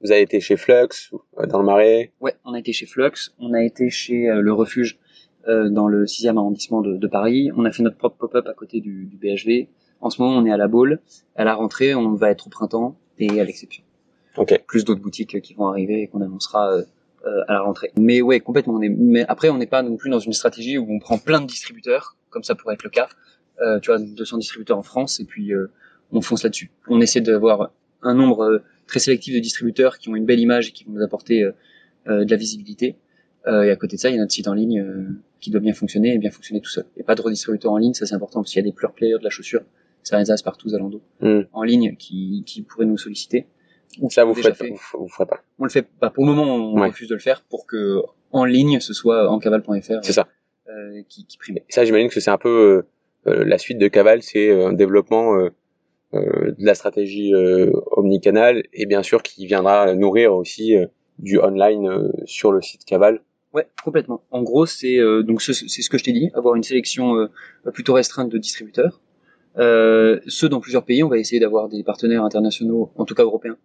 vous 0.00 0.12
avez 0.12 0.22
été 0.22 0.40
chez 0.40 0.56
Flux, 0.56 0.88
dans 1.46 1.58
le 1.58 1.66
Marais. 1.66 2.12
Ouais, 2.22 2.34
on 2.46 2.54
a 2.54 2.58
été 2.58 2.72
chez 2.72 2.86
Flux, 2.86 3.10
on 3.38 3.52
a 3.52 3.62
été 3.62 3.90
chez 3.90 4.30
euh, 4.30 4.40
le 4.40 4.52
Refuge 4.54 4.98
euh, 5.46 5.68
dans 5.68 5.88
le 5.88 6.06
6e 6.06 6.38
arrondissement 6.38 6.80
de, 6.80 6.96
de 6.96 7.06
Paris. 7.06 7.50
On 7.54 7.66
a 7.66 7.70
fait 7.70 7.82
notre 7.82 7.98
propre 7.98 8.16
pop-up 8.16 8.46
à 8.48 8.54
côté 8.54 8.80
du, 8.80 9.04
du 9.04 9.18
BHV. 9.18 9.68
En 10.00 10.08
ce 10.08 10.22
moment, 10.22 10.38
on 10.38 10.46
est 10.46 10.52
à 10.52 10.56
la 10.56 10.68
Baule. 10.68 11.00
À 11.36 11.44
la 11.44 11.52
rentrée, 11.54 11.94
on 11.94 12.14
va 12.14 12.30
être 12.30 12.46
au 12.46 12.50
printemps 12.50 12.96
et 13.18 13.38
à 13.38 13.44
l'exception. 13.44 13.84
Ok. 14.38 14.58
Plus 14.66 14.86
d'autres 14.86 15.02
boutiques 15.02 15.42
qui 15.42 15.52
vont 15.52 15.66
arriver 15.66 16.00
et 16.00 16.06
qu'on 16.08 16.22
annoncera 16.22 16.78
euh, 17.26 17.42
à 17.48 17.54
la 17.54 17.60
rentrée. 17.60 17.92
Mais 17.98 18.20
ouais, 18.20 18.40
complètement. 18.40 18.74
On 18.74 18.82
est, 18.82 18.88
mais 18.88 19.24
après, 19.28 19.48
on 19.48 19.58
n'est 19.58 19.66
pas 19.66 19.82
non 19.82 19.96
plus 19.96 20.10
dans 20.10 20.18
une 20.20 20.32
stratégie 20.32 20.78
où 20.78 20.86
on 20.90 20.98
prend 20.98 21.18
plein 21.18 21.40
de 21.40 21.46
distributeurs, 21.46 22.16
comme 22.30 22.44
ça 22.44 22.54
pourrait 22.54 22.74
être 22.74 22.84
le 22.84 22.90
cas. 22.90 23.08
Euh, 23.60 23.80
tu 23.80 23.90
vois, 23.90 23.98
200 23.98 24.38
distributeurs 24.38 24.78
en 24.78 24.84
France 24.84 25.18
et 25.18 25.24
puis 25.24 25.52
euh, 25.52 25.70
on 26.12 26.20
fonce 26.20 26.44
là-dessus. 26.44 26.70
On 26.86 27.00
essaie 27.00 27.20
d'avoir 27.20 27.72
un 28.02 28.14
nombre 28.14 28.44
euh, 28.44 28.58
très 28.86 29.00
sélectif 29.00 29.34
de 29.34 29.40
distributeurs 29.40 29.98
qui 29.98 30.08
ont 30.08 30.14
une 30.14 30.26
belle 30.26 30.38
image 30.38 30.68
et 30.68 30.72
qui 30.72 30.84
vont 30.84 30.92
nous 30.92 31.02
apporter 31.02 31.42
euh, 31.42 31.52
euh, 32.06 32.24
de 32.24 32.30
la 32.30 32.36
visibilité. 32.36 32.94
Euh, 33.48 33.62
et 33.62 33.70
à 33.70 33.76
côté 33.76 33.96
de 33.96 34.00
ça, 34.00 34.10
il 34.10 34.14
y 34.14 34.16
a 34.16 34.20
notre 34.20 34.32
site 34.32 34.46
en 34.46 34.54
ligne 34.54 34.80
euh, 34.80 35.08
qui 35.40 35.50
doit 35.50 35.60
bien 35.60 35.72
fonctionner 35.74 36.14
et 36.14 36.18
bien 36.18 36.30
fonctionner 36.30 36.60
tout 36.60 36.70
seul. 36.70 36.84
Et 36.96 37.02
pas 37.02 37.14
de 37.16 37.22
redistributeur 37.22 37.72
en 37.72 37.78
ligne, 37.78 37.94
ça 37.94 38.06
c'est 38.06 38.14
important 38.14 38.40
parce 38.40 38.52
qu'il 38.52 38.60
y 38.60 38.64
a 38.66 38.70
des 38.70 38.72
pure 38.74 38.92
players 38.92 39.18
de 39.18 39.24
la 39.24 39.30
chaussure, 39.30 39.62
ça 40.04 40.18
les 40.20 40.30
as 40.30 40.40
partout 40.42 40.68
Zalando, 40.68 41.02
Hmm. 41.20 41.40
en 41.52 41.62
ligne 41.64 41.96
qui, 41.96 42.44
qui 42.46 42.62
pourraient 42.62 42.86
nous 42.86 42.98
solliciter. 42.98 43.46
Ou 44.00 44.10
Ça, 44.10 44.24
vous 44.24 44.34
ferez, 44.34 44.54
fait. 44.54 44.68
vous, 44.68 44.78
vous 44.98 45.08
ferez 45.08 45.26
pas. 45.26 45.40
On 45.58 45.64
le 45.64 45.70
fait 45.70 45.82
pas. 45.82 46.10
Pour 46.10 46.24
le 46.26 46.32
moment, 46.32 46.54
on 46.54 46.80
Ouais. 46.80 46.88
refuse 46.88 47.08
de 47.08 47.14
le 47.14 47.20
faire 47.20 47.42
pour 47.48 47.66
que 47.66 48.02
en 48.32 48.44
ligne 48.44 48.80
ce 48.80 48.92
soit 48.92 49.28
en 49.30 49.38
cavale.fr 49.38 50.00
C'est 50.02 50.12
ça. 50.12 50.28
euh, 50.68 51.02
qui, 51.08 51.24
qui 51.26 51.38
prime. 51.38 51.58
Ça, 51.68 51.84
j'imagine 51.84 52.08
que 52.10 52.20
c'est 52.20 52.30
un 52.30 52.38
peu 52.38 52.84
euh, 53.26 53.30
euh, 53.30 53.44
la 53.44 53.58
suite 53.58 53.78
de 53.78 53.88
Caval, 53.88 54.22
c'est 54.22 54.50
euh, 54.50 54.68
un 54.68 54.72
développement 54.74 55.36
euh, 55.36 55.48
euh, 56.14 56.52
de 56.58 56.64
la 56.64 56.74
stratégie 56.74 57.32
euh, 57.34 57.70
omnicanal 57.92 58.62
et 58.72 58.86
bien 58.86 59.02
sûr 59.02 59.22
qui 59.22 59.46
viendra 59.46 59.94
nourrir 59.94 60.34
aussi 60.34 60.76
euh, 60.76 60.86
du 61.18 61.38
online 61.40 62.12
sur 62.26 62.52
le 62.52 62.60
site 62.62 62.84
Caval. 62.84 63.22
Ouais, 63.54 63.66
complètement. 63.82 64.22
En 64.30 64.42
gros, 64.42 64.66
c'est 64.66 64.98
donc 65.24 65.40
c'est 65.42 65.52
ce 65.54 65.88
que 65.90 65.96
je 65.98 66.04
t'ai 66.04 66.12
dit, 66.12 66.30
avoir 66.34 66.54
une 66.54 66.62
sélection 66.62 67.28
plutôt 67.72 67.94
restreinte 67.94 68.28
de 68.28 68.36
distributeurs. 68.38 69.00
ceux 69.56 70.48
dans 70.50 70.60
plusieurs 70.60 70.84
pays, 70.84 71.02
on 71.02 71.08
va 71.08 71.18
essayer 71.18 71.40
d'avoir 71.40 71.68
des 71.68 71.82
partenaires 71.82 72.22
internationaux, 72.24 72.90
en 72.96 73.04
tout 73.06 73.14
cas 73.14 73.24
européens, 73.24 73.56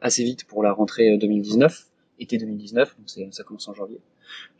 assez 0.00 0.24
vite 0.24 0.44
pour 0.44 0.62
la 0.62 0.72
rentrée 0.72 1.16
2019 1.18 1.88
été 2.20 2.38
2019, 2.38 2.96
donc 2.98 3.34
ça 3.34 3.42
commence 3.44 3.68
en 3.68 3.74
janvier. 3.74 4.00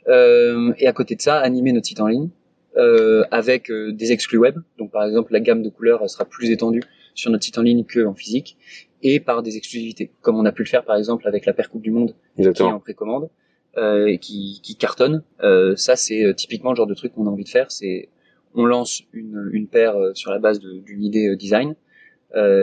Euh, 0.06 0.72
et 0.78 0.86
à 0.86 0.92
côté 0.92 1.14
de 1.14 1.20
ça, 1.20 1.38
animer 1.38 1.72
notre 1.72 1.86
site 1.86 2.00
en 2.00 2.06
ligne 2.06 2.28
euh, 2.76 3.24
avec 3.30 3.70
euh, 3.70 3.92
des 3.92 4.12
exclus 4.12 4.38
web. 4.38 4.58
Donc 4.78 4.90
par 4.90 5.04
exemple, 5.04 5.32
la 5.32 5.40
gamme 5.40 5.62
de 5.62 5.68
couleurs 5.68 6.08
sera 6.08 6.24
plus 6.24 6.50
étendue 6.50 6.82
sur 7.14 7.30
notre 7.30 7.44
site 7.44 7.58
en 7.58 7.62
ligne 7.62 7.84
qu'en 7.84 8.14
physique, 8.14 8.56
et 9.02 9.20
par 9.20 9.42
des 9.42 9.56
exclusivités, 9.56 10.10
comme 10.20 10.36
on 10.36 10.44
a 10.44 10.52
pu 10.52 10.62
le 10.62 10.68
faire 10.68 10.84
par 10.84 10.96
exemple 10.96 11.26
avec 11.26 11.46
la 11.46 11.52
paire 11.52 11.70
Coupe 11.70 11.82
du 11.82 11.90
Monde 11.90 12.14
Exactement. 12.36 12.68
qui 12.68 12.72
est 12.72 12.76
en 12.76 12.80
précommande 12.80 13.30
euh, 13.76 14.06
et 14.06 14.18
qui, 14.18 14.60
qui 14.62 14.76
cartonne. 14.76 15.22
Euh, 15.42 15.76
ça, 15.76 15.96
c'est 15.96 16.24
euh, 16.24 16.32
typiquement 16.32 16.70
le 16.70 16.76
genre 16.76 16.86
de 16.86 16.94
truc 16.94 17.12
qu'on 17.12 17.26
a 17.26 17.30
envie 17.30 17.44
de 17.44 17.48
faire. 17.48 17.70
C'est 17.70 18.08
on 18.54 18.64
lance 18.64 19.02
une, 19.12 19.50
une 19.52 19.68
paire 19.68 19.94
sur 20.14 20.30
la 20.30 20.38
base 20.38 20.58
d'une 20.58 21.04
idée 21.04 21.36
design. 21.36 21.74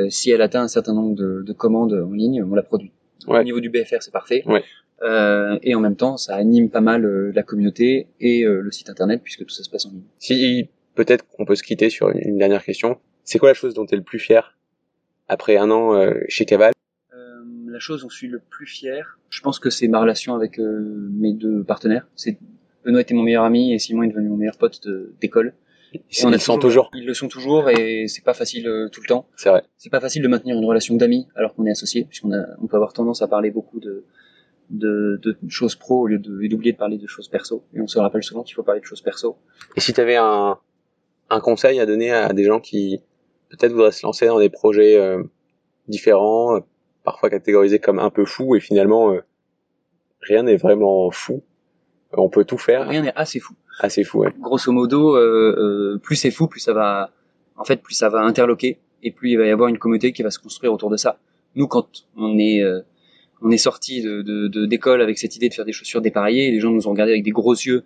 Si 0.10 0.32
elle 0.32 0.42
atteint 0.42 0.62
un 0.62 0.68
certain 0.68 0.94
nombre 0.94 1.16
de, 1.16 1.44
de 1.46 1.54
commandes 1.54 1.94
en 1.94 2.12
ligne, 2.12 2.44
on 2.44 2.56
la 2.56 2.64
produit. 2.64 2.92
Ouais. 3.28 3.40
Au 3.40 3.44
niveau 3.44 3.60
du 3.60 3.70
BFR, 3.70 4.02
c'est 4.02 4.14
parfait. 4.14 4.44
Ouais. 4.46 4.64
Euh, 5.02 5.60
et 5.62 5.76
en 5.76 5.80
même 5.80 5.96
temps, 5.96 6.18
ça 6.18 6.36
anime 6.36 6.70
pas 6.70 6.82
mal 6.82 7.06
euh, 7.06 7.32
la 7.36 7.44
communauté 7.44 8.08
et 8.20 8.44
euh, 8.46 8.62
le 8.62 8.72
site 8.72 8.90
internet 8.90 9.22
puisque 9.24 9.46
tout 9.46 9.54
ça 9.54 9.64
se 9.64 9.70
passe 9.70 9.86
en 9.86 9.90
ligne. 9.90 10.04
Si 10.20 10.70
peut-être 10.96 11.26
qu'on 11.28 11.46
peut 11.46 11.56
se 11.56 11.64
quitter 11.64 11.90
sur 11.90 12.10
une, 12.10 12.20
une 12.20 12.38
dernière 12.38 12.64
question, 12.64 12.98
c'est 13.24 13.38
quoi 13.38 13.50
la 13.50 13.54
chose 13.54 13.74
dont 13.74 13.86
tu 13.86 13.96
es 13.96 13.98
le 13.98 14.04
plus 14.04 14.20
fier 14.20 14.56
après 15.28 15.58
un 15.58 15.70
an 15.70 15.96
euh, 15.96 16.14
chez 16.30 16.46
Caval 16.46 16.72
Euh, 17.14 17.18
la 17.68 17.80
chose 17.80 18.04
dont 18.04 18.10
je 18.10 18.16
suis 18.16 18.28
le 18.28 18.40
plus 18.40 18.68
fier, 18.68 19.20
je 19.30 19.42
pense 19.42 19.60
que 19.60 19.70
c'est 19.70 19.88
ma 19.90 20.00
relation 20.00 20.34
avec 20.34 20.60
euh, 20.60 21.10
mes 21.12 21.34
deux 21.34 21.64
partenaires. 21.64 22.08
C'est 22.16 22.38
Benoît 22.86 23.02
était 23.02 23.16
mon 23.16 23.24
meilleur 23.24 23.44
ami 23.44 23.74
et 23.74 23.80
Simon 23.80 24.04
est 24.04 24.10
devenu 24.10 24.30
mon 24.30 24.38
meilleur 24.38 24.58
pote 24.58 24.88
d'école. 25.20 25.54
Ils 26.12 26.28
on 26.28 26.38
sont 26.38 26.58
toujours, 26.58 26.90
Ils 26.94 27.06
le 27.06 27.14
sont 27.14 27.28
toujours 27.28 27.70
et 27.70 28.08
c'est 28.08 28.24
pas 28.24 28.34
facile 28.34 28.68
euh, 28.68 28.90
tout 28.90 29.02
le 29.02 29.08
temps. 29.08 29.28
c'est 29.36 29.50
vrai. 29.50 29.64
c'est 29.78 29.90
pas 29.90 30.00
facile 30.02 30.22
de 30.22 30.28
maintenir 30.28 30.58
une 30.58 30.66
relation 30.66 30.96
d'amis 30.96 31.28
alors 31.36 31.54
qu'on 31.54 31.66
est 31.66 31.72
associé, 31.72 32.06
puisqu'on 32.06 32.34
a, 32.34 32.46
on 32.62 32.68
peut 32.68 32.76
avoir 32.76 32.94
tendance 32.94 33.22
à 33.22 33.28
parler 33.28 33.52
beaucoup 33.52 33.80
de, 33.80 34.06
de, 34.70 35.20
de 35.24 35.38
choses 35.50 35.76
pro 35.76 36.02
au 36.02 36.08
lieu 36.08 36.18
d'oublier 36.20 36.72
de 36.74 36.78
parler 36.78 36.98
de 36.98 37.08
choses 37.08 37.28
perso. 37.28 37.64
Et 37.74 37.82
on 37.82 37.88
se 37.88 38.00
rappelle 38.00 38.24
souvent 38.24 38.44
qu'il 38.44 38.56
faut 38.56 38.64
parler 38.64 38.82
de 38.82 38.86
choses 38.86 39.02
perso. 39.02 39.38
Et 39.76 39.80
si 39.80 39.94
tu 39.94 40.02
avais 40.02 40.16
un, 40.16 40.58
un 41.30 41.40
conseil 41.40 41.80
à 41.80 41.86
donner 41.86 42.12
à 42.12 42.34
des 42.34 42.44
gens 42.44 42.60
qui 42.60 43.02
peut-être 43.50 43.72
voudraient 43.72 43.92
se 43.92 44.06
lancer 44.06 44.28
dans 44.28 44.40
des 44.40 44.50
projets 44.50 44.98
euh, 44.98 45.24
différents, 45.88 46.56
euh, 46.56 46.60
parfois 47.04 47.30
catégorisés 47.30 47.80
comme 47.80 48.00
un 48.00 48.10
peu 48.10 48.26
fous, 48.26 48.56
et 48.56 48.60
finalement 48.60 49.12
euh, 49.12 49.22
rien 50.22 50.44
n'est 50.44 50.58
vraiment 50.58 51.10
fou, 51.12 51.44
on 52.14 52.30
peut 52.30 52.46
tout 52.46 52.58
faire, 52.58 52.88
Rien 52.88 53.02
n'est 53.04 53.16
assez 53.16 53.40
fou. 53.40 53.54
Assez 53.80 54.04
fou. 54.04 54.20
Ouais. 54.20 54.34
Grosso 54.40 54.72
modo, 54.72 55.16
euh, 55.16 55.56
euh, 55.96 55.98
plus 55.98 56.16
c'est 56.16 56.32
fou, 56.32 56.48
plus 56.48 56.60
ça 56.60 56.74
va, 56.74 57.12
en 57.58 57.64
fait, 57.64 57.82
plus 57.82 57.96
ça 57.96 58.10
va 58.10 58.22
interloquer, 58.22 58.80
et 59.04 59.12
plus 59.12 59.32
il 59.32 59.38
va 59.38 59.46
y 59.46 59.52
avoir 59.52 59.70
une 59.70 59.78
communauté 59.78 60.12
qui 60.14 60.24
va 60.24 60.32
se 60.32 60.40
construire 60.40 60.74
autour 60.74 60.90
de 60.90 60.98
ça. 60.98 61.20
Nous, 61.56 61.68
quand 61.68 62.06
on 62.18 62.38
est, 62.38 62.62
euh, 62.64 62.82
on 63.42 63.52
est 63.52 63.58
sorti 63.58 64.02
de, 64.02 64.22
de, 64.22 64.48
de- 64.48 64.66
d'école 64.66 65.02
avec 65.02 65.18
cette 65.18 65.36
idée 65.36 65.50
de 65.50 65.54
faire 65.54 65.66
des 65.66 65.72
chaussures 65.74 66.02
dépareillées, 66.02 66.52
les 66.52 66.60
gens 66.60 66.72
nous 66.72 66.88
ont 66.88 66.92
regardé 66.92 67.12
avec 67.12 67.24
des 67.24 67.32
gros 67.32 67.54
yeux, 67.54 67.84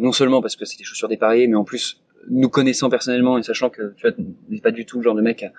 non 0.00 0.12
seulement 0.12 0.40
parce 0.42 0.56
que 0.56 0.64
c'est 0.64 0.78
des 0.78 0.84
chaussures 0.84 1.08
dépareillées, 1.08 1.46
mais 1.46 1.54
en 1.54 1.64
plus 1.64 2.00
nous 2.28 2.48
connaissant 2.48 2.90
personnellement 2.90 3.38
et 3.38 3.42
sachant 3.42 3.70
que 3.70 3.94
tu 3.96 4.08
vois, 4.08 4.16
n'est 4.48 4.60
pas 4.60 4.72
du 4.72 4.84
tout 4.84 4.96
le 4.96 5.04
genre 5.04 5.14
de 5.14 5.22
mec 5.22 5.44
à, 5.44 5.52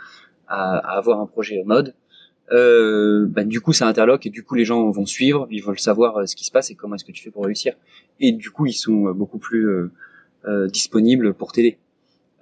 à, 0.48 0.78
à 0.78 0.98
avoir 0.98 1.22
un 1.22 1.26
projet 1.28 1.64
mode. 1.66 1.94
Euh, 2.52 3.26
bah, 3.28 3.44
du 3.44 3.60
coup, 3.60 3.74
ça 3.74 3.88
interloque 3.88 4.26
et 4.26 4.30
du 4.30 4.44
coup, 4.44 4.56
les 4.56 4.66
gens 4.66 4.90
vont 4.90 5.06
suivre, 5.06 5.48
ils 5.52 5.62
veulent 5.64 5.80
savoir 5.80 6.18
euh, 6.18 6.26
ce 6.26 6.36
qui 6.36 6.46
se 6.46 6.52
passe 6.52 6.72
et 6.72 6.76
comment 6.76 6.96
est-ce 6.96 7.06
que 7.06 7.12
tu 7.12 7.24
fais 7.24 7.32
pour 7.32 7.46
réussir. 7.46 7.74
Et 8.20 8.32
du 8.32 8.52
coup, 8.52 8.66
ils 8.66 8.74
sont 8.74 9.08
euh, 9.08 9.14
beaucoup 9.14 9.38
plus 9.38 9.68
euh, 9.68 9.92
euh, 10.46 10.68
disponibles 10.68 11.34
pour 11.34 11.52
t'aider. 11.52 11.78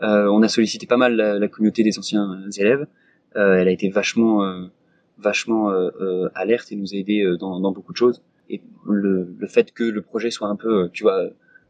On 0.01 0.43
a 0.43 0.49
sollicité 0.49 0.87
pas 0.87 0.97
mal 0.97 1.15
la, 1.15 1.47
communauté 1.47 1.81
des 1.81 1.97
anciens 1.97 2.43
élèves. 2.57 2.85
Elle 3.33 3.67
a 3.67 3.71
été 3.71 3.89
vachement, 3.89 4.67
vachement 5.17 5.69
alerte 6.35 6.73
et 6.73 6.75
nous 6.75 6.93
a 6.93 6.97
aidé 6.97 7.25
dans, 7.39 7.61
dans 7.61 7.71
beaucoup 7.71 7.93
de 7.93 7.97
choses. 7.97 8.21
Et 8.49 8.61
le, 8.85 9.33
le 9.39 9.47
fait 9.47 9.71
que 9.71 9.85
le 9.85 10.01
projet 10.01 10.31
soit 10.31 10.49
un 10.49 10.57
peu, 10.57 10.89
tu 10.91 11.03
vois, 11.03 11.29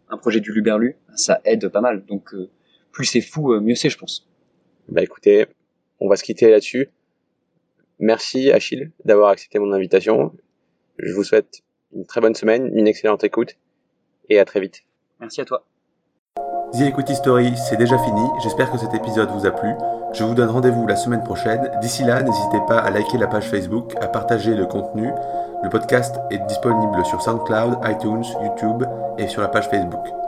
un 0.10 0.18
projet 0.18 0.40
du 0.40 0.52
Luberlu, 0.52 0.96
ça 1.14 1.40
aide 1.46 1.70
pas 1.70 1.82
mal. 1.82 2.04
Donc, 2.08 2.34
plus 2.92 3.06
c'est 3.06 3.22
fou, 3.22 3.60
mieux 3.60 3.76
c'est, 3.76 3.92
je 3.92 3.98
pense. 4.00 4.28
Bah 4.90 5.04
écoutez, 5.04 5.46
on 6.00 6.10
va 6.10 6.16
se 6.16 6.24
quitter 6.24 6.50
là-dessus. 6.50 6.90
Merci 8.00 8.52
Achille 8.52 8.92
d'avoir 9.06 9.30
accepté 9.30 9.60
mon 9.60 9.72
invitation. 9.72 10.34
Je 10.98 11.14
vous 11.14 11.24
souhaite 11.24 11.62
une 11.94 12.06
très 12.06 12.22
bonne 12.22 12.36
semaine, 12.36 12.70
une 12.74 12.88
excellente 12.88 13.24
écoute, 13.24 13.56
et 14.30 14.40
à 14.40 14.46
très 14.46 14.60
vite. 14.60 14.84
Merci 15.20 15.42
à 15.42 15.46
toi. 15.46 15.66
The 16.74 16.82
Equity 16.82 17.16
Story, 17.16 17.54
c'est 17.56 17.78
déjà 17.78 17.98
fini. 17.98 18.22
J'espère 18.44 18.72
que 18.72 18.78
cet 18.78 18.94
épisode 18.94 19.30
vous 19.30 19.46
a 19.46 19.52
plu. 19.52 19.70
Je 20.14 20.24
vous 20.24 20.34
donne 20.34 20.50
rendez-vous 20.50 20.86
la 20.88 20.96
semaine 20.96 21.24
prochaine. 21.24 21.72
D'ici 21.82 22.04
là, 22.04 22.22
n'hésitez 22.22 22.60
pas 22.68 22.80
à 22.80 22.90
liker 22.90 23.18
la 23.18 23.28
page 23.28 23.50
Facebook, 23.50 23.94
à 24.02 24.08
partager 24.08 24.56
le 24.56 24.66
contenu. 24.66 25.10
Le 25.64 25.70
podcast 25.70 26.16
est 26.32 26.46
disponible 26.48 27.06
sur 27.06 27.22
SoundCloud, 27.22 27.78
iTunes, 27.86 28.26
YouTube 28.44 28.84
et 29.18 29.28
sur 29.28 29.42
la 29.42 29.48
page 29.48 29.70
Facebook. 29.70 30.25